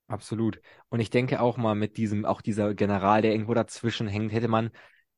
Absolut. 0.06 0.60
Und 0.88 1.00
ich 1.00 1.10
denke 1.10 1.40
auch 1.40 1.56
mal 1.56 1.74
mit 1.74 1.96
diesem, 1.96 2.24
auch 2.24 2.42
dieser 2.42 2.74
General, 2.74 3.22
der 3.22 3.32
irgendwo 3.32 3.54
dazwischen 3.54 4.06
hängt, 4.06 4.32
hätte 4.32 4.48
man, 4.48 4.70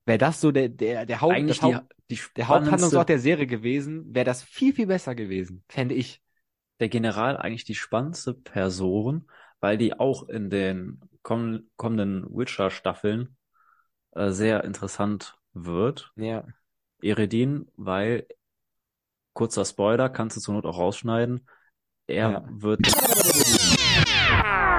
wäre 0.04 0.18
das 0.18 0.40
so 0.40 0.52
der, 0.52 0.68
der, 0.68 1.06
der, 1.06 1.20
Haupt, 1.20 1.34
Eigentlich 1.34 1.60
die, 1.60 1.74
Haupt, 1.74 1.94
die 2.10 2.20
der 2.36 2.48
Haupthandlungsort 2.48 3.08
der 3.08 3.18
Serie 3.18 3.46
gewesen, 3.46 4.14
wäre 4.14 4.24
das 4.24 4.42
viel, 4.42 4.72
viel 4.72 4.86
besser 4.86 5.14
gewesen, 5.14 5.64
fände 5.68 5.94
ich. 5.94 6.22
Der 6.78 6.90
General 6.90 7.38
eigentlich 7.38 7.64
die 7.64 7.74
spannendste 7.74 8.34
Person, 8.34 9.28
weil 9.60 9.78
die 9.78 9.98
auch 9.98 10.28
in 10.28 10.50
den 10.50 11.00
kommenden 11.22 12.26
Witcher-Staffeln 12.28 13.34
äh, 14.12 14.30
sehr 14.30 14.62
interessant 14.62 15.38
wird. 15.54 16.12
Ja. 16.16 16.44
Eredin, 17.02 17.70
weil, 17.76 18.26
kurzer 19.32 19.64
Spoiler, 19.64 20.08
kannst 20.08 20.36
du 20.36 20.40
zur 20.40 20.54
Not 20.54 20.66
auch 20.66 20.78
rausschneiden, 20.78 21.46
er 22.06 22.30
ja. 22.30 22.44
wird... 22.48 22.80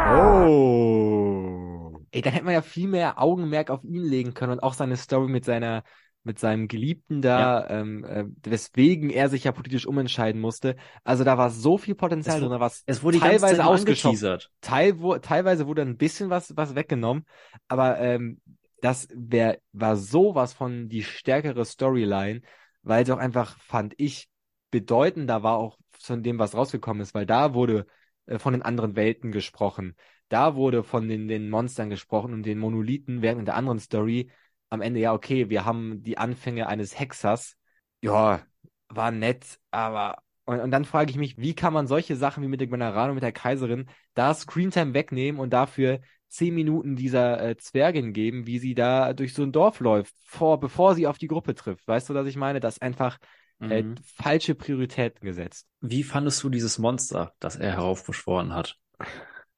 Oh! 0.10 2.00
Ey, 2.12 2.22
dann 2.22 2.32
hätte 2.32 2.46
man 2.46 2.54
ja 2.54 2.62
viel 2.62 2.88
mehr 2.88 3.22
Augenmerk 3.22 3.70
auf 3.70 3.84
ihn 3.84 4.04
legen 4.04 4.34
können 4.34 4.54
und 4.54 4.62
auch 4.62 4.74
seine 4.74 4.96
Story 4.96 5.28
mit 5.28 5.44
seiner 5.44 5.84
mit 6.28 6.40
seinem 6.40 6.68
Geliebten 6.68 7.22
da, 7.22 7.40
ja. 7.40 7.70
ähm, 7.70 8.04
äh, 8.04 8.26
weswegen 8.44 9.10
er 9.10 9.30
sich 9.30 9.46
ja 9.46 9.52
politisch 9.54 9.88
umentscheiden 9.88 10.40
musste. 10.40 10.76
Also 11.04 11.24
da 11.24 11.38
war 11.38 11.50
so 11.50 11.78
viel 11.78 11.96
Potenzial 11.96 12.42
drin, 12.42 12.50
da 12.52 12.60
war 12.60 12.72
es 12.86 13.02
wurde 13.02 13.20
teilweise 13.20 13.66
ausgeteasert. 13.66 14.52
Teil, 14.62 14.98
teilweise 15.22 15.68
wurde 15.68 15.82
ein 15.82 15.98
bisschen 15.98 16.30
was, 16.30 16.56
was 16.56 16.76
weggenommen, 16.76 17.26
aber 17.68 18.00
ähm, 18.00 18.42
das 18.82 19.08
wär, 19.14 19.60
war 19.72 19.96
sowas 19.96 20.54
von 20.54 20.90
die 20.90 21.04
stärkere 21.04 21.66
Storyline, 21.66 22.42
weil 22.82 23.04
es 23.04 23.10
auch 23.10 23.18
einfach, 23.18 23.58
fand 23.60 23.94
ich, 23.98 24.30
bedeutender 24.72 25.44
war 25.44 25.58
auch 25.58 25.78
von 26.00 26.24
dem, 26.24 26.40
was 26.40 26.56
rausgekommen 26.56 27.02
ist, 27.02 27.14
weil 27.14 27.26
da 27.26 27.54
wurde 27.54 27.88
äh, 28.26 28.40
von 28.40 28.54
den 28.54 28.62
anderen 28.62 28.96
Welten 28.96 29.32
gesprochen. 29.32 29.96
Da 30.30 30.56
wurde 30.56 30.84
von 30.84 31.08
den, 31.08 31.28
den 31.28 31.50
Monstern 31.50 31.90
gesprochen 31.90 32.34
und 32.34 32.44
den 32.44 32.60
Monolithen, 32.60 33.22
während 33.22 33.40
in 33.40 33.46
der 33.46 33.56
anderen 33.56 33.80
Story 33.80 34.30
am 34.70 34.82
Ende, 34.82 35.00
ja, 35.00 35.14
okay, 35.14 35.50
wir 35.50 35.66
haben 35.66 36.04
die 36.04 36.18
Anfänge 36.18 36.68
eines 36.68 37.00
Hexers. 37.00 37.56
Ja, 38.02 38.42
war 38.90 39.12
nett, 39.12 39.60
aber 39.72 40.18
und, 40.46 40.62
und 40.62 40.72
dann 40.72 40.86
frage 40.86 41.12
ich 41.12 41.18
mich, 41.18 41.38
wie 41.38 41.54
kann 41.56 41.74
man 41.74 41.88
solche 41.88 42.16
Sachen 42.16 42.42
wie 42.42 42.48
mit 42.48 42.62
dem 42.62 42.72
General 42.72 43.10
und 43.10 43.16
mit 43.16 43.24
der 43.24 43.34
Kaiserin 43.34 43.90
da 44.14 44.34
Screentime 44.34 44.94
wegnehmen 44.94 45.42
und 45.42 45.52
dafür 45.52 46.00
zehn 46.30 46.54
Minuten 46.54 46.96
dieser 46.96 47.42
äh, 47.42 47.58
Zwergin 47.58 48.14
geben, 48.14 48.48
wie 48.48 48.60
sie 48.60 48.76
da 48.76 49.14
durch 49.14 49.34
so 49.34 49.44
ein 49.44 49.52
Dorf 49.52 49.80
läuft, 49.80 50.16
vor, 50.26 50.60
bevor 50.60 50.96
sie 50.96 51.08
auf 51.08 51.18
die 51.18 51.28
Gruppe 51.28 51.56
trifft. 51.56 51.88
Weißt 51.88 52.10
du, 52.10 52.14
was 52.14 52.28
ich 52.28 52.36
meine? 52.36 52.60
Das 52.60 52.80
einfach 52.82 53.18
äh, 53.60 53.84
mhm. 53.84 53.96
falsche 54.04 54.56
Prioritäten 54.56 55.26
gesetzt. 55.26 55.68
Wie 55.82 56.04
fandest 56.04 56.44
du 56.44 56.50
dieses 56.50 56.78
Monster, 56.78 57.34
das 57.40 57.56
er 57.56 57.72
heraufbeschworen 57.74 58.54
hat? 58.54 58.78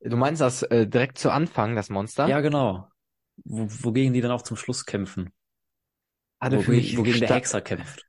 Du 0.02 0.16
meinst 0.16 0.42
das 0.42 0.64
äh, 0.64 0.88
direkt 0.88 1.18
zu 1.18 1.32
Anfang, 1.32 1.76
das 1.76 1.90
Monster? 1.90 2.28
Ja, 2.28 2.40
genau. 2.40 2.88
Wo, 3.44 3.68
wogegen 3.68 4.14
die 4.14 4.22
dann 4.22 4.32
auch 4.32 4.42
zum 4.42 4.58
Schluss 4.58 4.86
kämpfen. 4.86 5.32
Hatte 6.40 6.58
mich 6.70 6.98
wogegen 6.98 7.20
der 7.20 7.30
Hexer 7.30 7.62
kämpft. 7.62 8.06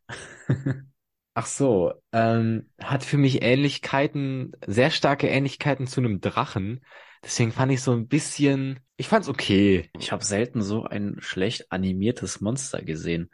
Ach 1.34 1.46
so, 1.46 1.92
ähm, 2.12 2.68
hat 2.78 3.04
für 3.04 3.16
mich 3.16 3.42
Ähnlichkeiten, 3.42 4.52
sehr 4.66 4.90
starke 4.90 5.28
Ähnlichkeiten 5.28 5.86
zu 5.86 6.00
einem 6.00 6.20
Drachen. 6.20 6.84
Deswegen 7.22 7.52
fand 7.52 7.70
ich 7.72 7.82
so 7.82 7.92
ein 7.92 8.08
bisschen, 8.08 8.80
ich 8.96 9.08
fand's 9.08 9.28
okay. 9.28 9.90
Ich 9.98 10.10
habe 10.10 10.24
selten 10.24 10.60
so 10.62 10.84
ein 10.84 11.16
schlecht 11.20 11.70
animiertes 11.70 12.40
Monster 12.40 12.82
gesehen. 12.82 13.30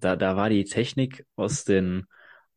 Da, 0.00 0.16
da 0.16 0.36
war 0.36 0.48
die 0.48 0.64
Technik 0.64 1.24
aus 1.36 1.64
den 1.64 2.06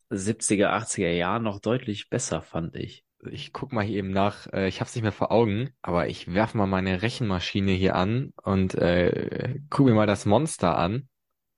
70er, 0.10 0.69
80er 0.69 1.12
Jahren 1.12 1.43
noch 1.43 1.60
deutlich 1.60 2.10
besser, 2.10 2.41
fand 2.41 2.75
ich. 2.75 3.04
Ich 3.30 3.54
guck 3.54 3.73
mal 3.73 3.84
hier 3.84 3.97
eben 3.97 4.12
nach, 4.12 4.47
äh, 4.54 4.67
ich 4.69 4.82
hab's 4.82 4.95
nicht 4.95 5.04
mehr 5.04 5.12
vor 5.12 5.32
Augen, 5.32 5.69
aber 5.82 6.08
ich 6.08 6.34
werf 6.34 6.54
mal 6.56 6.65
meine 6.65 7.02
Rechenmaschine 7.02 7.73
hier 7.73 7.95
an 7.95 8.34
und 8.43 8.73
äh, 8.75 9.60
guck 9.69 9.86
mir 9.86 9.93
mal 9.93 10.08
das 10.08 10.25
Monster 10.25 10.78
an. 10.78 11.10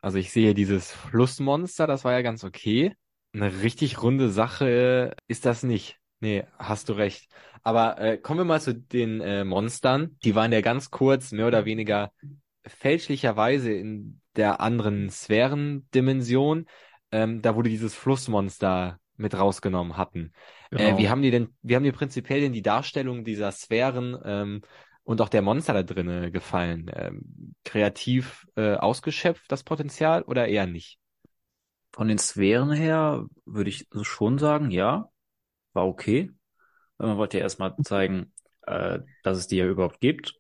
Also 0.02 0.18
ich 0.18 0.32
sehe 0.32 0.56
dieses 0.56 0.92
Flussmonster, 0.92 1.88
das 1.88 2.04
war 2.04 2.14
ja 2.14 2.24
ganz 2.24 2.44
okay. 2.44 2.96
Eine 3.34 3.62
richtig 3.62 4.02
runde 4.02 4.30
Sache 4.30 5.16
ist 5.28 5.46
das 5.46 5.64
nicht. 5.64 5.98
Nee, 6.20 6.44
hast 6.58 6.90
du 6.90 6.94
recht. 6.94 7.30
Aber 7.64 8.00
äh, 8.00 8.18
kommen 8.18 8.40
wir 8.40 8.46
mal 8.46 8.62
zu 8.62 8.76
den 8.76 9.22
äh, 9.22 9.44
Monstern. 9.44 10.18
Die 10.24 10.36
waren 10.36 10.52
ja 10.52 10.62
ganz 10.62 10.92
kurz, 10.92 11.32
mehr 11.32 11.48
oder 11.48 11.66
weniger 11.66 12.12
fälschlicherweise 12.66 13.72
in 13.72 14.22
der 14.36 14.62
anderen 14.62 15.10
Sphärendimension. 15.10 16.68
Ähm, 17.12 17.42
da 17.42 17.56
wurde 17.56 17.70
dieses 17.70 17.96
Flussmonster 17.96 19.00
mit 19.18 19.38
rausgenommen 19.38 19.98
hatten. 19.98 20.34
Genau. 20.70 20.84
Äh, 20.84 20.98
wie 20.98 21.10
haben 21.10 21.22
die 21.22 21.32
denn, 21.32 21.50
wie 21.62 21.76
haben 21.76 21.84
die 21.84 21.92
prinzipiell 21.92 22.42
denn 22.42 22.54
die 22.54 22.62
Darstellung 22.62 23.24
dieser 23.24 23.52
Sphären 23.52 24.18
ähm, 24.24 24.62
und 25.04 25.22
auch 25.22 25.30
der 25.30 25.42
Monster 25.42 25.74
da 25.74 25.84
drinnen 25.84 26.32
gefallen? 26.32 26.90
Ähm, 26.94 27.56
kreativ 27.66 28.46
äh, 28.56 28.76
ausgeschöpft, 28.76 29.52
das 29.52 29.64
Potenzial, 29.64 30.24
oder 30.24 30.48
eher 30.48 30.68
nicht? 30.68 31.01
Von 31.94 32.08
den 32.08 32.18
Sphären 32.18 32.72
her 32.72 33.26
würde 33.46 33.70
ich 33.70 33.88
schon 34.02 34.38
sagen, 34.38 34.72
ja, 34.72 35.10
war 35.74 35.88
okay. 35.88 36.32
Man 36.98 37.18
wollte 37.18 37.38
ja 37.38 37.44
erstmal 37.44 37.76
zeigen, 37.84 38.34
äh, 38.64 39.00
dass 39.24 39.38
es 39.38 39.48
die 39.48 39.58
ja 39.58 39.66
überhaupt 39.66 40.00
gibt. 40.00 40.36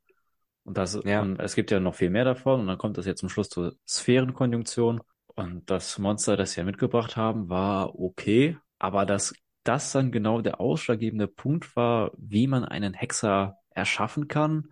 Und, 0.63 0.77
das, 0.77 0.99
ja. 1.03 1.21
und 1.21 1.39
es 1.39 1.55
gibt 1.55 1.71
ja 1.71 1.79
noch 1.79 1.95
viel 1.95 2.09
mehr 2.09 2.25
davon. 2.25 2.61
Und 2.61 2.67
dann 2.67 2.77
kommt 2.77 2.97
das 2.97 3.05
jetzt 3.05 3.19
zum 3.19 3.29
Schluss 3.29 3.49
zur 3.49 3.75
Sphärenkonjunktion. 3.87 5.01
Und 5.27 5.69
das 5.69 5.97
Monster, 5.97 6.37
das 6.37 6.53
sie 6.53 6.61
ja 6.61 6.65
mitgebracht 6.65 7.15
haben, 7.15 7.49
war 7.49 7.99
okay. 7.99 8.57
Aber 8.79 9.05
dass 9.05 9.33
das 9.63 9.91
dann 9.91 10.11
genau 10.11 10.41
der 10.41 10.59
ausschlaggebende 10.59 11.27
Punkt 11.27 11.75
war, 11.75 12.11
wie 12.17 12.47
man 12.47 12.65
einen 12.65 12.93
Hexer 12.93 13.57
erschaffen 13.69 14.27
kann, 14.27 14.67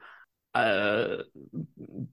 äh, 0.53 1.23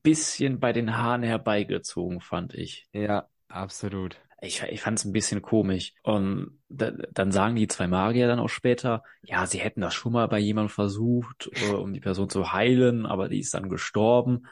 bisschen 0.03 0.61
bei 0.61 0.73
den 0.73 0.97
Haaren 0.97 1.23
herbeigezogen, 1.23 2.21
fand 2.21 2.55
ich. 2.55 2.87
Ja, 2.93 3.29
absolut. 3.49 4.21
Ich, 4.42 4.62
ich 4.62 4.83
fand 4.83 4.99
es 4.99 5.05
ein 5.05 5.12
bisschen 5.12 5.40
komisch. 5.40 5.94
Und 6.03 6.59
da, 6.68 6.90
dann 6.90 7.33
sagen 7.33 7.57
die 7.57 7.68
zwei 7.68 7.87
Magier 7.87 8.29
dann 8.29 8.38
auch 8.38 8.49
später, 8.49 9.03
ja, 9.22 9.46
sie 9.46 9.59
hätten 9.59 9.81
das 9.81 9.94
schon 9.94 10.12
mal 10.12 10.29
bei 10.29 10.38
jemandem 10.38 10.68
versucht, 10.68 11.49
äh, 11.53 11.72
um 11.72 11.92
die 11.92 12.01
Person 12.01 12.29
zu 12.29 12.53
heilen, 12.53 13.07
aber 13.07 13.29
die 13.29 13.40
ist 13.40 13.55
dann 13.55 13.68
gestorben. 13.68 14.46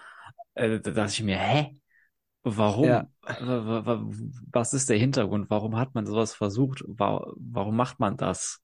Äh, 0.54 0.80
da 0.80 0.90
dachte 0.92 1.12
ich 1.12 1.22
mir, 1.22 1.38
hä? 1.38 1.76
Warum? 2.44 2.84
Ja. 2.84 3.08
Was 4.52 4.74
ist 4.74 4.90
der 4.90 4.98
Hintergrund? 4.98 5.48
Warum 5.48 5.76
hat 5.76 5.94
man 5.94 6.06
sowas 6.06 6.34
versucht? 6.34 6.84
Warum 6.86 7.76
macht 7.76 8.00
man 8.00 8.16
das? 8.16 8.60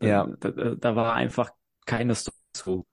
Ja. 0.00 0.26
Da, 0.40 0.50
da, 0.50 0.74
da 0.74 0.96
war 0.96 1.14
einfach 1.14 1.50
keine 1.86 2.14
Story 2.14 2.36
zu. 2.52 2.86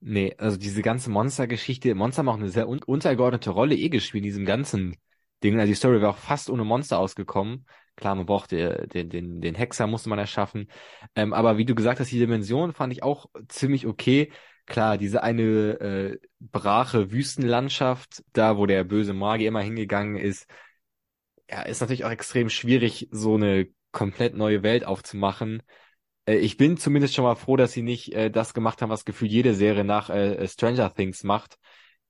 Nee, 0.00 0.34
also 0.38 0.56
diese 0.56 0.80
ganze 0.80 1.10
Monster-Geschichte, 1.10 1.94
Monster 1.94 2.20
haben 2.20 2.28
auch 2.28 2.38
eine 2.38 2.48
sehr 2.48 2.68
un 2.68 2.82
untergeordnete 2.82 3.50
Rolle 3.50 3.74
eh 3.74 3.88
gespielt 3.90 4.24
in 4.24 4.28
diesem 4.28 4.46
ganzen 4.46 4.96
Ding. 5.42 5.58
Also 5.58 5.70
die 5.70 5.74
Story 5.76 6.00
war 6.02 6.10
auch 6.10 6.18
fast 6.18 6.50
ohne 6.50 6.64
Monster 6.64 6.98
ausgekommen. 6.98 7.66
Klar, 7.96 8.14
man 8.14 8.26
brauchte 8.26 8.88
den, 8.92 9.10
den, 9.10 9.40
den 9.40 9.54
Hexer 9.54 9.86
musste 9.86 10.08
man 10.08 10.18
erschaffen. 10.18 10.68
Ähm, 11.14 11.32
aber 11.32 11.58
wie 11.58 11.64
du 11.64 11.74
gesagt 11.74 12.00
hast, 12.00 12.10
die 12.10 12.18
Dimension 12.18 12.72
fand 12.72 12.92
ich 12.92 13.02
auch 13.02 13.26
ziemlich 13.48 13.86
okay. 13.86 14.32
Klar, 14.66 14.98
diese 14.98 15.22
eine 15.22 15.42
äh, 15.80 16.18
brache 16.38 17.10
Wüstenlandschaft, 17.10 18.22
da 18.32 18.56
wo 18.56 18.66
der 18.66 18.84
böse 18.84 19.12
Magier 19.12 19.48
immer 19.48 19.62
hingegangen 19.62 20.16
ist, 20.16 20.46
ja, 21.50 21.62
ist 21.62 21.80
natürlich 21.80 22.04
auch 22.04 22.10
extrem 22.10 22.48
schwierig, 22.48 23.08
so 23.10 23.34
eine 23.34 23.68
komplett 23.92 24.34
neue 24.34 24.62
Welt 24.62 24.84
aufzumachen. 24.84 25.62
Äh, 26.26 26.36
ich 26.36 26.56
bin 26.56 26.76
zumindest 26.76 27.14
schon 27.14 27.24
mal 27.24 27.34
froh, 27.34 27.56
dass 27.56 27.72
sie 27.72 27.82
nicht 27.82 28.12
äh, 28.14 28.30
das 28.30 28.54
gemacht 28.54 28.82
haben, 28.82 28.90
was 28.90 29.04
gefühlt 29.04 29.32
jede 29.32 29.54
Serie 29.54 29.84
nach 29.84 30.10
äh, 30.10 30.46
Stranger 30.48 30.94
Things 30.94 31.24
macht, 31.24 31.58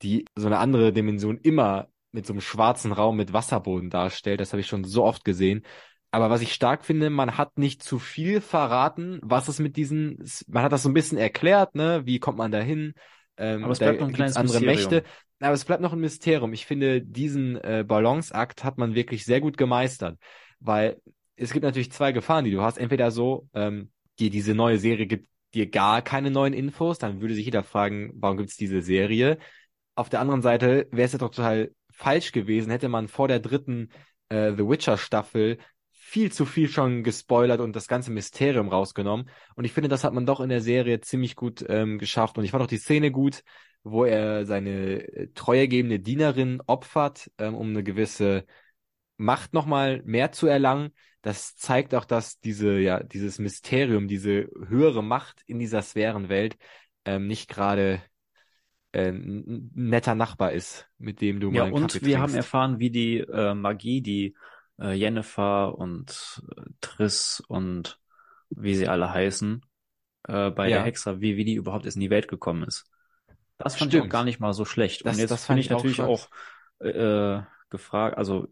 die 0.03 0.25
so 0.37 0.47
eine 0.47 0.59
andere 0.59 0.93
Dimension 0.93 1.39
immer 1.39 1.89
mit 2.13 2.27
so 2.27 2.33
einem 2.33 2.41
schwarzen 2.41 2.93
Raum 2.93 3.17
mit 3.17 3.33
Wasserboden 3.33 3.91
darstellt. 3.91 4.41
Das 4.41 4.53
habe 4.53 4.61
ich 4.61 4.67
schon 4.67 4.85
so 4.85 5.05
oft 5.05 5.25
gesehen. 5.25 5.65
Aber 6.13 6.29
was 6.29 6.41
ich 6.41 6.53
stark 6.53 6.85
finde, 6.85 7.09
man 7.09 7.37
hat 7.39 7.57
nicht 7.57 7.83
zu 7.83 7.99
viel 7.99 8.41
verraten, 8.41 9.21
was 9.23 9.49
es 9.49 9.61
mit 9.61 9.77
diesen, 9.77 10.19
man 10.49 10.65
hat 10.65 10.73
das 10.73 10.83
so 10.83 10.89
ein 10.89 10.95
bisschen 10.95 11.19
erklärt, 11.19 11.75
ne, 11.77 12.03
wie 12.05 12.19
kommt 12.19 12.39
man 12.39 12.51
da 12.51 12.59
hin? 12.59 12.95
Ähm, 13.37 13.63
aber 13.63 13.73
es 13.73 13.79
bleibt 13.79 14.01
noch 14.01 14.09
ein 14.09 14.15
kleines 14.15 14.37
andere 14.37 14.61
Mysterium. 14.61 14.77
Mächte. 14.77 15.05
Aber 15.39 15.55
es 15.55 15.65
bleibt 15.65 15.83
noch 15.83 15.93
ein 15.93 16.01
Mysterium. 16.01 16.53
Ich 16.53 16.67
finde, 16.67 17.01
diesen 17.01 17.57
äh, 17.57 17.85
Balanceakt 17.87 18.65
hat 18.65 18.77
man 18.77 18.95
wirklich 18.95 19.25
sehr 19.25 19.41
gut 19.41 19.57
gemeistert, 19.57 20.19
weil 20.59 21.01
es 21.37 21.53
gibt 21.53 21.65
natürlich 21.65 21.93
zwei 21.93 22.13
Gefahren, 22.13 22.45
die 22.45 22.51
du 22.51 22.61
hast. 22.61 22.77
Entweder 22.77 23.11
so, 23.11 23.49
ähm, 23.55 23.91
dir 24.19 24.31
diese 24.31 24.55
neue 24.55 24.79
Serie 24.79 25.07
gibt 25.07 25.29
dir 25.55 25.71
gar 25.71 26.03
keine 26.03 26.31
neuen 26.31 26.53
Infos, 26.53 26.99
dann 26.99 27.21
würde 27.21 27.35
sich 27.35 27.45
jeder 27.45 27.63
fragen, 27.63 28.13
warum 28.15 28.37
gibt 28.37 28.51
es 28.51 28.57
diese 28.57 28.83
Serie? 28.83 29.39
Auf 29.95 30.09
der 30.09 30.21
anderen 30.21 30.43
Seite 30.43 30.89
wäre 30.91 31.07
es 31.07 31.13
ja 31.13 31.19
doch 31.19 31.31
total 31.31 31.71
falsch 32.01 32.33
gewesen, 32.33 32.71
hätte 32.71 32.89
man 32.89 33.09
vor 33.09 33.29
der 33.29 33.41
dritten 33.41 33.91
äh, 34.29 34.53
The 34.53 34.69
Witcher 34.69 34.99
Staffel 34.99 35.59
viel 35.93 36.33
zu 36.33 36.45
viel 36.47 36.69
schon 36.69 37.05
gespoilert 37.05 37.61
und 37.61 37.77
das 37.77 37.87
ganze 37.87 38.11
Mysterium 38.11 38.69
rausgenommen. 38.69 39.29
Und 39.55 39.65
ich 39.65 39.73
finde, 39.73 39.89
das 39.89 40.03
hat 40.05 40.13
man 40.13 40.27
doch 40.27 40.41
in 40.41 40.49
der 40.49 40.61
Serie 40.61 41.01
ziemlich 41.01 41.37
gut 41.37 41.65
ähm, 41.69 41.99
geschafft. 41.99 42.37
Und 42.39 42.45
ich 42.45 42.51
fand 42.51 42.63
auch 42.65 42.69
die 42.69 42.79
Szene 42.79 43.11
gut, 43.13 43.45
wo 43.83 44.05
er 44.05 44.45
seine 44.47 45.03
äh, 45.03 45.29
treuegebende 45.35 46.01
Dienerin 46.01 46.63
opfert, 46.67 47.31
ähm, 47.39 47.55
um 47.55 47.69
eine 47.71 47.83
gewisse 47.85 48.45
Macht 49.17 49.53
nochmal 49.53 50.03
mehr 50.05 50.33
zu 50.33 50.47
erlangen 50.47 50.93
das 51.23 51.57
zeigt 51.57 51.95
auch, 51.95 52.05
dass 52.05 52.41
diese, 52.41 52.79
ja, 52.79 53.03
dieses 53.03 53.39
Mysterium, 53.39 54.09
diese 54.09 54.49
höhere 54.69 55.03
Macht 55.03 55.43
in 55.47 55.59
dieser 55.59 55.83
Sphärenwelt 55.83 56.57
ähm, 57.05 57.27
nicht 57.27 57.49
gerade 57.49 58.03
äh, 58.93 59.11
ein 59.11 59.71
netter 59.75 60.15
Nachbar 60.15 60.53
ist, 60.53 60.89
mit 60.99 61.21
dem 61.21 61.41
du 61.41 61.51
ja, 61.51 61.63
mal 61.63 61.67
einen 61.67 61.75
und 61.75 61.93
Kaffee 61.93 62.07
wir 62.07 62.17
trinkst. 62.17 62.23
haben 62.23 62.35
erfahren, 62.35 62.79
wie 62.79 62.91
die 62.91 63.19
äh, 63.19 63.55
Magie, 63.55 64.03
die 64.03 64.35
äh, 64.81 64.93
Jennifer 64.93 65.77
und 65.77 66.43
äh, 66.57 66.63
Triss 66.81 67.43
und 67.47 67.99
wie 68.51 68.75
sie 68.75 68.89
alle 68.89 69.13
heißen, 69.13 69.65
äh, 70.29 70.51
bei 70.51 70.69
ja. 70.69 70.79
der 70.79 70.87
Hexer, 70.87 71.21
wie, 71.21 71.37
wie 71.37 71.45
die 71.45 71.55
überhaupt 71.55 71.85
erst 71.85 71.97
in 71.97 72.03
die 72.03 72.11
Welt 72.11 72.29
gekommen 72.29 72.65
ist. 72.65 72.91
Das 73.59 73.77
fand 73.77 73.91
Stimmt. 73.91 74.05
ich 74.05 74.09
auch 74.09 74.13
gar 74.13 74.25
nicht 74.25 74.41
mal 74.41 74.55
so 74.55 74.65
schlecht. 74.65 75.05
Das, 75.05 75.17
und 75.17 75.21
jetzt 75.21 75.45
finde 75.45 75.61
ich, 75.61 75.67
ich 75.67 75.71
natürlich 75.71 76.01
auch, 76.01 76.29
auch 76.81 76.85
äh, 76.85 77.43
gefragt, 77.69 78.17
also 78.17 78.49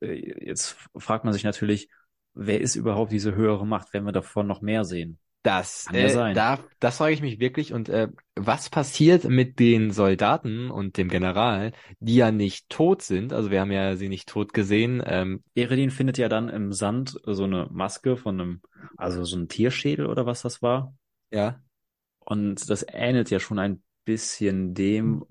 äh, 0.00 0.46
jetzt 0.46 0.76
fragt 0.96 1.24
man 1.24 1.32
sich 1.32 1.44
natürlich, 1.44 1.88
wer 2.34 2.60
ist 2.60 2.76
überhaupt 2.76 3.12
diese 3.12 3.34
höhere 3.34 3.66
Macht, 3.66 3.92
wenn 3.92 4.04
wir 4.04 4.12
davon 4.12 4.46
noch 4.46 4.60
mehr 4.60 4.84
sehen? 4.84 5.18
Das, 5.42 5.86
Kann 5.86 5.96
ja 5.96 6.28
äh. 6.28 6.34
Da, 6.34 6.60
das 6.78 6.98
frage 6.98 7.14
ich 7.14 7.20
mich 7.20 7.40
wirklich. 7.40 7.72
Und 7.72 7.88
äh, 7.88 8.08
was 8.36 8.70
passiert 8.70 9.24
mit 9.24 9.58
den 9.58 9.90
Soldaten 9.90 10.70
und 10.70 10.96
dem 10.96 11.08
General, 11.08 11.72
die 11.98 12.14
ja 12.16 12.30
nicht 12.30 12.68
tot 12.68 13.02
sind? 13.02 13.32
Also 13.32 13.50
wir 13.50 13.60
haben 13.60 13.72
ja 13.72 13.96
sie 13.96 14.08
nicht 14.08 14.28
tot 14.28 14.52
gesehen. 14.52 15.02
Ähm, 15.04 15.42
Eredin 15.54 15.90
findet 15.90 16.18
ja 16.18 16.28
dann 16.28 16.48
im 16.48 16.72
Sand 16.72 17.18
so 17.24 17.44
eine 17.44 17.66
Maske 17.72 18.16
von 18.16 18.40
einem, 18.40 18.60
also 18.96 19.24
so 19.24 19.36
ein 19.36 19.48
Tierschädel 19.48 20.06
oder 20.06 20.26
was 20.26 20.42
das 20.42 20.62
war. 20.62 20.94
Ja. 21.32 21.60
Und 22.20 22.70
das 22.70 22.86
ähnelt 22.88 23.30
ja 23.30 23.40
schon 23.40 23.58
ein 23.58 23.82
bisschen 24.04 24.74
dem, 24.74 25.24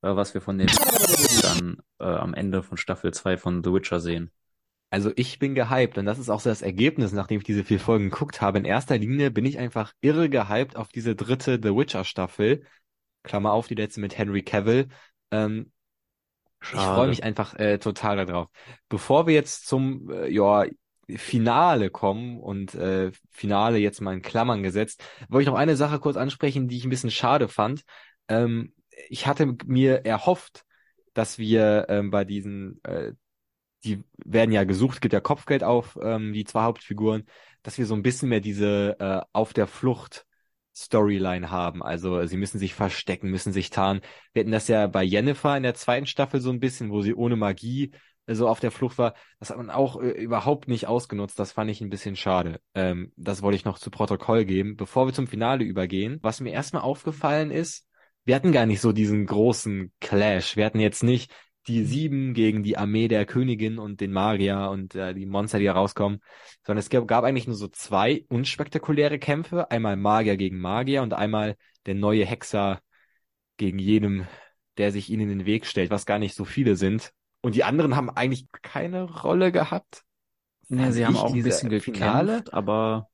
äh, 0.00 0.16
was 0.16 0.32
wir 0.32 0.40
von 0.40 0.56
den 0.56 0.68
dann 1.42 1.76
äh, 1.98 2.04
am 2.04 2.32
Ende 2.32 2.62
von 2.62 2.78
Staffel 2.78 3.12
2 3.12 3.36
von 3.36 3.62
The 3.62 3.72
Witcher 3.72 4.00
sehen. 4.00 4.30
Also 4.90 5.12
ich 5.16 5.38
bin 5.38 5.54
gehypt 5.54 5.98
und 5.98 6.06
das 6.06 6.18
ist 6.18 6.30
auch 6.30 6.40
so 6.40 6.48
das 6.48 6.62
Ergebnis, 6.62 7.12
nachdem 7.12 7.38
ich 7.38 7.44
diese 7.44 7.64
vier 7.64 7.78
Folgen 7.78 8.10
geguckt 8.10 8.40
habe. 8.40 8.58
In 8.58 8.64
erster 8.64 8.96
Linie 8.96 9.30
bin 9.30 9.44
ich 9.44 9.58
einfach 9.58 9.92
irre 10.00 10.30
gehypt 10.30 10.76
auf 10.76 10.88
diese 10.88 11.14
dritte 11.14 11.60
The 11.62 11.74
Witcher 11.74 12.04
Staffel. 12.04 12.64
Klammer 13.22 13.52
auf, 13.52 13.68
die 13.68 13.74
letzte 13.74 14.00
mit 14.00 14.16
Henry 14.16 14.42
Cavill. 14.42 14.88
Ähm, 15.30 15.72
ich 16.60 16.80
freue 16.80 17.08
mich 17.08 17.22
einfach 17.22 17.54
äh, 17.54 17.78
total 17.78 18.24
darauf. 18.24 18.48
Bevor 18.88 19.26
wir 19.26 19.34
jetzt 19.34 19.66
zum 19.66 20.10
äh, 20.10 20.28
ja, 20.28 20.64
Finale 21.16 21.90
kommen 21.90 22.40
und 22.40 22.74
äh, 22.74 23.12
Finale 23.30 23.78
jetzt 23.78 24.00
mal 24.00 24.14
in 24.14 24.22
Klammern 24.22 24.62
gesetzt, 24.62 25.02
wollte 25.28 25.42
ich 25.42 25.48
noch 25.48 25.58
eine 25.58 25.76
Sache 25.76 26.00
kurz 26.00 26.16
ansprechen, 26.16 26.68
die 26.68 26.76
ich 26.76 26.84
ein 26.84 26.90
bisschen 26.90 27.10
schade 27.10 27.48
fand. 27.48 27.82
Ähm, 28.28 28.74
ich 29.08 29.26
hatte 29.26 29.56
mir 29.66 30.04
erhofft, 30.04 30.64
dass 31.14 31.38
wir 31.38 31.86
ähm, 31.88 32.10
bei 32.10 32.24
diesen 32.24 32.82
äh, 32.84 33.12
die 33.84 34.02
werden 34.24 34.52
ja 34.52 34.64
gesucht, 34.64 35.00
gibt 35.00 35.12
ja 35.12 35.20
Kopfgeld 35.20 35.62
auf 35.62 35.98
ähm, 36.02 36.32
die 36.32 36.44
zwei 36.44 36.62
Hauptfiguren, 36.62 37.26
dass 37.62 37.78
wir 37.78 37.86
so 37.86 37.94
ein 37.94 38.02
bisschen 38.02 38.28
mehr 38.28 38.40
diese 38.40 38.96
äh, 38.98 39.20
auf 39.32 39.52
der 39.52 39.66
Flucht 39.66 40.26
Storyline 40.78 41.50
haben. 41.50 41.82
Also 41.82 42.24
sie 42.26 42.36
müssen 42.36 42.58
sich 42.58 42.74
verstecken, 42.74 43.30
müssen 43.30 43.52
sich 43.52 43.70
tarnen. 43.70 44.02
Wir 44.32 44.40
hatten 44.40 44.52
das 44.52 44.68
ja 44.68 44.86
bei 44.86 45.02
Jennifer 45.02 45.56
in 45.56 45.64
der 45.64 45.74
zweiten 45.74 46.06
Staffel 46.06 46.40
so 46.40 46.50
ein 46.50 46.60
bisschen, 46.60 46.90
wo 46.90 47.02
sie 47.02 47.14
ohne 47.14 47.36
Magie 47.36 47.92
äh, 48.26 48.34
so 48.34 48.48
auf 48.48 48.60
der 48.60 48.70
Flucht 48.70 48.98
war. 48.98 49.14
Das 49.40 49.50
hat 49.50 49.56
man 49.56 49.70
auch 49.70 50.00
äh, 50.00 50.10
überhaupt 50.10 50.68
nicht 50.68 50.86
ausgenutzt. 50.86 51.38
Das 51.38 51.52
fand 51.52 51.70
ich 51.70 51.80
ein 51.80 51.90
bisschen 51.90 52.16
schade. 52.16 52.60
Ähm, 52.74 53.12
das 53.16 53.42
wollte 53.42 53.56
ich 53.56 53.64
noch 53.64 53.78
zu 53.78 53.90
Protokoll 53.90 54.44
geben. 54.44 54.76
Bevor 54.76 55.06
wir 55.06 55.12
zum 55.12 55.26
Finale 55.26 55.64
übergehen, 55.64 56.18
was 56.22 56.40
mir 56.40 56.52
erstmal 56.52 56.82
aufgefallen 56.82 57.50
ist, 57.50 57.86
wir 58.24 58.34
hatten 58.34 58.52
gar 58.52 58.66
nicht 58.66 58.80
so 58.80 58.92
diesen 58.92 59.26
großen 59.26 59.92
Clash. 60.00 60.56
Wir 60.56 60.66
hatten 60.66 60.80
jetzt 60.80 61.02
nicht 61.02 61.32
die 61.68 61.84
Sieben 61.84 62.34
gegen 62.34 62.62
die 62.62 62.78
Armee 62.78 63.08
der 63.08 63.26
Königin 63.26 63.78
und 63.78 64.00
den 64.00 64.12
Magier 64.12 64.70
und 64.70 64.94
äh, 64.94 65.14
die 65.14 65.26
Monster, 65.26 65.58
die 65.58 65.66
da 65.66 65.72
rauskommen, 65.72 66.20
sondern 66.66 66.78
es 66.78 66.88
gab, 66.88 67.06
gab 67.06 67.24
eigentlich 67.24 67.46
nur 67.46 67.56
so 67.56 67.68
zwei 67.68 68.24
unspektakuläre 68.28 69.18
Kämpfe. 69.18 69.70
Einmal 69.70 69.96
Magier 69.96 70.36
gegen 70.36 70.58
Magier 70.58 71.02
und 71.02 71.12
einmal 71.12 71.56
der 71.86 71.94
neue 71.94 72.24
Hexer 72.24 72.80
gegen 73.58 73.78
jenem, 73.78 74.26
der 74.78 74.92
sich 74.92 75.10
ihnen 75.10 75.30
in 75.30 75.38
den 75.40 75.46
Weg 75.46 75.66
stellt, 75.66 75.90
was 75.90 76.06
gar 76.06 76.18
nicht 76.18 76.34
so 76.34 76.44
viele 76.44 76.76
sind. 76.76 77.12
Und 77.42 77.54
die 77.54 77.64
anderen 77.64 77.94
haben 77.96 78.10
eigentlich 78.10 78.46
keine 78.62 79.02
Rolle 79.04 79.52
gehabt. 79.52 80.04
Ja, 80.68 80.90
sie 80.90 81.06
haben 81.06 81.16
auch 81.16 81.32
ein 81.32 81.42
bisschen 81.42 81.70
gekämpft, 81.70 82.52
aber, 82.52 83.08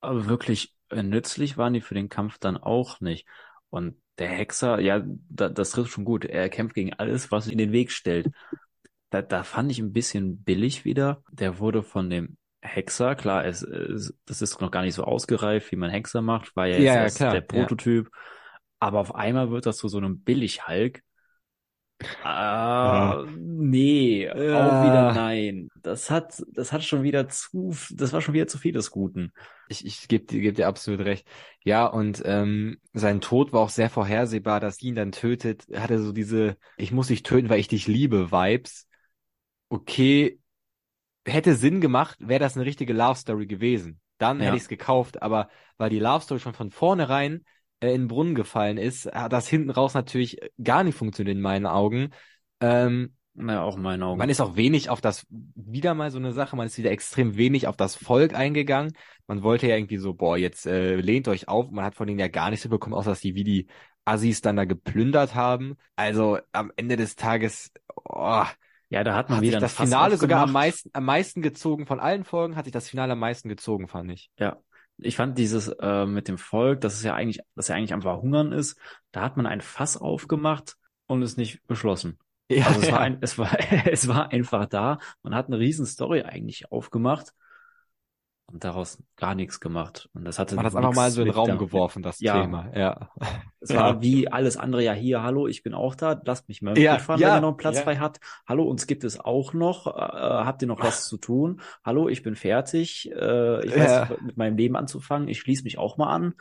aber 0.00 0.26
wirklich 0.26 0.74
äh, 0.90 1.02
nützlich 1.02 1.56
waren 1.56 1.72
die 1.72 1.80
für 1.80 1.94
den 1.94 2.08
Kampf 2.08 2.38
dann 2.38 2.56
auch 2.56 3.00
nicht. 3.00 3.26
Und 3.70 3.96
der 4.20 4.28
Hexer, 4.28 4.80
ja, 4.80 5.02
da, 5.28 5.48
das 5.48 5.70
trifft 5.70 5.92
schon 5.92 6.04
gut. 6.04 6.24
Er 6.24 6.48
kämpft 6.48 6.74
gegen 6.74 6.92
alles, 6.92 7.32
was 7.32 7.48
in 7.48 7.58
den 7.58 7.72
Weg 7.72 7.90
stellt. 7.90 8.28
Da, 9.08 9.22
da 9.22 9.42
fand 9.42 9.72
ich 9.72 9.80
ein 9.80 9.92
bisschen 9.92 10.42
billig 10.42 10.84
wieder. 10.84 11.22
Der 11.32 11.58
wurde 11.58 11.82
von 11.82 12.10
dem 12.10 12.36
Hexer, 12.60 13.16
klar, 13.16 13.46
es, 13.46 13.62
es, 13.62 14.14
das 14.26 14.42
ist 14.42 14.60
noch 14.60 14.70
gar 14.70 14.82
nicht 14.82 14.94
so 14.94 15.04
ausgereift, 15.04 15.72
wie 15.72 15.76
man 15.76 15.90
Hexer 15.90 16.20
macht, 16.20 16.54
war 16.54 16.66
ja 16.66 16.76
jetzt 16.76 17.18
ja, 17.18 17.26
klar, 17.26 17.32
der 17.32 17.40
Prototyp. 17.40 18.10
Ja. 18.12 18.18
Aber 18.78 19.00
auf 19.00 19.14
einmal 19.14 19.50
wird 19.50 19.64
das 19.64 19.78
zu 19.78 19.88
so 19.88 19.98
einem 19.98 20.20
Billig-Hulk. 20.20 21.02
Ah, 22.22 23.24
ja. 23.24 23.26
nee, 23.36 24.24
ja. 24.26 24.32
auch 24.32 24.84
wieder 24.84 25.12
nein. 25.14 25.68
Das 25.76 26.10
hat, 26.10 26.42
das 26.52 26.72
hat 26.72 26.84
schon 26.84 27.02
wieder 27.02 27.28
zu, 27.28 27.74
das 27.90 28.12
war 28.12 28.20
schon 28.20 28.34
wieder 28.34 28.46
zu 28.46 28.58
viel 28.58 28.72
des 28.72 28.90
Guten. 28.90 29.32
Ich, 29.70 29.86
ich 29.86 30.08
gebe 30.08 30.26
dir, 30.26 30.40
geb 30.40 30.56
dir 30.56 30.66
absolut 30.66 31.00
recht. 31.00 31.26
Ja, 31.62 31.86
und 31.86 32.22
ähm, 32.24 32.80
sein 32.92 33.20
Tod 33.20 33.52
war 33.52 33.60
auch 33.60 33.70
sehr 33.70 33.88
vorhersehbar, 33.88 34.58
dass 34.58 34.82
ihn 34.82 34.96
dann 34.96 35.12
tötet. 35.12 35.68
Er 35.68 35.82
hatte 35.82 36.02
so 36.02 36.12
diese, 36.12 36.56
ich 36.76 36.90
muss 36.90 37.06
dich 37.06 37.22
töten, 37.22 37.48
weil 37.48 37.60
ich 37.60 37.68
dich 37.68 37.86
liebe, 37.86 38.32
Vibes. 38.32 38.88
okay, 39.68 40.40
hätte 41.26 41.54
Sinn 41.54 41.80
gemacht, 41.80 42.18
wäre 42.20 42.40
das 42.40 42.56
eine 42.56 42.66
richtige 42.66 42.92
Love 42.92 43.18
Story 43.18 43.46
gewesen. 43.46 44.00
Dann 44.18 44.38
ja. 44.38 44.46
hätte 44.46 44.56
ich 44.56 44.62
es 44.62 44.68
gekauft, 44.68 45.22
aber 45.22 45.48
weil 45.76 45.90
die 45.90 46.00
Love 46.00 46.24
Story 46.24 46.40
schon 46.40 46.54
von 46.54 46.70
vornherein 46.70 47.44
äh, 47.80 47.94
in 47.94 48.02
den 48.02 48.08
Brunnen 48.08 48.34
gefallen 48.34 48.76
ist, 48.76 49.06
hat 49.06 49.32
das 49.32 49.48
hinten 49.48 49.70
raus 49.70 49.94
natürlich 49.94 50.38
gar 50.62 50.82
nicht 50.82 50.96
funktioniert 50.96 51.36
in 51.36 51.42
meinen 51.42 51.66
Augen. 51.66 52.10
Ähm, 52.60 53.14
naja, 53.34 53.62
auch 53.62 53.76
in 53.76 53.82
meinen 53.82 54.02
Augen. 54.02 54.18
Man 54.18 54.28
ist 54.28 54.40
auch 54.40 54.56
wenig 54.56 54.90
auf 54.90 55.00
das, 55.00 55.26
wieder 55.30 55.94
mal 55.94 56.10
so 56.10 56.18
eine 56.18 56.32
Sache, 56.32 56.56
man 56.56 56.66
ist 56.66 56.78
wieder 56.78 56.90
extrem 56.90 57.36
wenig 57.36 57.66
auf 57.66 57.76
das 57.76 57.94
Volk 57.94 58.34
eingegangen. 58.34 58.92
Man 59.26 59.42
wollte 59.42 59.68
ja 59.68 59.76
irgendwie 59.76 59.98
so, 59.98 60.14
boah, 60.14 60.36
jetzt 60.36 60.66
äh, 60.66 60.96
lehnt 60.96 61.28
euch 61.28 61.48
auf. 61.48 61.70
Man 61.70 61.84
hat 61.84 61.94
von 61.94 62.06
denen 62.06 62.18
ja 62.18 62.28
gar 62.28 62.50
nichts 62.50 62.66
bekommen, 62.68 62.94
außer 62.94 63.10
dass 63.10 63.20
die 63.20 63.34
wie 63.34 63.44
die 63.44 63.66
Assis 64.04 64.40
dann 64.40 64.56
da 64.56 64.64
geplündert 64.64 65.34
haben. 65.34 65.76
Also 65.96 66.38
am 66.52 66.72
Ende 66.76 66.96
des 66.96 67.16
Tages, 67.16 67.72
oh, 67.94 68.44
ja, 68.88 69.04
da 69.04 69.14
hat 69.14 69.28
man 69.28 69.36
hat 69.36 69.42
wieder 69.42 69.60
das 69.60 69.74
Finale 69.74 70.16
sogar 70.16 70.42
am 70.42 70.52
meisten, 70.52 70.90
am 70.92 71.04
meisten 71.04 71.42
gezogen 71.42 71.86
von 71.86 72.00
allen 72.00 72.24
Folgen, 72.24 72.56
hat 72.56 72.64
sich 72.64 72.72
das 72.72 72.88
Finale 72.88 73.12
am 73.12 73.20
meisten 73.20 73.48
gezogen, 73.48 73.86
fand 73.86 74.10
ich. 74.10 74.30
Ja. 74.38 74.58
Ich 74.98 75.16
fand 75.16 75.38
dieses 75.38 75.68
äh, 75.68 76.04
mit 76.04 76.28
dem 76.28 76.36
Volk, 76.36 76.80
dass 76.80 76.94
es 76.94 77.02
ja 77.04 77.14
eigentlich, 77.14 77.40
dass 77.54 77.68
ja 77.68 77.76
eigentlich 77.76 77.94
einfach 77.94 78.20
Hungern 78.20 78.52
ist, 78.52 78.78
da 79.12 79.22
hat 79.22 79.36
man 79.36 79.46
ein 79.46 79.60
Fass 79.60 79.96
aufgemacht 79.96 80.76
und 81.06 81.22
es 81.22 81.36
nicht 81.36 81.66
beschlossen. 81.66 82.18
Ja, 82.50 82.66
also 82.66 82.80
es 82.80 82.92
war 82.92 83.00
ein, 83.00 83.18
es 83.20 83.38
war, 83.38 83.56
es 83.86 84.08
war 84.08 84.32
einfach 84.32 84.66
da. 84.66 84.98
Man 85.22 85.34
hat 85.34 85.46
eine 85.46 85.58
riesen 85.58 85.86
Story 85.86 86.22
eigentlich 86.22 86.72
aufgemacht 86.72 87.32
und 88.46 88.64
daraus 88.64 89.00
gar 89.14 89.36
nichts 89.36 89.60
gemacht. 89.60 90.08
Und 90.14 90.24
das 90.24 90.40
hatte 90.40 90.56
Man 90.56 90.64
hat 90.64 90.74
einfach 90.74 90.94
mal 90.94 91.10
so 91.12 91.20
in 91.20 91.28
den 91.28 91.34
Raum 91.34 91.46
damit. 91.46 91.60
geworfen, 91.60 92.02
das 92.02 92.18
ja. 92.18 92.40
Thema. 92.40 92.68
Ja. 92.74 93.10
Es 93.60 93.72
war 93.72 93.94
ja. 93.94 94.02
wie 94.02 94.26
alles 94.26 94.56
andere 94.56 94.82
ja 94.82 94.92
hier, 94.92 95.22
hallo, 95.22 95.46
ich 95.46 95.62
bin 95.62 95.74
auch 95.74 95.94
da, 95.94 96.20
lasst 96.24 96.48
mich 96.48 96.60
mal 96.60 96.76
ja, 96.76 96.98
fahren, 96.98 97.20
ja, 97.20 97.28
wenn 97.28 97.36
ihr 97.36 97.40
noch 97.42 97.48
einen 97.48 97.56
Platz 97.56 97.80
frei 97.80 97.96
hat. 97.98 98.18
Hallo, 98.48 98.64
uns 98.64 98.88
gibt 98.88 99.04
es 99.04 99.20
auch 99.20 99.52
noch. 99.52 99.86
Äh, 99.86 100.00
habt 100.00 100.62
ihr 100.62 100.68
noch 100.68 100.82
was 100.82 101.06
zu 101.06 101.18
tun? 101.18 101.60
Hallo, 101.84 102.08
ich 102.08 102.24
bin 102.24 102.34
fertig. 102.34 103.10
Äh, 103.12 103.64
ich 103.64 103.76
weiß 103.76 104.08
mit 104.22 104.36
meinem 104.36 104.56
Leben 104.56 104.74
anzufangen. 104.74 105.28
Ich 105.28 105.38
schließe 105.38 105.62
mich 105.62 105.78
auch 105.78 105.98
mal 105.98 106.12
an. 106.12 106.34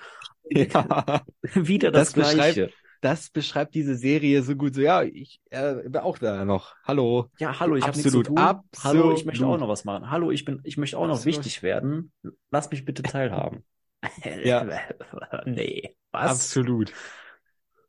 Wieder 1.53 1.91
das, 1.91 2.13
das 2.13 2.33
Gleiche 2.33 2.71
das 3.01 3.29
beschreibt 3.29 3.75
diese 3.75 3.95
Serie 3.95 4.41
so 4.43 4.55
gut. 4.55 4.75
So, 4.75 4.81
ja, 4.81 5.03
ich 5.03 5.39
äh, 5.49 5.75
bin 5.75 5.97
auch 5.97 6.17
da 6.17 6.45
noch. 6.45 6.75
Hallo. 6.83 7.29
Ja, 7.39 7.59
hallo, 7.59 7.75
ich 7.75 7.83
habe 7.85 7.97
nichts 7.97 8.11
zu 8.11 8.23
tun. 8.23 8.37
Absolut. 8.37 9.03
Hallo, 9.03 9.13
ich 9.13 9.25
möchte 9.25 9.45
auch 9.45 9.57
noch 9.57 9.69
was 9.69 9.85
machen. 9.85 10.09
Hallo, 10.09 10.31
ich 10.31 10.45
bin, 10.45 10.61
ich 10.63 10.77
möchte 10.77 10.97
auch 10.97 11.07
noch 11.07 11.15
Absolut. 11.15 11.37
wichtig 11.37 11.63
werden. 11.63 12.11
Lass 12.51 12.69
mich 12.69 12.85
bitte 12.85 13.01
teilhaben. 13.03 13.63
ja. 14.43 14.67
nee, 15.45 15.95
was? 16.11 16.31
Absolut. 16.31 16.93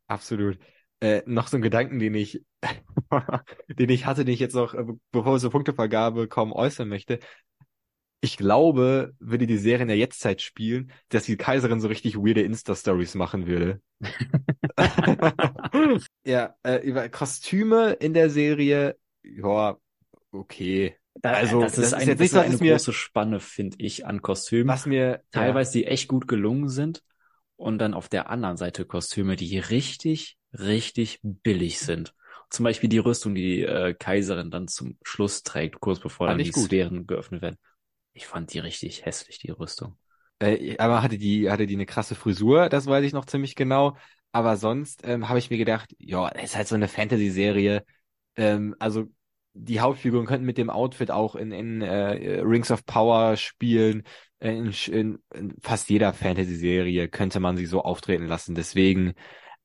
Absolut. 0.06 0.58
Äh, 1.00 1.22
noch 1.26 1.48
so 1.48 1.56
ein 1.56 1.62
Gedanken, 1.62 1.98
den 1.98 2.14
ich, 2.14 2.44
den 3.68 3.90
ich 3.90 4.06
hatte, 4.06 4.24
den 4.24 4.34
ich 4.34 4.40
jetzt 4.40 4.54
noch, 4.54 4.74
äh, 4.74 4.84
bevor 5.12 5.34
wir 5.34 5.38
zur 5.38 5.50
Punktevergabe 5.50 6.28
kommen, 6.28 6.52
äußern 6.52 6.88
möchte 6.88 7.20
ich 8.20 8.36
glaube, 8.36 9.14
würde 9.18 9.46
die 9.46 9.56
Serie 9.56 9.82
in 9.82 9.88
der 9.88 9.96
Jetztzeit 9.96 10.42
spielen, 10.42 10.92
dass 11.08 11.24
die 11.24 11.36
Kaiserin 11.36 11.80
so 11.80 11.88
richtig 11.88 12.16
weirde 12.16 12.42
Insta-Stories 12.42 13.14
machen 13.14 13.46
würde. 13.46 13.80
ja, 16.24 16.54
äh, 16.62 16.86
über 16.86 17.08
Kostüme 17.08 17.92
in 17.92 18.12
der 18.12 18.28
Serie, 18.28 18.96
ja, 19.22 19.78
okay. 20.32 20.96
Da, 21.14 21.32
also 21.32 21.62
das, 21.62 21.74
das 21.74 21.86
ist, 21.86 21.94
ein, 21.94 22.08
jetzt 22.08 22.20
nicht 22.20 22.30
so 22.30 22.40
eine 22.40 22.56
mir, 22.58 22.72
große 22.72 22.92
Spanne, 22.92 23.40
finde 23.40 23.76
ich, 23.80 24.06
an 24.06 24.22
Kostümen. 24.22 24.68
Was 24.68 24.86
mir 24.86 25.22
teilweise 25.30 25.78
ja. 25.78 25.84
die 25.84 25.90
echt 25.90 26.08
gut 26.08 26.28
gelungen 26.28 26.68
sind 26.68 27.02
und 27.56 27.78
dann 27.78 27.94
auf 27.94 28.08
der 28.08 28.30
anderen 28.30 28.56
Seite 28.56 28.84
Kostüme, 28.84 29.36
die 29.36 29.58
richtig, 29.58 30.36
richtig 30.52 31.20
billig 31.22 31.80
sind. 31.80 32.14
Zum 32.50 32.64
Beispiel 32.64 32.88
die 32.88 32.98
Rüstung, 32.98 33.34
die 33.34 33.42
die 33.42 33.62
äh, 33.62 33.94
Kaiserin 33.94 34.50
dann 34.50 34.68
zum 34.68 34.98
Schluss 35.02 35.42
trägt, 35.42 35.80
kurz 35.80 36.00
bevor 36.00 36.26
dann 36.26 36.38
die 36.38 36.50
gut. 36.50 36.64
Sphären 36.64 37.06
geöffnet 37.06 37.42
werden. 37.42 37.56
Ich 38.20 38.26
fand 38.26 38.52
die 38.52 38.58
richtig 38.58 39.06
hässlich, 39.06 39.38
die 39.38 39.50
Rüstung. 39.50 39.96
Äh, 40.40 40.76
aber 40.76 41.02
hatte 41.02 41.16
die, 41.16 41.50
hatte 41.50 41.66
die 41.66 41.72
eine 41.74 41.86
krasse 41.86 42.14
Frisur, 42.14 42.68
das 42.68 42.86
weiß 42.86 43.02
ich 43.02 43.14
noch 43.14 43.24
ziemlich 43.24 43.56
genau. 43.56 43.96
Aber 44.30 44.58
sonst 44.58 45.00
ähm, 45.04 45.30
habe 45.30 45.38
ich 45.38 45.48
mir 45.48 45.56
gedacht, 45.56 45.94
ja, 45.98 46.28
ist 46.28 46.54
halt 46.54 46.68
so 46.68 46.74
eine 46.74 46.86
Fantasy-Serie. 46.86 47.82
Ähm, 48.36 48.76
also 48.78 49.06
die 49.54 49.80
Hauptfiguren 49.80 50.26
könnten 50.26 50.44
mit 50.44 50.58
dem 50.58 50.68
Outfit 50.68 51.10
auch 51.10 51.34
in, 51.34 51.50
in 51.50 51.80
äh, 51.80 52.40
Rings 52.40 52.70
of 52.70 52.84
Power 52.84 53.38
spielen. 53.38 54.02
In, 54.38 54.70
in, 54.88 55.18
in 55.34 55.54
fast 55.62 55.88
jeder 55.88 56.12
Fantasy-Serie 56.12 57.08
könnte 57.08 57.40
man 57.40 57.56
sie 57.56 57.64
so 57.66 57.80
auftreten 57.82 58.26
lassen. 58.26 58.54
Deswegen, 58.54 59.14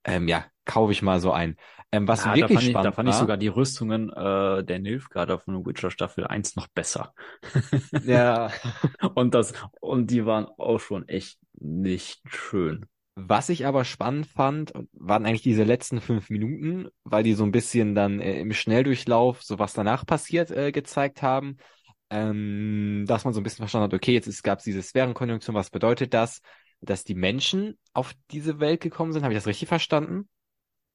ähm, 0.05 0.29
ja, 0.29 0.45
kaufe 0.65 0.91
ich 0.91 1.01
mal 1.01 1.19
so 1.19 1.31
ein. 1.31 1.55
Ähm, 1.91 2.07
was 2.07 2.25
ja, 2.25 2.35
wirklich 2.35 2.59
da 2.59 2.61
spannend 2.61 2.77
ich, 2.77 2.83
Da 2.83 2.91
fand 2.91 3.07
war, 3.07 3.13
ich 3.13 3.19
sogar 3.19 3.37
die 3.37 3.47
Rüstungen 3.47 4.09
äh, 4.11 4.63
der 4.63 4.79
Nilfgaarder 4.79 5.39
von 5.39 5.53
der 5.53 5.65
Witcher 5.65 5.91
Staffel 5.91 6.25
1 6.27 6.55
noch 6.55 6.67
besser. 6.67 7.13
ja. 8.03 8.51
und 9.15 9.33
das, 9.33 9.53
und 9.79 10.11
die 10.11 10.25
waren 10.25 10.45
auch 10.57 10.79
schon 10.79 11.07
echt 11.07 11.39
nicht 11.53 12.21
schön. 12.27 12.85
Was 13.17 13.47
ich 13.47 13.65
aber 13.65 13.85
spannend 13.85 14.27
fand, 14.27 14.73
waren 14.91 15.25
eigentlich 15.25 15.41
diese 15.41 15.63
letzten 15.63 16.01
fünf 16.01 16.29
Minuten, 16.29 16.89
weil 17.05 17.23
die 17.23 17.33
so 17.33 17.45
ein 17.45 17.53
bisschen 17.53 17.95
dann 17.95 18.19
äh, 18.19 18.41
im 18.41 18.51
Schnelldurchlauf, 18.51 19.41
so 19.41 19.57
was 19.57 19.71
danach 19.71 20.05
passiert, 20.05 20.51
äh, 20.51 20.73
gezeigt 20.73 21.21
haben. 21.21 21.57
Ähm, 22.09 23.05
dass 23.07 23.23
man 23.23 23.33
so 23.33 23.39
ein 23.39 23.43
bisschen 23.43 23.63
verstanden 23.63 23.85
hat, 23.85 23.93
okay, 23.93 24.13
jetzt 24.13 24.43
gab 24.43 24.59
es 24.59 24.65
diese 24.65 24.81
Sphärenkonjunktion, 24.83 25.55
was 25.55 25.69
bedeutet 25.69 26.13
das? 26.13 26.41
Dass 26.81 27.03
die 27.03 27.15
Menschen 27.15 27.79
auf 27.93 28.13
diese 28.31 28.59
Welt 28.59 28.81
gekommen 28.81 29.13
sind, 29.13 29.23
habe 29.23 29.33
ich 29.33 29.39
das 29.39 29.47
richtig 29.47 29.69
verstanden? 29.69 30.27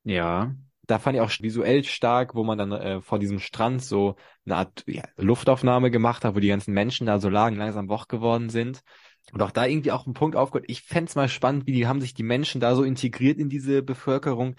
Ja 0.05 0.55
da 0.91 0.99
fand 0.99 1.17
ich 1.17 1.23
auch 1.23 1.31
visuell 1.41 1.85
stark, 1.85 2.35
wo 2.35 2.43
man 2.43 2.59
dann 2.59 2.73
äh, 2.73 3.01
vor 3.01 3.19
diesem 3.19 3.39
Strand 3.39 3.83
so 3.83 4.17
eine 4.45 4.57
Art 4.57 4.83
ja, 4.87 5.05
Luftaufnahme 5.17 5.91
gemacht 5.91 6.25
hat, 6.25 6.35
wo 6.35 6.41
die 6.41 6.49
ganzen 6.49 6.75
Menschen 6.75 7.07
da 7.07 7.21
so 7.21 7.29
lagen, 7.29 7.57
langsam 7.57 7.89
wach 7.89 8.09
geworden 8.09 8.51
sind. 8.51 8.81
Und 9.33 9.43
auch 9.43 9.53
da 9.53 9.67
irgendwie 9.67 9.93
auch 9.93 10.07
ein 10.07 10.15
Punkt 10.15 10.35
aufgehört. 10.35 10.69
Ich 10.69 10.83
fände 10.83 11.13
mal 11.15 11.29
spannend, 11.29 11.67
wie 11.67 11.73
die 11.73 11.87
haben 11.87 12.01
sich 12.01 12.15
die 12.15 12.25
Menschen 12.25 12.61
da 12.61 12.75
so 12.75 12.83
integriert 12.83 13.39
in 13.39 13.49
diese 13.49 13.83
Bevölkerung. 13.83 14.57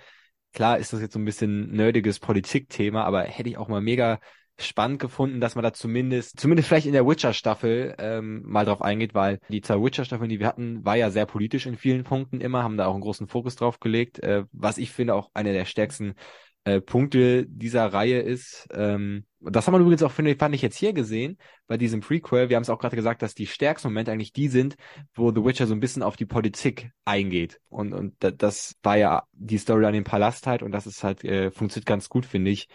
Klar 0.54 0.78
ist 0.78 0.94
das 0.94 1.02
jetzt 1.02 1.14
so 1.14 1.20
ein 1.20 1.26
bisschen 1.26 1.72
nerdiges 1.72 2.20
Politikthema, 2.20 3.04
aber 3.04 3.24
hätte 3.24 3.50
ich 3.50 3.58
auch 3.58 3.68
mal 3.68 3.82
mega 3.82 4.20
spannend 4.60 5.00
gefunden, 5.00 5.42
dass 5.42 5.56
man 5.56 5.64
da 5.64 5.74
zumindest, 5.74 6.40
zumindest 6.40 6.68
vielleicht 6.68 6.88
in 6.88 6.94
der 6.94 7.08
Witcher-Staffel 7.08 7.96
ähm, 7.98 8.44
mal 8.46 8.66
drauf 8.66 8.82
eingeht, 8.82 9.14
weil 9.14 9.40
die 9.50 9.62
zwei 9.62 9.82
Witcher-Staffeln, 9.82 10.30
die 10.30 10.40
wir 10.40 10.48
hatten, 10.48 10.86
war 10.86 10.96
ja 10.96 11.10
sehr 11.10 11.26
politisch 11.26 11.66
in 11.66 11.78
vielen 11.78 12.04
Punkten 12.04 12.42
immer, 12.42 12.64
haben 12.64 12.78
da 12.78 12.88
auch 12.88 12.94
einen 12.94 13.02
großen 13.02 13.28
Fokus 13.28 13.56
drauf 13.56 13.80
gelegt, 13.80 14.20
äh, 14.20 14.44
was 14.52 14.78
ich 14.78 14.92
finde 14.92 15.16
auch 15.16 15.32
eine 15.34 15.54
der 15.54 15.66
stärksten 15.66 16.16
äh, 16.64 16.80
Punkte 16.80 17.46
dieser 17.48 17.88
Reihe 17.88 18.20
ist. 18.20 18.68
Ähm, 18.72 19.26
das 19.40 19.66
haben 19.66 19.74
wir 19.74 19.80
übrigens 19.80 20.04
auch, 20.04 20.12
finde 20.12 20.36
fand 20.36 20.54
ich 20.54 20.62
jetzt 20.62 20.78
hier 20.78 20.94
gesehen, 20.94 21.40
bei 21.66 21.78
diesem 21.78 22.02
Prequel. 22.02 22.50
Wir 22.50 22.56
haben 22.56 22.62
es 22.62 22.70
auch 22.70 22.78
gerade 22.78 22.96
gesagt, 22.96 23.24
dass 23.24 23.34
die 23.34 23.48
stärksten 23.48 23.88
Momente 23.88 24.12
eigentlich 24.12 24.34
die 24.34 24.48
sind, 24.48 24.76
wo 25.16 25.32
The 25.32 25.44
Witcher 25.44 25.66
so 25.66 25.74
ein 25.74 25.80
bisschen 25.80 26.04
auf 26.04 26.18
die 26.18 26.28
Politik 26.28 26.92
eingeht. 27.04 27.60
Und, 27.70 27.94
und 27.94 28.16
das 28.20 28.76
war 28.84 28.98
ja 28.98 29.24
die 29.32 29.58
Story 29.58 29.86
an 29.86 29.94
dem 29.94 30.04
Palast 30.04 30.46
halt 30.46 30.62
und 30.62 30.72
das 30.72 30.86
ist 30.86 31.04
halt, 31.04 31.24
äh, 31.24 31.50
funktioniert 31.50 31.88
ganz 31.88 32.10
gut, 32.10 32.28
finde 32.28 32.52
ich 32.52 32.68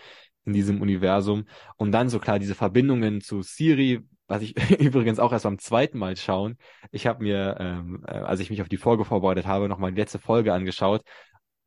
in 0.47 0.53
diesem 0.53 0.81
Universum. 0.81 1.45
Und 1.77 1.93
dann 1.93 2.09
so 2.09 2.19
klar 2.19 2.39
diese 2.39 2.55
Verbindungen 2.55 3.21
zu 3.21 3.43
Siri, 3.43 4.01
was 4.29 4.43
ich 4.43 4.57
übrigens 4.81 5.19
auch 5.19 5.33
erst 5.33 5.45
beim 5.45 5.59
zweiten 5.59 5.99
Mal 5.99 6.17
schauen. 6.17 6.57
Ich 6.91 7.07
habe 7.07 7.23
mir, 7.23 7.57
ähm, 7.61 8.05
äh, 8.07 8.13
als 8.13 8.41
ich 8.41 8.51
mich 8.51 8.63
auf 8.63 8.69
die 8.69 8.77
Folge 8.77 9.05
vorbereitet 9.05 9.47
habe, 9.47 9.69
nochmal 9.69 9.93
die 9.93 10.01
letzte 10.01 10.19
Folge 10.19 10.53
angeschaut 10.55 11.03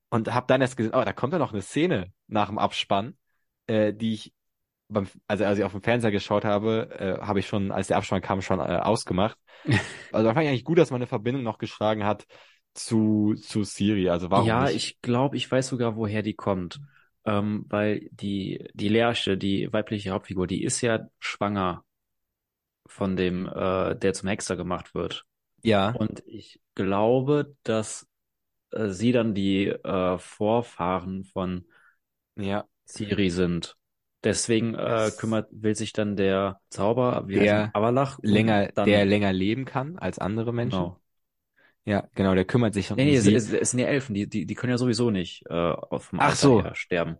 und 0.09 0.33
habe 0.33 0.47
dann 0.47 0.61
erst 0.61 0.77
gesehen, 0.77 0.93
oh, 0.95 1.03
da 1.03 1.13
kommt 1.13 1.33
ja 1.33 1.39
noch 1.39 1.53
eine 1.53 1.61
Szene 1.61 2.11
nach 2.27 2.47
dem 2.47 2.57
Abspann, 2.57 3.15
äh, 3.67 3.93
die 3.93 4.13
ich 4.13 4.33
beim, 4.87 5.07
also 5.27 5.45
als 5.45 5.59
ich 5.59 5.63
auf 5.63 5.71
dem 5.71 5.83
Fernseher 5.83 6.11
geschaut 6.11 6.45
habe, 6.45 6.89
äh, 6.99 7.25
habe 7.25 7.39
ich 7.39 7.47
schon, 7.47 7.71
als 7.71 7.87
der 7.87 7.97
Abspann 7.97 8.21
kam, 8.21 8.41
schon 8.41 8.59
äh, 8.59 8.63
ausgemacht. 8.63 9.37
also 10.11 10.27
da 10.27 10.33
fand 10.33 10.45
ich 10.45 10.49
eigentlich 10.49 10.63
gut, 10.63 10.79
dass 10.79 10.89
man 10.89 10.97
eine 10.99 11.07
Verbindung 11.07 11.43
noch 11.43 11.59
geschlagen 11.59 12.05
hat 12.05 12.25
zu, 12.73 13.35
zu 13.35 13.63
Siri. 13.63 14.09
Also 14.09 14.31
warum 14.31 14.47
Ja, 14.47 14.63
nicht? 14.63 14.75
ich 14.75 15.01
glaube, 15.01 15.37
ich 15.37 15.49
weiß 15.51 15.67
sogar, 15.67 15.95
woher 15.95 16.23
die 16.23 16.33
kommt 16.33 16.79
ähm, 17.29 17.65
weil 17.69 18.09
die, 18.11 18.67
die 18.73 18.89
Lerche, 18.89 19.37
die 19.37 19.71
weibliche 19.71 20.11
Hauptfigur, 20.11 20.47
die 20.47 20.63
ist 20.63 20.81
ja 20.81 21.07
schwanger 21.19 21.83
von 22.87 23.15
dem, 23.15 23.45
äh, 23.45 23.95
der 23.95 24.13
zum 24.13 24.29
Hexer 24.29 24.55
gemacht 24.55 24.95
wird. 24.95 25.25
Ja. 25.61 25.91
Und 25.91 26.23
ich 26.25 26.59
glaube, 26.73 27.55
dass 27.63 28.07
äh, 28.71 28.87
sie 28.89 29.11
dann 29.11 29.35
die 29.35 29.67
äh, 29.67 30.17
Vorfahren 30.17 31.23
von 31.23 31.65
ja. 32.35 32.65
Ciri 32.87 33.29
sind. 33.29 33.75
Deswegen 34.23 34.73
äh, 34.73 35.11
kümmert, 35.17 35.47
will 35.51 35.75
sich 35.75 35.93
dann 35.93 36.17
der 36.17 36.59
Zauber, 36.69 37.23
wie 37.27 37.35
der 37.39 37.73
Avalach, 37.73 38.17
länger, 38.21 38.69
dann, 38.73 38.85
der 38.85 39.05
länger 39.05 39.31
leben 39.31 39.65
kann 39.65 39.97
als 39.97 40.19
andere 40.19 40.51
Menschen. 40.51 40.79
Genau. 40.79 40.99
Ja, 41.85 42.07
genau, 42.13 42.35
der 42.35 42.45
kümmert 42.45 42.73
sich 42.73 42.91
um 42.91 42.97
nee, 42.97 43.05
nee, 43.05 43.19
sie. 43.19 43.33
Es, 43.33 43.51
es 43.51 43.71
sind 43.71 43.79
ja 43.79 43.87
Elfen, 43.87 44.13
die, 44.13 44.27
die, 44.27 44.45
die 44.45 44.55
können 44.55 44.71
ja 44.71 44.77
sowieso 44.77 45.09
nicht 45.09 45.43
äh, 45.49 45.53
auf 45.53 46.09
dem 46.09 46.19
Ach 46.19 46.35
so. 46.35 46.63
sterben. 46.73 47.17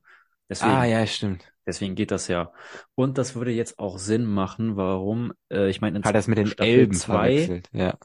Deswegen, 0.49 0.71
ah, 0.71 0.85
ja, 0.85 1.05
stimmt. 1.05 1.51
Deswegen 1.65 1.95
geht 1.95 2.11
das 2.11 2.27
ja. 2.27 2.51
Und 2.95 3.17
das 3.17 3.35
würde 3.35 3.51
jetzt 3.51 3.77
auch 3.77 3.99
Sinn 3.99 4.25
machen, 4.25 4.75
warum, 4.75 5.33
äh, 5.51 5.69
ich 5.69 5.81
meine, 5.81 5.97
in 5.97 6.03
Hat 6.03 6.15
das 6.15 6.27
mit 6.27 6.37
den 6.37 6.47
Staffel 6.47 6.71
Elben 6.71 6.93
zwei, 6.93 7.61
ja. 7.71 7.97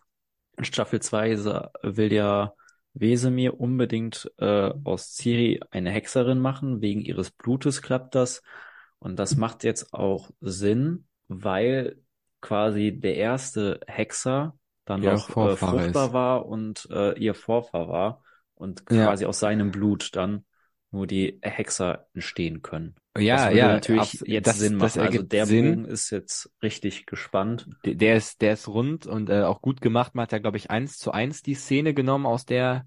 In 0.56 0.64
Staffel 0.64 1.00
2 1.00 1.36
will 1.82 2.12
ja 2.12 2.54
Wesemir 2.92 3.58
unbedingt 3.58 4.30
äh, 4.38 4.72
aus 4.84 5.14
Ciri 5.14 5.60
eine 5.70 5.90
Hexerin 5.90 6.38
machen, 6.38 6.80
wegen 6.80 7.00
ihres 7.00 7.30
Blutes 7.30 7.82
klappt 7.82 8.14
das. 8.14 8.42
Und 8.98 9.18
das 9.18 9.36
macht 9.36 9.64
jetzt 9.64 9.92
auch 9.92 10.30
Sinn, 10.40 11.06
weil 11.26 12.00
quasi 12.40 12.92
der 12.92 13.16
erste 13.16 13.80
Hexer 13.86 14.56
dann 14.84 15.02
ja, 15.02 15.14
noch 15.14 15.28
äh, 15.30 15.56
fruchtbar 15.56 15.86
ist. 15.86 16.12
war 16.12 16.46
und 16.46 16.88
äh, 16.90 17.18
ihr 17.18 17.34
Vorfahr 17.34 17.88
war 17.88 18.22
und 18.54 18.86
quasi 18.86 19.24
ja. 19.24 19.28
aus 19.28 19.40
seinem 19.40 19.70
Blut 19.70 20.14
dann 20.14 20.44
nur 20.90 21.06
die 21.06 21.38
Hexer 21.42 22.06
entstehen 22.14 22.62
können. 22.62 22.94
Ja, 23.16 23.50
ja, 23.50 23.68
natürlich 23.68 24.20
ab, 24.20 24.28
jetzt 24.28 24.46
das, 24.46 24.58
Sinn 24.58 24.76
machen. 24.76 25.00
also 25.00 25.22
der 25.22 25.46
Sinn. 25.46 25.82
Bogen 25.82 25.84
ist 25.84 26.10
jetzt 26.10 26.50
richtig 26.62 27.06
gespannt. 27.06 27.68
Der, 27.84 27.94
der 27.94 28.16
ist, 28.16 28.42
der 28.42 28.54
ist 28.54 28.66
rund 28.66 29.06
und 29.06 29.30
äh, 29.30 29.42
auch 29.42 29.60
gut 29.60 29.80
gemacht. 29.80 30.14
Man 30.14 30.24
hat 30.24 30.32
ja, 30.32 30.38
glaube 30.38 30.56
ich, 30.56 30.70
eins 30.70 30.98
zu 30.98 31.12
eins 31.12 31.42
die 31.42 31.54
Szene 31.54 31.94
genommen 31.94 32.26
aus 32.26 32.44
der 32.44 32.86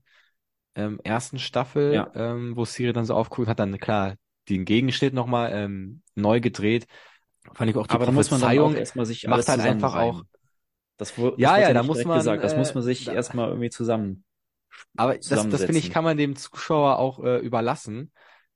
ähm, 0.76 1.00
ersten 1.04 1.39
Staffel, 1.39 1.93
ja. 1.93 2.12
ähm, 2.14 2.56
wo 2.56 2.66
Siri 2.66 2.93
dann 2.93 3.06
so 3.06 3.14
aufguckt, 3.14 3.48
hat 3.48 3.60
dann 3.60 3.78
klar 3.78 4.16
den 4.50 4.66
Gegenschnitt 4.66 5.14
nochmal 5.14 5.52
ähm, 5.54 6.02
neu 6.16 6.41
gedreht. 6.41 6.88
Fand 7.54 7.70
ich 7.72 7.78
auch 7.78 7.88
die 7.88 7.93
Aber 7.93 8.06
Prophezeiung 8.06 8.76
erstmal 8.76 9.06
sich 9.06 9.28
macht 9.28 9.48
halt 9.48 9.62
einfach 9.62 9.95
auch. 9.95 10.24
Das, 10.98 11.14
das 11.16 11.34
ja, 11.38 11.58
ja, 11.58 11.74
da 11.74 11.84
muss 11.84 12.04
man 12.04 12.18
gesagt. 12.18 12.43
Das 12.43 12.54
äh, 12.54 12.58
muss 12.58 12.74
man 12.74 12.84
sich 12.84 13.08
erstmal 13.08 13.50
irgendwie 13.50 13.70
zusammen 13.70 14.26
aber 14.95 15.16
das, 15.16 15.28
das 15.28 15.64
finde 15.64 15.80
ich, 15.80 15.91
kann 15.91 16.04
man 16.04 16.18
dem 16.18 16.36
Zuschauer 16.36 17.00
auch 17.00 17.24
äh, 17.24 17.38
überlassen. 17.38 18.12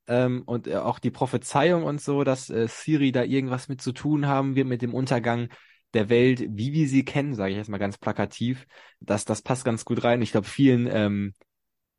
Ähm, 0.08 0.44
und 0.46 0.68
äh, 0.68 0.78
auch 0.78 1.00
die 1.00 1.12
Prophezeiung 1.12 1.84
und 1.84 2.02
so, 2.02 2.24
dass 2.24 2.50
äh, 2.50 2.68
Siri 2.68 3.12
da 3.12 3.24
irgendwas 3.24 3.70
mit 3.70 3.82
zu 3.82 3.92
tun 3.92 4.28
haben 4.28 4.56
wird 4.56 4.68
mit 4.68 4.82
dem 4.82 4.94
Untergang 4.94 5.50
der 5.94 6.10
Welt, 6.10 6.44
wie 6.50 6.74
wir 6.74 6.88
sie 6.88 7.06
kennen, 7.06 7.36
sage 7.36 7.52
ich 7.52 7.58
jetzt 7.58 7.70
mal 7.70 7.78
ganz 7.78 7.98
plakativ. 7.98 8.66
Das, 9.00 9.26
das 9.26 9.42
passt 9.42 9.66
ganz 9.66 9.86
gut 9.86 10.04
rein. 10.04 10.22
Ich 10.22 10.32
glaube, 10.32 10.48
vielen 10.48 10.88
ähm, 10.92 11.36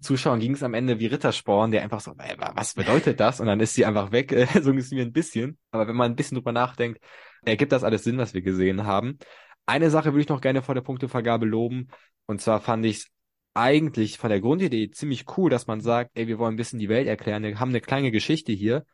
Zuschauern 0.01 0.41
ging 0.41 0.55
es 0.55 0.65
am 0.65 0.75
Ende 0.75 0.99
wie 0.99 1.07
Rittersporn, 1.07 1.71
der 1.71 1.83
einfach 1.83 2.01
so, 2.01 2.13
was 2.55 2.75
bedeutet 2.75 3.21
das? 3.21 3.39
Und 3.39 3.47
dann 3.47 3.61
ist 3.61 3.75
sie 3.75 3.85
einfach 3.85 4.11
weg, 4.11 4.35
so 4.63 4.73
mir 4.73 4.83
ein 5.03 5.13
bisschen. 5.13 5.59
Aber 5.71 5.87
wenn 5.87 5.95
man 5.95 6.11
ein 6.11 6.17
bisschen 6.17 6.37
drüber 6.37 6.53
nachdenkt, 6.53 7.01
ergibt 7.45 7.71
das 7.71 7.85
alles 7.85 8.03
Sinn, 8.03 8.19
was 8.19 8.35
wir 8.35 8.43
gesehen 8.43 8.85
haben. 8.85 9.19
Eine 9.67 9.91
Sache 9.91 10.13
würde 10.13 10.23
ich 10.23 10.29
noch 10.29 10.41
gerne 10.41 10.63
vor 10.63 10.75
der 10.75 10.83
Punktevergabe 10.83 11.47
loben. 11.47 11.89
Und 12.27 12.41
zwar 12.41 12.61
fand 12.61 12.85
ich 12.87 12.97
es 12.99 13.07
eigentlich 13.55 14.19
von 14.19 14.31
der 14.31 14.41
Grundidee 14.41 14.91
ziemlich 14.91 15.27
cool, 15.37 15.51
dass 15.51 15.67
man 15.67 15.81
sagt, 15.81 16.13
ey, 16.15 16.27
wir 16.27 16.39
wollen 16.39 16.55
ein 16.55 16.57
bisschen 16.57 16.79
die 16.79 16.89
Welt 16.89 17.07
erklären, 17.07 17.43
wir 17.43 17.61
haben 17.61 17.69
eine 17.69 17.81
kleine 17.81 18.11
Geschichte 18.11 18.53
hier 18.53 18.85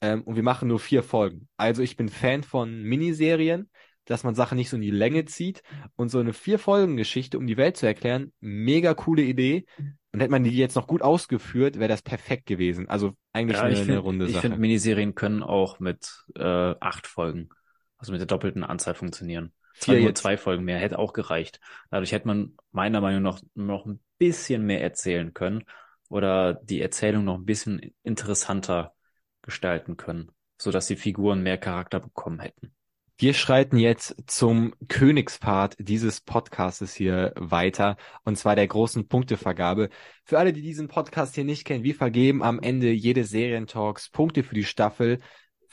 ähm, 0.00 0.22
und 0.22 0.36
wir 0.36 0.42
machen 0.42 0.68
nur 0.68 0.80
vier 0.80 1.02
Folgen. 1.02 1.48
Also 1.56 1.82
ich 1.82 1.96
bin 1.96 2.08
Fan 2.08 2.42
von 2.42 2.82
Miniserien, 2.82 3.70
dass 4.06 4.24
man 4.24 4.34
Sachen 4.34 4.56
nicht 4.56 4.70
so 4.70 4.76
in 4.76 4.82
die 4.82 4.90
Länge 4.90 5.24
zieht 5.24 5.62
und 5.96 6.08
so 6.08 6.18
eine 6.18 6.32
vier 6.32 6.58
Folgen 6.58 6.96
Geschichte, 6.96 7.38
um 7.38 7.46
die 7.46 7.56
Welt 7.56 7.76
zu 7.76 7.86
erklären, 7.86 8.32
mega 8.40 8.94
coole 8.94 9.22
Idee. 9.22 9.66
Und 10.12 10.20
hätte 10.20 10.30
man 10.30 10.44
die 10.44 10.56
jetzt 10.56 10.76
noch 10.76 10.86
gut 10.86 11.02
ausgeführt, 11.02 11.78
wäre 11.78 11.88
das 11.88 12.00
perfekt 12.00 12.46
gewesen. 12.46 12.88
Also 12.88 13.12
eigentlich 13.34 13.58
ja, 13.58 13.64
eine, 13.64 13.76
find, 13.76 13.90
eine 13.90 13.98
runde 13.98 14.26
Sache. 14.26 14.36
Ich 14.36 14.40
finde, 14.40 14.58
Miniserien 14.58 15.14
können 15.14 15.42
auch 15.42 15.78
mit 15.78 16.24
äh, 16.36 16.42
acht 16.80 17.06
Folgen, 17.06 17.50
also 17.98 18.12
mit 18.12 18.20
der 18.20 18.26
doppelten 18.26 18.64
Anzahl 18.64 18.94
funktionieren. 18.94 19.52
Zwar 19.78 19.96
nur 19.96 20.14
zwei 20.14 20.36
Folgen 20.36 20.64
mehr, 20.64 20.78
hätte 20.78 20.98
auch 20.98 21.12
gereicht. 21.12 21.60
Dadurch 21.90 22.12
hätte 22.12 22.26
man 22.26 22.56
meiner 22.72 23.00
Meinung 23.00 23.22
nach 23.22 23.40
noch 23.54 23.86
ein 23.86 24.00
bisschen 24.18 24.64
mehr 24.64 24.82
erzählen 24.82 25.34
können 25.34 25.64
oder 26.08 26.54
die 26.54 26.80
Erzählung 26.80 27.24
noch 27.24 27.36
ein 27.36 27.44
bisschen 27.44 27.80
interessanter 28.02 28.94
gestalten 29.42 29.96
können, 29.96 30.30
so 30.58 30.70
dass 30.70 30.86
die 30.86 30.96
Figuren 30.96 31.42
mehr 31.42 31.58
Charakter 31.58 32.00
bekommen 32.00 32.40
hätten. 32.40 32.72
Wir 33.18 33.32
schreiten 33.32 33.78
jetzt 33.78 34.14
zum 34.26 34.74
Königspart 34.88 35.76
dieses 35.78 36.20
Podcastes 36.20 36.94
hier 36.94 37.32
weiter, 37.34 37.96
und 38.24 38.36
zwar 38.36 38.56
der 38.56 38.66
großen 38.66 39.08
Punktevergabe. 39.08 39.88
Für 40.22 40.38
alle, 40.38 40.52
die 40.52 40.60
diesen 40.60 40.88
Podcast 40.88 41.34
hier 41.34 41.44
nicht 41.44 41.64
kennen, 41.64 41.82
wir 41.82 41.94
vergeben 41.94 42.42
am 42.42 42.60
Ende 42.60 42.90
jede 42.90 43.24
Serientalks 43.24 44.10
Punkte 44.10 44.42
für 44.42 44.54
die 44.54 44.64
Staffel. 44.64 45.20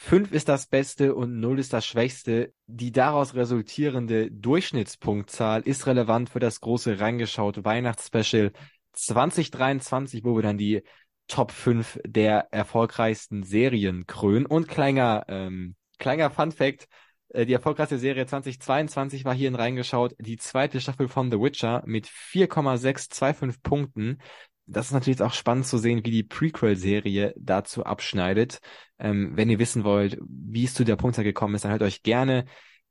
Fünf 0.05 0.33
ist 0.33 0.49
das 0.49 0.67
Beste 0.67 1.15
und 1.15 1.39
null 1.39 1.59
ist 1.59 1.71
das 1.71 1.85
Schwächste. 1.85 2.53
Die 2.67 2.91
daraus 2.91 3.35
resultierende 3.35 4.29
Durchschnittspunktzahl 4.29 5.61
ist 5.61 5.87
relevant 5.87 6.29
für 6.29 6.41
das 6.41 6.59
große 6.59 6.99
reingeschaut 6.99 7.63
Weihnachtsspecial 7.63 8.51
2023, 8.91 10.25
wo 10.25 10.35
wir 10.35 10.43
dann 10.43 10.57
die 10.57 10.83
Top 11.29 11.53
5 11.53 12.01
der 12.05 12.49
erfolgreichsten 12.51 13.43
Serien 13.43 14.05
krönen. 14.05 14.45
Und 14.45 14.67
kleiner, 14.67 15.23
ähm, 15.29 15.77
kleiner 15.99 16.29
Fun 16.29 16.51
Fact, 16.51 16.89
äh, 17.29 17.45
die 17.45 17.53
erfolgreichste 17.53 17.97
Serie 17.97 18.25
2022 18.25 19.23
war 19.23 19.33
hierhin 19.33 19.55
reingeschaut, 19.55 20.15
die 20.19 20.35
zweite 20.35 20.81
Staffel 20.81 21.07
von 21.07 21.31
The 21.31 21.39
Witcher 21.39 21.81
mit 21.85 22.07
4,625 22.07 23.63
Punkten. 23.63 24.19
Das 24.65 24.87
ist 24.87 24.91
natürlich 24.93 25.21
auch 25.21 25.33
spannend 25.33 25.65
zu 25.65 25.77
sehen, 25.77 26.05
wie 26.05 26.11
die 26.11 26.23
Prequel-Serie 26.23 27.33
dazu 27.37 27.85
abschneidet. 27.85 28.59
Ähm, 28.97 29.35
wenn 29.35 29.49
ihr 29.49 29.59
wissen 29.59 29.83
wollt, 29.83 30.17
wie 30.21 30.63
es 30.63 30.73
zu 30.73 30.83
der 30.83 30.95
Punktzahl 30.95 31.25
gekommen 31.25 31.55
ist, 31.55 31.65
dann 31.65 31.71
hört 31.71 31.81
euch 31.81 32.03
gerne 32.03 32.45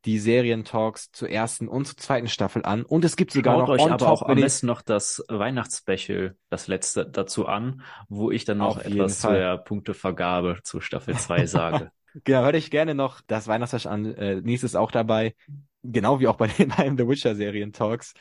die 0.05 0.19
Serientalks 0.19 1.13
zur 1.13 1.31
ersten 1.31 1.69
und 1.69 1.87
zur 1.87 1.97
zweiten 1.97 2.29
Staffel 2.29 2.65
an. 2.65 2.83
Und 2.83 3.05
es 3.05 3.17
gibt 3.17 3.33
sogar 3.33 3.55
Schaut 3.55 3.69
noch 3.69 3.75
euch 3.75 3.91
aber 3.91 4.09
auch 4.09 4.23
am 4.23 4.37
besten 4.37 4.67
noch 4.67 4.83
das 4.83 5.25
Weihnachtsspecial, 5.29 6.37
das 6.51 6.67
letzte 6.67 7.07
dazu 7.07 7.47
an, 7.47 7.83
wo 8.09 8.31
ich 8.31 8.45
dann 8.45 8.59
noch 8.59 8.79
etwas 8.79 9.21
zur 9.21 9.59
Punktevergabe 9.59 10.59
zu 10.65 10.81
Staffel 10.81 11.17
2 11.17 11.47
sage. 11.47 11.91
Genau, 12.25 12.43
hört 12.43 12.55
euch 12.57 12.71
gerne 12.71 12.95
noch 12.95 13.23
das 13.27 13.49
Weihnachtsfest 13.49 13.87
an. 13.87 14.05
Äh, 14.05 14.43
nächstes 14.43 14.75
auch 14.75 14.91
dabei. 14.91 15.35
Genau 15.83 16.21
wie 16.21 16.29
auch 16.29 16.37
bei 16.37 16.47
den 16.47 16.69
beiden 16.69 16.99
The 16.99 17.09
Witcher 17.09 17.35
Serien 17.35 17.73
Talks. 17.73 18.13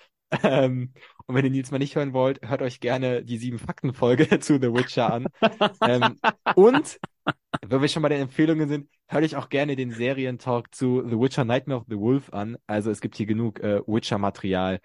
Ähm, 0.43 0.93
und 1.25 1.35
wenn 1.35 1.45
ihr 1.45 1.51
Nils 1.51 1.71
mal 1.71 1.77
nicht 1.77 1.95
hören 1.95 2.13
wollt, 2.13 2.41
hört 2.47 2.61
euch 2.61 2.79
gerne 2.79 3.23
die 3.23 3.37
sieben 3.37 3.59
Fakten 3.59 3.93
Folge 3.93 4.27
zu 4.39 4.53
The 4.55 4.73
Witcher 4.73 5.13
an. 5.13 5.27
ähm, 5.81 6.17
und 6.55 6.99
wenn 7.67 7.81
wir 7.81 7.87
schon 7.87 8.01
bei 8.01 8.09
den 8.09 8.21
Empfehlungen 8.21 8.69
sind, 8.69 8.89
hört 9.07 9.23
euch 9.23 9.35
auch 9.35 9.49
gerne 9.49 9.75
den 9.75 9.91
Serientalk 9.91 10.73
zu 10.73 11.03
The 11.07 11.19
Witcher 11.19 11.45
Nightmare 11.45 11.81
of 11.81 11.85
the 11.89 11.97
Wolf 11.97 12.33
an. 12.33 12.57
Also 12.65 12.91
es 12.91 13.01
gibt 13.01 13.15
hier 13.15 13.25
genug 13.25 13.59
äh, 13.59 13.81
Witcher 13.87 14.17
Material. 14.17 14.79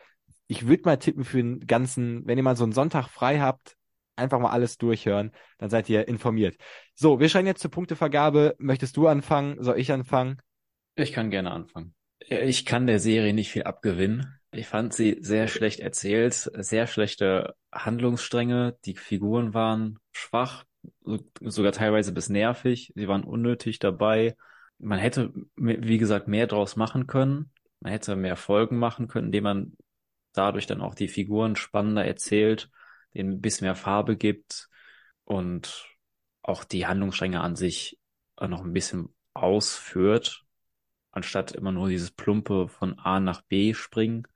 Ich 0.49 0.67
würde 0.67 0.85
mal 0.85 0.97
tippen 0.97 1.25
für 1.25 1.39
den 1.39 1.67
ganzen, 1.67 2.27
wenn 2.27 2.39
ihr 2.39 2.45
mal 2.45 2.57
so 2.57 2.65
einen 2.65 2.73
Sonntag 2.73 3.09
frei 3.09 3.41
habt, 3.41 3.77
einfach 4.17 4.39
mal 4.39 4.51
alles 4.51 4.79
durchhören, 4.79 5.33
dann 5.59 5.71
seid 5.71 5.89
ihr 5.89 6.09
informiert. 6.09 6.57
So, 6.95 7.21
wir 7.21 7.29
schreien 7.29 7.47
jetzt 7.47 7.61
zur 7.61 7.71
Punktevergabe. 7.71 8.55
Möchtest 8.59 8.97
du 8.97 9.07
anfangen? 9.07 9.63
Soll 9.63 9.79
ich 9.79 9.93
anfangen? 9.93 10.41
Ich 10.95 11.13
kann 11.13 11.31
gerne 11.31 11.51
anfangen. 11.51 11.95
Ich 12.19 12.65
kann 12.65 12.87
der 12.87 12.99
Serie 12.99 13.35
nicht 13.35 13.51
viel 13.51 13.65
abgewinnen. 13.65 14.36
Ich 14.57 14.67
fand 14.67 14.93
sie 14.95 15.19
sehr 15.21 15.49
schlecht 15.49 15.81
erzählt, 15.81 16.35
sehr 16.35 16.87
schlechte 16.87 17.55
Handlungsstränge. 17.73 18.79
Die 18.85 18.97
Figuren 18.97 19.55
waren 19.55 19.99
schwach, 20.13 20.65
sogar 21.41 21.73
teilweise 21.73 22.13
bis 22.13 22.29
nervig. 22.29 22.93
Sie 22.95 23.09
waren 23.09 23.25
unnötig 23.25 23.79
dabei. 23.79 24.37
Man 24.79 24.99
hätte, 24.99 25.33
wie 25.57 25.99
gesagt, 25.99 26.29
mehr 26.29 26.47
draus 26.47 26.77
machen 26.77 27.07
können. 27.07 27.53
Man 27.81 27.93
hätte 27.93 28.17
mehr 28.17 28.37
Folgen 28.37 28.79
machen 28.79 29.09
können, 29.09 29.27
indem 29.27 29.45
man 29.45 29.77
dadurch 30.33 30.67
dann 30.67 30.81
auch 30.81 30.95
die 30.95 31.09
Figuren 31.09 31.57
spannender 31.57 32.05
erzählt 32.05 32.71
denen 33.17 33.35
ein 33.35 33.41
bisschen 33.41 33.67
mehr 33.67 33.75
Farbe 33.75 34.17
gibt 34.17 34.69
und 35.25 35.87
auch 36.43 36.65
die 36.65 36.87
Handlungsstränge 36.87 37.41
an 37.41 37.57
sich 37.57 37.99
noch 38.41 38.63
ein 38.63 38.73
bisschen 38.73 39.15
ausführt, 39.33 40.45
anstatt 41.11 41.53
immer 41.53 41.73
nur 41.73 41.89
dieses 41.89 42.11
plumpe 42.11 42.69
von 42.69 42.99
A 42.99 43.19
nach 43.21 43.43
B 43.43 43.75
springen. 43.75 44.29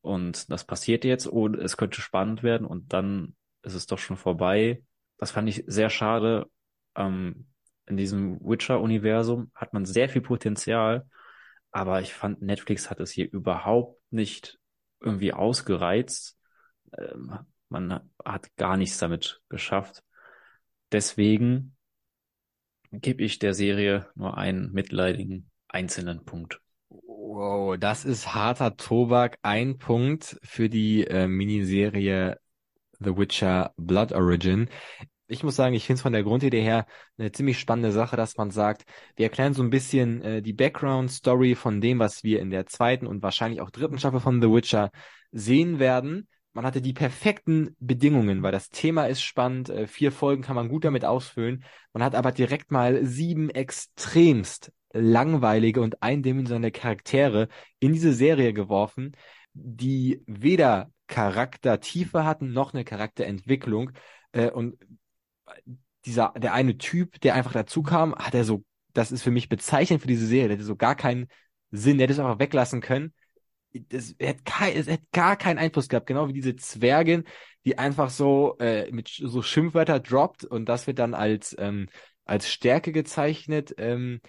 Und 0.00 0.50
das 0.50 0.64
passiert 0.64 1.04
jetzt 1.04 1.26
und 1.26 1.56
es 1.56 1.76
könnte 1.76 2.00
spannend 2.00 2.42
werden 2.42 2.66
und 2.66 2.92
dann 2.92 3.34
ist 3.62 3.74
es 3.74 3.86
doch 3.86 3.98
schon 3.98 4.16
vorbei. 4.16 4.82
Das 5.18 5.32
fand 5.32 5.48
ich 5.48 5.64
sehr 5.66 5.90
schade. 5.90 6.46
Ähm, 6.94 7.48
in 7.86 7.96
diesem 7.96 8.38
Witcher-Universum 8.40 9.50
hat 9.54 9.72
man 9.72 9.84
sehr 9.84 10.08
viel 10.08 10.22
Potenzial, 10.22 11.08
aber 11.70 12.00
ich 12.00 12.14
fand, 12.14 12.42
Netflix 12.42 12.90
hat 12.90 13.00
es 13.00 13.10
hier 13.10 13.30
überhaupt 13.30 14.00
nicht 14.10 14.58
irgendwie 15.00 15.32
ausgereizt. 15.32 16.38
Ähm, 16.96 17.38
man 17.68 18.10
hat 18.24 18.54
gar 18.56 18.76
nichts 18.76 18.98
damit 18.98 19.42
geschafft. 19.48 20.02
Deswegen 20.92 21.76
gebe 22.92 23.22
ich 23.22 23.38
der 23.38 23.54
Serie 23.54 24.08
nur 24.14 24.38
einen 24.38 24.72
mitleidigen 24.72 25.50
einzelnen 25.68 26.24
Punkt. 26.24 26.60
Wow, 27.38 27.76
das 27.78 28.04
ist 28.04 28.34
harter 28.34 28.76
Tobak. 28.76 29.38
Ein 29.42 29.78
Punkt 29.78 30.40
für 30.42 30.68
die 30.68 31.06
äh, 31.06 31.28
Miniserie 31.28 32.36
The 32.98 33.16
Witcher 33.16 33.72
Blood 33.76 34.10
Origin. 34.10 34.68
Ich 35.28 35.44
muss 35.44 35.54
sagen, 35.54 35.76
ich 35.76 35.86
finde 35.86 35.98
es 35.98 36.02
von 36.02 36.12
der 36.12 36.24
Grundidee 36.24 36.62
her 36.62 36.84
eine 37.16 37.30
ziemlich 37.30 37.60
spannende 37.60 37.92
Sache, 37.92 38.16
dass 38.16 38.36
man 38.36 38.50
sagt, 38.50 38.86
wir 39.14 39.26
erklären 39.26 39.54
so 39.54 39.62
ein 39.62 39.70
bisschen 39.70 40.20
äh, 40.22 40.42
die 40.42 40.52
Background-Story 40.52 41.54
von 41.54 41.80
dem, 41.80 42.00
was 42.00 42.24
wir 42.24 42.40
in 42.40 42.50
der 42.50 42.66
zweiten 42.66 43.06
und 43.06 43.22
wahrscheinlich 43.22 43.60
auch 43.60 43.70
dritten 43.70 43.98
Staffel 43.98 44.18
von 44.18 44.42
The 44.42 44.50
Witcher 44.50 44.90
sehen 45.30 45.78
werden 45.78 46.26
man 46.54 46.66
hatte 46.66 46.82
die 46.82 46.92
perfekten 46.92 47.76
Bedingungen, 47.78 48.42
weil 48.42 48.50
das 48.50 48.68
Thema 48.70 49.06
ist 49.06 49.22
spannend, 49.22 49.68
äh, 49.68 49.86
vier 49.86 50.10
Folgen 50.10 50.42
kann 50.42 50.56
man 50.56 50.68
gut 50.68 50.84
damit 50.84 51.04
ausfüllen. 51.04 51.62
Man 51.92 52.02
hat 52.02 52.16
aber 52.16 52.32
direkt 52.32 52.72
mal 52.72 53.04
sieben 53.04 53.48
extremst 53.48 54.72
langweilige 54.92 55.80
und 55.80 56.02
eindimensionale 56.02 56.70
Charaktere 56.70 57.48
in 57.78 57.92
diese 57.92 58.12
Serie 58.12 58.52
geworfen, 58.52 59.16
die 59.52 60.22
weder 60.26 60.90
Charaktertiefe 61.06 62.24
hatten 62.24 62.52
noch 62.52 62.74
eine 62.74 62.84
Charakterentwicklung. 62.84 63.92
Äh, 64.32 64.50
und 64.50 64.76
dieser, 66.04 66.32
der 66.36 66.52
eine 66.54 66.78
Typ, 66.78 67.20
der 67.20 67.34
einfach 67.34 67.52
dazu 67.52 67.82
kam, 67.82 68.14
hat 68.14 68.34
er 68.34 68.44
so 68.44 68.64
das 68.98 69.12
ist 69.12 69.22
für 69.22 69.30
mich 69.30 69.48
bezeichnend 69.48 70.02
für 70.02 70.08
diese 70.08 70.26
Serie. 70.26 70.48
Der 70.48 70.56
hätte 70.56 70.64
so 70.66 70.76
gar 70.76 70.96
keinen 70.96 71.28
Sinn, 71.70 71.98
der 71.98 72.04
hätte 72.04 72.14
es 72.14 72.18
einfach 72.18 72.40
weglassen 72.40 72.80
können. 72.80 73.14
Das 73.72 74.14
hätte, 74.18 74.42
kein, 74.44 74.76
es 74.76 74.86
hätte 74.86 75.04
gar 75.12 75.36
keinen 75.36 75.58
Einfluss 75.58 75.88
gehabt, 75.88 76.06
genau 76.06 76.28
wie 76.28 76.32
diese 76.32 76.56
Zwergin, 76.56 77.24
die 77.64 77.78
einfach 77.78 78.10
so 78.10 78.56
äh, 78.58 78.90
mit 78.90 79.08
so 79.08 79.42
Schimpfwörter 79.42 80.00
droppt 80.00 80.44
und 80.44 80.68
das 80.68 80.86
wird 80.86 80.98
dann 80.98 81.14
als 81.14 81.54
ähm, 81.58 81.88
als 82.24 82.50
Stärke 82.50 82.92
gezeichnet. 82.92 83.74
Ähm, 83.78 84.20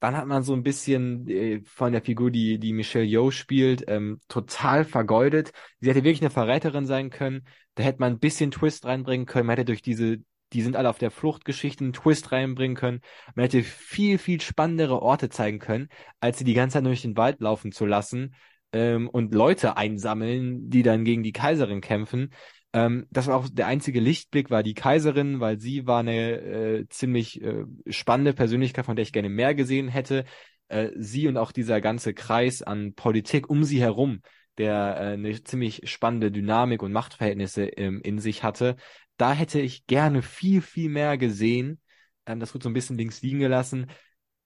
dann 0.00 0.16
hat 0.16 0.26
man 0.26 0.42
so 0.42 0.52
ein 0.52 0.62
bisschen 0.62 1.28
äh, 1.28 1.62
von 1.64 1.92
der 1.92 2.02
Figur, 2.02 2.30
die, 2.30 2.58
die 2.58 2.72
Michelle 2.72 3.04
Yeoh 3.04 3.30
spielt, 3.30 3.84
ähm, 3.88 4.20
total 4.28 4.84
vergeudet. 4.84 5.52
Sie 5.80 5.88
hätte 5.88 6.04
wirklich 6.04 6.20
eine 6.20 6.30
Verräterin 6.30 6.86
sein 6.86 7.10
können. 7.10 7.46
Da 7.74 7.82
hätte 7.82 8.00
man 8.00 8.14
ein 8.14 8.18
bisschen 8.18 8.50
Twist 8.50 8.84
reinbringen 8.84 9.26
können. 9.26 9.46
Man 9.46 9.56
hätte 9.56 9.66
durch 9.66 9.82
diese, 9.82 10.18
die 10.52 10.62
sind 10.62 10.76
alle 10.76 10.90
auf 10.90 10.98
der 10.98 11.10
Flucht 11.10 11.44
Geschichten 11.44 11.84
einen 11.84 11.92
Twist 11.92 12.32
reinbringen 12.32 12.76
können. 12.76 13.00
Man 13.34 13.44
hätte 13.44 13.62
viel, 13.62 14.18
viel 14.18 14.40
spannendere 14.40 15.00
Orte 15.00 15.28
zeigen 15.28 15.58
können, 15.58 15.88
als 16.20 16.38
sie 16.38 16.44
die 16.44 16.54
ganze 16.54 16.74
Zeit 16.74 16.86
durch 16.86 17.02
den 17.02 17.16
Wald 17.16 17.40
laufen 17.40 17.72
zu 17.72 17.86
lassen 17.86 18.34
ähm, 18.72 19.08
und 19.08 19.34
Leute 19.34 19.76
einsammeln, 19.76 20.68
die 20.68 20.82
dann 20.82 21.04
gegen 21.04 21.22
die 21.22 21.32
Kaiserin 21.32 21.80
kämpfen. 21.80 22.32
Ähm, 22.76 23.06
das 23.10 23.26
war 23.26 23.36
auch 23.36 23.48
der 23.48 23.66
einzige 23.68 24.00
Lichtblick, 24.00 24.50
war 24.50 24.62
die 24.62 24.74
Kaiserin, 24.74 25.40
weil 25.40 25.58
sie 25.58 25.86
war 25.86 26.00
eine 26.00 26.40
äh, 26.40 26.88
ziemlich 26.90 27.40
äh, 27.40 27.64
spannende 27.88 28.34
Persönlichkeit, 28.34 28.84
von 28.84 28.96
der 28.96 29.02
ich 29.02 29.14
gerne 29.14 29.30
mehr 29.30 29.54
gesehen 29.54 29.88
hätte. 29.88 30.26
Äh, 30.68 30.90
sie 30.94 31.26
und 31.26 31.38
auch 31.38 31.52
dieser 31.52 31.80
ganze 31.80 32.12
Kreis 32.12 32.60
an 32.60 32.92
Politik 32.92 33.48
um 33.48 33.64
sie 33.64 33.80
herum, 33.80 34.20
der 34.58 34.96
äh, 34.98 35.12
eine 35.14 35.42
ziemlich 35.42 35.88
spannende 35.88 36.30
Dynamik 36.30 36.82
und 36.82 36.92
Machtverhältnisse 36.92 37.64
ähm, 37.64 38.02
in 38.02 38.18
sich 38.18 38.42
hatte. 38.42 38.76
Da 39.16 39.32
hätte 39.32 39.58
ich 39.58 39.86
gerne 39.86 40.20
viel, 40.20 40.60
viel 40.60 40.90
mehr 40.90 41.16
gesehen. 41.16 41.80
Ähm, 42.26 42.40
das 42.40 42.52
wird 42.52 42.62
so 42.62 42.68
ein 42.68 42.74
bisschen 42.74 42.98
links 42.98 43.22
liegen 43.22 43.38
gelassen. 43.38 43.86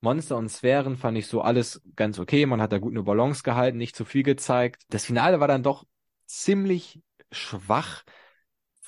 Monster 0.03 0.37
und 0.37 0.51
Sphären 0.51 0.97
fand 0.97 1.18
ich 1.18 1.26
so 1.26 1.41
alles 1.41 1.83
ganz 1.97 2.20
okay. 2.20 2.47
Man 2.47 2.62
hat 2.62 2.70
da 2.70 2.78
gut 2.78 2.93
eine 2.93 3.03
Balance 3.03 3.43
gehalten, 3.43 3.76
nicht 3.76 3.97
zu 3.97 4.05
viel 4.05 4.22
gezeigt. 4.22 4.85
Das 4.89 5.05
Finale 5.05 5.41
war 5.41 5.49
dann 5.49 5.64
doch 5.64 5.85
ziemlich 6.26 7.01
schwach 7.33 8.05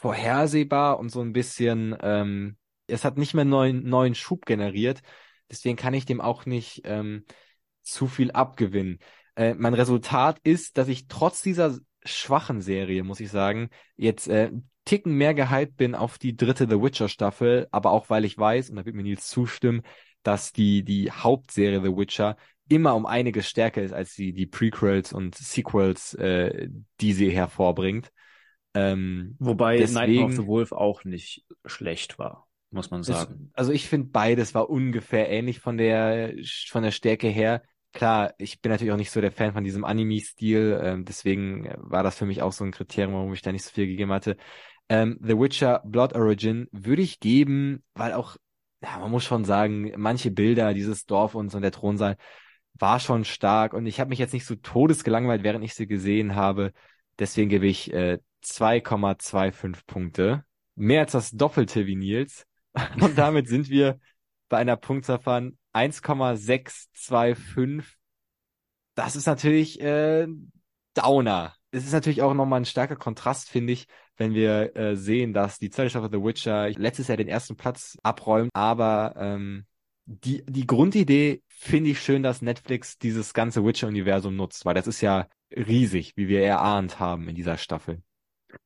vorhersehbar 0.03 0.98
und 0.98 1.11
so 1.11 1.20
ein 1.20 1.32
bisschen, 1.32 1.96
ähm, 2.03 2.57
es 2.88 3.05
hat 3.05 3.18
nicht 3.18 3.34
mehr 3.34 3.44
neuen, 3.44 3.84
neuen 3.84 4.16
Schub 4.16 4.46
generiert. 4.46 5.00
Deswegen 5.48 5.76
kann 5.76 5.94
ich 5.94 6.05
dem 6.07 6.20
auch 6.20 6.44
nicht 6.44 6.82
ähm, 6.84 7.24
zu 7.82 8.09
viel 8.09 8.32
abgewinnen. 8.32 8.98
Äh, 9.36 9.55
mein 9.55 9.74
Resultat 9.74 10.40
ist, 10.42 10.76
dass 10.76 10.88
ich 10.88 11.07
trotz 11.07 11.40
dieser 11.40 11.78
schwachen 12.05 12.61
Serie, 12.61 13.05
muss 13.05 13.20
ich 13.20 13.30
sagen, 13.30 13.70
jetzt 13.94 14.26
äh, 14.26 14.50
Ticken 14.84 15.14
mehr 15.14 15.34
gehypt 15.34 15.76
bin 15.76 15.94
auf 15.94 16.18
die 16.18 16.36
dritte 16.36 16.66
The 16.68 16.82
Witcher 16.82 17.09
Staffel, 17.09 17.68
aber 17.70 17.92
auch 17.92 18.11
weil 18.11 18.24
ich 18.24 18.36
weiß, 18.36 18.70
und 18.70 18.76
da 18.76 18.84
wird 18.84 18.96
mir 18.96 19.05
Nils 19.05 19.28
zustimmen, 19.28 19.82
dass 20.24 20.53
die, 20.53 20.82
die 20.82 21.12
Hauptserie 21.12 21.80
The 21.80 21.96
Witcher 21.96 22.36
immer 22.68 22.96
um 22.96 23.07
einiges 23.07 23.48
stärker 23.48 23.82
ist 23.82 23.92
als 23.92 24.16
die, 24.16 24.32
die 24.32 24.46
Prequels 24.46 25.12
und 25.12 25.36
Sequels, 25.36 26.14
äh, 26.14 26.68
die 27.00 27.12
sie 27.12 27.30
hervorbringt. 27.30 28.11
Ähm, 28.75 29.37
Wobei 29.39 29.79
deswegen, 29.79 30.14
Night 30.14 30.31
of 30.31 30.33
the 30.33 30.47
Wolf 30.47 30.73
auch 30.73 31.05
nicht 31.05 31.45
schlecht 31.66 32.18
war, 32.18 32.47
muss 32.70 32.91
man 32.91 33.03
sagen. 33.03 33.51
Es, 33.53 33.59
also 33.59 33.73
ich 33.73 33.89
finde 33.89 34.09
beides 34.11 34.55
war 34.55 34.70
ungefähr 34.70 35.29
ähnlich 35.29 35.61
von 35.61 35.77
der 35.77 36.35
von 36.68 36.83
der 36.83 36.91
Stärke 36.91 37.29
her. 37.29 37.62
Klar, 37.93 38.33
ich 38.39 38.62
bin 38.62 38.73
natürlich 38.73 38.93
auch 38.93 38.97
nicht 38.97 39.11
so 39.11 39.20
der 39.20 39.33
Fan 39.33 39.53
von 39.53 39.64
diesem 39.64 39.85
Anime-Stil, 39.85 40.81
ähm, 40.83 41.05
deswegen 41.05 41.70
war 41.77 42.03
das 42.03 42.16
für 42.16 42.25
mich 42.25 42.41
auch 42.41 42.53
so 42.53 42.64
ein 42.64 42.70
Kriterium, 42.70 43.12
warum 43.12 43.35
ich 43.35 43.43
da 43.43 43.53
nicht 43.53 43.64
so 43.64 43.70
viel 43.70 43.87
gegeben 43.87 44.12
hatte. 44.12 44.39
Ähm, 44.89 45.18
The 45.23 45.39
Witcher 45.39 45.83
Blood 45.85 46.14
Origin 46.14 46.68
würde 46.73 47.03
ich 47.03 47.20
geben, 47.20 47.83
weil 47.95 48.14
auch, 48.14 48.37
ja, 48.83 48.99
man 48.99 49.11
muss 49.11 49.25
schon 49.25 49.45
sagen, 49.45 49.93
manche 49.99 50.31
Bilder, 50.31 50.73
dieses 50.73 51.05
Dorf 51.05 51.35
und 51.35 51.51
so 51.51 51.59
und 51.59 51.62
der 51.62 51.73
Thronsaal, 51.73 52.16
war 52.75 52.99
schon 52.99 53.27
stark 53.27 53.75
und 53.75 53.85
ich 53.85 54.01
habe 54.01 54.09
mich 54.09 54.18
jetzt 54.18 54.33
nicht 54.33 54.47
so 54.47 54.55
todesgelangweilt, 54.55 55.43
während 55.43 55.62
ich 55.62 55.75
sie 55.75 55.87
gesehen 55.87 56.35
habe. 56.35 56.73
Deswegen 57.18 57.48
gebe 57.48 57.66
ich 57.66 57.92
äh, 57.92 58.18
2,25 58.44 59.86
Punkte. 59.86 60.44
Mehr 60.74 61.02
als 61.02 61.12
das 61.12 61.30
Doppelte 61.30 61.86
wie 61.86 61.96
Nils. 61.96 62.46
Und 63.00 63.18
damit 63.18 63.48
sind 63.48 63.68
wir 63.68 64.00
bei 64.48 64.56
einer 64.58 64.76
Punktzahl 64.76 65.20
von 65.20 65.58
1,625. 65.72 67.96
Das 68.94 69.16
ist 69.16 69.26
natürlich 69.26 69.80
äh, 69.80 70.28
Downer. 70.94 71.54
Es 71.70 71.84
ist 71.84 71.92
natürlich 71.92 72.22
auch 72.22 72.34
nochmal 72.34 72.60
ein 72.60 72.66
starker 72.66 72.96
Kontrast, 72.96 73.48
finde 73.48 73.72
ich, 73.72 73.86
wenn 74.16 74.34
wir 74.34 74.76
äh, 74.76 74.94
sehen, 74.94 75.32
dass 75.32 75.58
die 75.58 75.70
zweite 75.70 75.88
Staffel 75.88 76.10
The 76.12 76.22
Witcher 76.22 76.68
letztes 76.70 77.08
Jahr 77.08 77.16
den 77.16 77.28
ersten 77.28 77.56
Platz 77.56 77.96
abräumt. 78.02 78.50
Aber 78.52 79.14
ähm, 79.16 79.64
die, 80.04 80.44
die 80.46 80.66
Grundidee 80.66 81.42
finde 81.48 81.90
ich 81.90 82.02
schön, 82.02 82.22
dass 82.22 82.42
Netflix 82.42 82.98
dieses 82.98 83.32
ganze 83.32 83.64
Witcher-Universum 83.64 84.36
nutzt, 84.36 84.66
weil 84.66 84.74
das 84.74 84.86
ist 84.86 85.00
ja 85.00 85.28
riesig, 85.57 86.12
wie 86.16 86.28
wir 86.28 86.42
erahnt 86.42 87.00
haben 87.00 87.28
in 87.28 87.34
dieser 87.34 87.57
Staffel. 87.57 88.03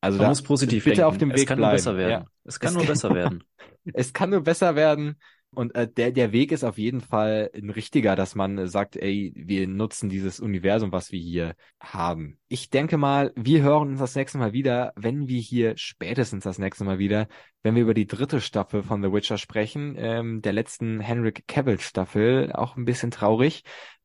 Also 0.01 0.17
Man 0.17 0.25
da 0.25 0.29
muss 0.29 0.41
positiv 0.41 0.83
bitte 0.83 0.97
denken. 0.97 1.09
auf 1.09 1.17
dem 1.17 1.29
Weg 1.29 1.39
es 1.39 1.45
kann 1.45 1.57
bleiben. 1.57 1.71
nur 1.71 1.77
besser 1.77 1.97
werden. 1.97 2.11
Ja. 2.11 2.25
Es 2.43 2.59
kann 2.59 2.69
es 2.69 2.73
nur 2.75 2.83
kann, 2.83 2.93
besser 2.93 3.15
werden. 3.15 3.43
es 3.93 4.13
kann 4.13 4.29
nur 4.29 4.41
besser 4.41 4.75
werden. 4.75 5.15
Und 5.51 5.75
äh, 5.75 5.87
der, 5.89 6.11
der 6.11 6.33
Weg 6.33 6.51
ist 6.51 6.65
auf 6.65 6.77
jeden 6.77 6.99
Fall 6.99 7.49
ein 7.55 7.69
richtiger, 7.69 8.15
dass 8.15 8.35
man 8.35 8.57
äh, 8.57 8.67
sagt, 8.67 8.97
ey, 8.97 9.31
wir 9.35 9.67
nutzen 9.67 10.09
dieses 10.09 10.39
Universum, 10.41 10.91
was 10.91 11.11
wir 11.11 11.19
hier 11.19 11.55
haben. 11.79 12.37
Ich 12.49 12.69
denke 12.69 12.97
mal, 12.97 13.31
wir 13.35 13.63
hören 13.63 13.89
uns 13.89 13.99
das 13.99 14.15
nächste 14.15 14.37
Mal 14.37 14.51
wieder, 14.51 14.91
wenn 14.97 15.27
wir 15.27 15.39
hier 15.39 15.73
spätestens 15.77 16.43
das 16.43 16.59
nächste 16.59 16.83
Mal 16.83 16.99
wieder, 16.99 17.27
wenn 17.63 17.75
wir 17.75 17.81
über 17.83 17.93
die 17.93 18.07
dritte 18.07 18.41
Staffel 18.41 18.83
von 18.83 19.01
The 19.01 19.11
Witcher 19.11 19.37
sprechen, 19.37 19.95
ähm, 19.97 20.41
der 20.41 20.53
letzten 20.53 20.99
Henrik 20.99 21.47
Cavill 21.47 21.79
Staffel, 21.79 22.51
auch 22.51 22.75
ein 22.75 22.85
bisschen 22.85 23.09
traurig. 23.09 23.63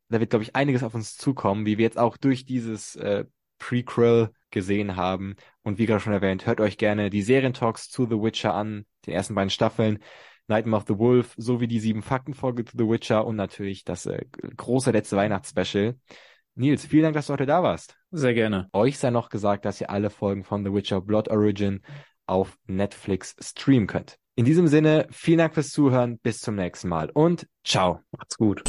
Da 0.09 0.21
wird, 0.21 0.31
glaube 0.31 0.43
ich, 0.43 0.55
einiges 0.55 0.83
auf 0.83 0.95
uns 0.95 1.17
zukommen, 1.17 1.67
wie 1.67 1.79
wir 1.79 1.85
jetzt 1.85 1.99
auch 1.99 2.17
durch 2.17 2.45
dieses 2.45 2.97
äh, 2.97 3.25
Prequel 3.59 4.31
gesehen 4.51 4.97
haben. 4.97 5.37
Und 5.63 5.79
wie 5.79 5.87
gerade 5.87 6.01
schon 6.01 6.13
erwähnt, 6.13 6.47
hört 6.47 6.61
euch 6.61 6.77
gerne 6.77 7.11
die 7.11 7.23
Serientalks 7.23 7.89
zu 7.89 8.05
The 8.05 8.21
Witcher 8.21 8.55
an, 8.55 8.85
den 9.07 9.15
ersten 9.15 9.35
beiden 9.35 9.51
Staffeln. 9.51 9.99
Nightmare 10.49 10.83
of 10.83 10.89
the 10.89 10.99
Wolf 10.99 11.35
sowie 11.37 11.69
die 11.69 11.81
sieben 11.81 12.03
Faktenfolge 12.03 12.65
zu 12.65 12.77
The 12.77 12.89
Witcher 12.89 13.25
und 13.25 13.37
natürlich 13.37 13.85
das 13.85 14.07
äh, 14.07 14.25
große 14.57 14.91
letzte 14.91 15.17
Weihnachtsspecial. 15.17 15.97
Nils, 16.55 16.85
vielen 16.85 17.05
Dank, 17.05 17.15
dass 17.15 17.29
du 17.29 17.33
heute 17.33 17.47
da 17.47 17.63
warst. 17.63 17.97
Sehr 18.11 18.35
gerne. 18.35 18.69
Euch 18.73 18.99
sei 18.99 19.11
noch 19.11 19.31
gesagt, 19.31 19.65
dass 19.65 19.81
ihr 19.81 19.89
alle 19.89 20.11
Folgen 20.11 20.45
von 20.45 20.65
The 20.65 20.73
Witcher 20.73 21.01
Blood 21.01 21.29
Origin 21.29 21.81
auf 22.27 22.59
Netflix 22.67 23.35
streamen 23.41 23.87
könnt. 23.87 24.19
In 24.35 24.45
diesem 24.45 24.67
Sinne, 24.67 25.07
vielen 25.11 25.39
Dank 25.39 25.55
fürs 25.55 25.71
Zuhören, 25.71 26.19
bis 26.19 26.41
zum 26.41 26.57
nächsten 26.57 26.89
Mal 26.89 27.11
und 27.11 27.47
ciao. 27.65 28.01
Macht's 28.11 28.37
gut. 28.37 28.63